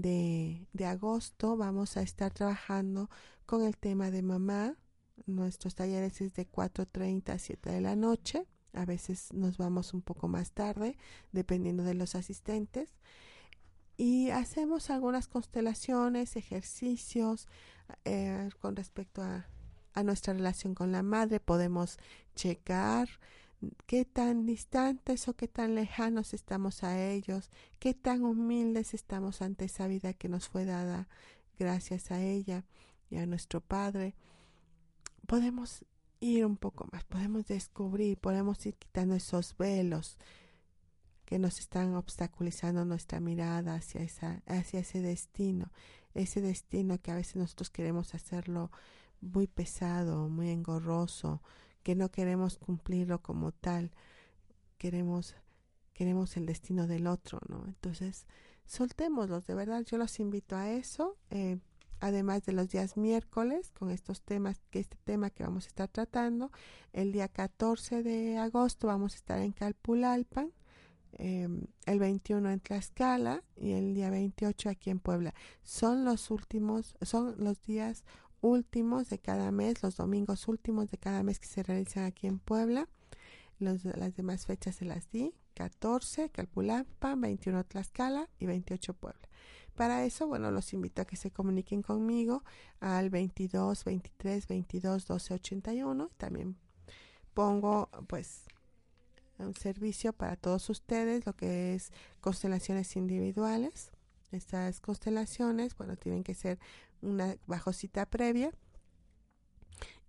de, 0.00 0.66
de 0.72 0.86
agosto 0.86 1.56
vamos 1.56 1.96
a 1.96 2.02
estar 2.02 2.32
trabajando 2.32 3.10
con 3.46 3.64
el 3.64 3.76
tema 3.76 4.10
de 4.10 4.22
mamá. 4.22 4.76
Nuestros 5.26 5.74
talleres 5.74 6.20
es 6.20 6.34
de 6.34 6.46
4.30 6.50 7.30
a 7.30 7.38
7 7.38 7.70
de 7.70 7.80
la 7.80 7.96
noche. 7.96 8.46
A 8.72 8.84
veces 8.84 9.32
nos 9.32 9.56
vamos 9.56 9.94
un 9.94 10.02
poco 10.02 10.28
más 10.28 10.52
tarde, 10.52 10.96
dependiendo 11.32 11.82
de 11.82 11.94
los 11.94 12.14
asistentes. 12.14 12.90
Y 13.96 14.30
hacemos 14.30 14.90
algunas 14.90 15.26
constelaciones, 15.26 16.36
ejercicios 16.36 17.48
eh, 18.04 18.48
con 18.60 18.76
respecto 18.76 19.22
a, 19.22 19.48
a 19.94 20.02
nuestra 20.04 20.34
relación 20.34 20.74
con 20.74 20.92
la 20.92 21.02
madre. 21.02 21.40
Podemos 21.40 21.98
checar 22.36 23.08
qué 23.86 24.04
tan 24.04 24.46
distantes 24.46 25.28
o 25.28 25.34
qué 25.34 25.48
tan 25.48 25.74
lejanos 25.74 26.34
estamos 26.34 26.84
a 26.84 27.02
ellos, 27.02 27.50
qué 27.78 27.94
tan 27.94 28.24
humildes 28.24 28.94
estamos 28.94 29.42
ante 29.42 29.64
esa 29.64 29.86
vida 29.86 30.12
que 30.12 30.28
nos 30.28 30.48
fue 30.48 30.64
dada 30.64 31.08
gracias 31.58 32.10
a 32.10 32.22
ella 32.22 32.64
y 33.10 33.16
a 33.16 33.26
nuestro 33.26 33.60
Padre. 33.60 34.14
Podemos 35.26 35.84
ir 36.20 36.46
un 36.46 36.56
poco 36.56 36.88
más, 36.92 37.04
podemos 37.04 37.46
descubrir, 37.46 38.18
podemos 38.18 38.64
ir 38.66 38.74
quitando 38.74 39.14
esos 39.14 39.56
velos 39.56 40.16
que 41.24 41.38
nos 41.38 41.58
están 41.58 41.94
obstaculizando 41.94 42.84
nuestra 42.84 43.20
mirada 43.20 43.74
hacia, 43.74 44.00
esa, 44.02 44.42
hacia 44.46 44.80
ese 44.80 45.02
destino, 45.02 45.70
ese 46.14 46.40
destino 46.40 46.98
que 47.00 47.10
a 47.10 47.16
veces 47.16 47.36
nosotros 47.36 47.70
queremos 47.70 48.14
hacerlo 48.14 48.70
muy 49.20 49.46
pesado, 49.46 50.28
muy 50.28 50.48
engorroso, 50.48 51.42
que 51.88 51.94
no 51.94 52.10
queremos 52.10 52.58
cumplirlo 52.58 53.22
como 53.22 53.50
tal, 53.50 53.92
queremos 54.76 55.34
queremos 55.94 56.36
el 56.36 56.44
destino 56.44 56.86
del 56.86 57.06
otro, 57.06 57.40
¿no? 57.48 57.64
Entonces, 57.66 58.26
soltémoslos, 58.66 59.46
de 59.46 59.54
verdad, 59.54 59.82
yo 59.86 59.96
los 59.96 60.20
invito 60.20 60.54
a 60.54 60.70
eso, 60.70 61.16
eh, 61.30 61.56
además 61.98 62.44
de 62.44 62.52
los 62.52 62.68
días 62.68 62.98
miércoles, 62.98 63.72
con 63.72 63.88
estos 63.90 64.20
temas, 64.20 64.60
que 64.70 64.80
este 64.80 64.98
tema 65.02 65.30
que 65.30 65.44
vamos 65.44 65.64
a 65.64 65.68
estar 65.68 65.88
tratando, 65.88 66.52
el 66.92 67.10
día 67.10 67.26
14 67.26 68.02
de 68.02 68.36
agosto 68.36 68.88
vamos 68.88 69.14
a 69.14 69.16
estar 69.16 69.38
en 69.40 69.52
Calpulalpan, 69.52 70.52
em, 71.12 71.62
el 71.86 71.98
21 71.98 72.50
en 72.50 72.60
Tlaxcala 72.60 73.42
y 73.56 73.70
el 73.72 73.94
día 73.94 74.10
28 74.10 74.68
aquí 74.68 74.90
en 74.90 75.00
Puebla. 75.00 75.32
Son 75.62 76.04
los 76.04 76.30
últimos, 76.30 76.96
son 77.00 77.34
los 77.38 77.62
días 77.62 78.04
últimos 78.40 79.08
de 79.08 79.18
cada 79.18 79.50
mes, 79.50 79.82
los 79.82 79.96
domingos 79.96 80.48
últimos 80.48 80.90
de 80.90 80.98
cada 80.98 81.22
mes 81.22 81.38
que 81.38 81.46
se 81.46 81.62
realizan 81.62 82.04
aquí 82.04 82.26
en 82.26 82.38
Puebla. 82.38 82.88
Las 83.58 83.82
demás 84.14 84.46
fechas 84.46 84.76
se 84.76 84.84
las 84.84 85.10
di, 85.10 85.34
14 85.54 86.30
Calpulampa, 86.30 87.16
21 87.16 87.64
Tlaxcala 87.64 88.28
y 88.38 88.46
28 88.46 88.94
Puebla. 88.94 89.28
Para 89.74 90.04
eso, 90.04 90.26
bueno, 90.26 90.50
los 90.50 90.72
invito 90.72 91.02
a 91.02 91.04
que 91.04 91.16
se 91.16 91.30
comuniquen 91.30 91.82
conmigo 91.82 92.42
al 92.80 93.10
22 93.10 93.84
23 93.84 94.46
22 94.46 95.06
12 95.06 95.34
81. 95.34 96.10
También 96.16 96.56
pongo 97.34 97.88
pues 98.08 98.44
un 99.38 99.54
servicio 99.54 100.12
para 100.12 100.36
todos 100.36 100.68
ustedes, 100.70 101.26
lo 101.26 101.34
que 101.34 101.74
es 101.74 101.92
constelaciones 102.20 102.96
individuales. 102.96 103.92
Estas 104.30 104.80
constelaciones, 104.80 105.76
bueno, 105.76 105.96
tienen 105.96 106.24
que 106.24 106.34
ser 106.34 106.58
una 107.00 107.36
bajo 107.46 107.72
cita 107.72 108.06
previa. 108.06 108.52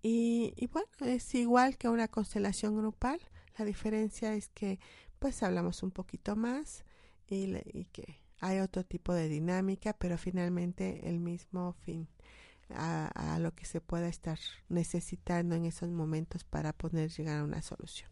Y, 0.01 0.53
y, 0.55 0.67
bueno, 0.67 0.87
es 1.01 1.33
igual 1.35 1.77
que 1.77 1.89
una 1.89 2.07
constelación 2.07 2.77
grupal. 2.77 3.19
La 3.57 3.65
diferencia 3.65 4.33
es 4.33 4.49
que 4.49 4.79
pues 5.19 5.43
hablamos 5.43 5.83
un 5.83 5.91
poquito 5.91 6.37
más 6.37 6.85
y, 7.27 7.53
y 7.73 7.85
que 7.91 8.21
hay 8.39 8.59
otro 8.59 8.85
tipo 8.85 9.13
de 9.13 9.27
dinámica, 9.27 9.93
pero 9.93 10.17
finalmente 10.17 11.09
el 11.09 11.19
mismo 11.19 11.73
fin 11.83 12.07
a, 12.69 13.07
a, 13.33 13.39
lo 13.39 13.53
que 13.53 13.65
se 13.65 13.81
pueda 13.81 14.07
estar 14.07 14.39
necesitando 14.69 15.55
en 15.55 15.65
esos 15.65 15.89
momentos 15.89 16.43
para 16.43 16.73
poder 16.73 17.09
llegar 17.09 17.39
a 17.39 17.43
una 17.43 17.61
solución. 17.61 18.09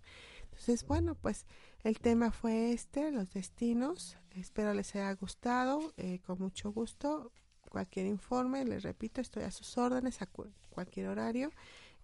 Entonces, 0.59 0.87
bueno, 0.87 1.13
pues 1.15 1.45
el 1.83 1.99
tema 1.99 2.31
fue 2.31 2.73
este, 2.73 3.11
los 3.11 3.31
destinos. 3.31 4.17
Espero 4.31 4.73
les 4.73 4.95
haya 4.95 5.13
gustado. 5.13 5.93
Eh, 5.97 6.19
con 6.25 6.39
mucho 6.39 6.71
gusto 6.71 7.31
cualquier 7.69 8.07
informe, 8.07 8.65
les 8.65 8.83
repito, 8.83 9.21
estoy 9.21 9.43
a 9.43 9.51
sus 9.51 9.77
órdenes 9.77 10.21
a 10.21 10.25
cu 10.25 10.47
cualquier 10.69 11.07
horario 11.07 11.51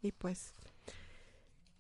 y 0.02 0.12
pues 0.12 0.54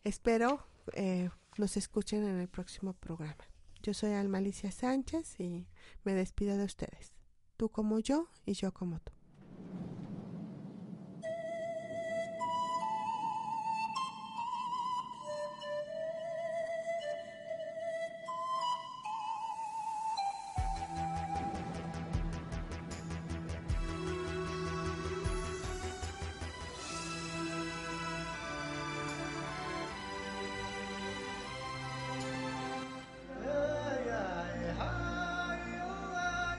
espero 0.03 0.63
eh, 0.93 1.29
nos 1.57 1.77
escuchen 1.77 2.23
en 2.23 2.39
el 2.39 2.47
próximo 2.47 2.93
programa. 2.93 3.45
Yo 3.81 3.93
soy 3.93 4.13
Almalicia 4.13 4.71
Sánchez 4.71 5.39
y 5.39 5.67
me 6.03 6.13
despido 6.13 6.57
de 6.57 6.65
ustedes. 6.65 7.13
Tú 7.57 7.69
como 7.69 7.99
yo 7.99 8.29
y 8.45 8.53
yo 8.53 8.73
como 8.73 8.99
tú. 8.99 9.12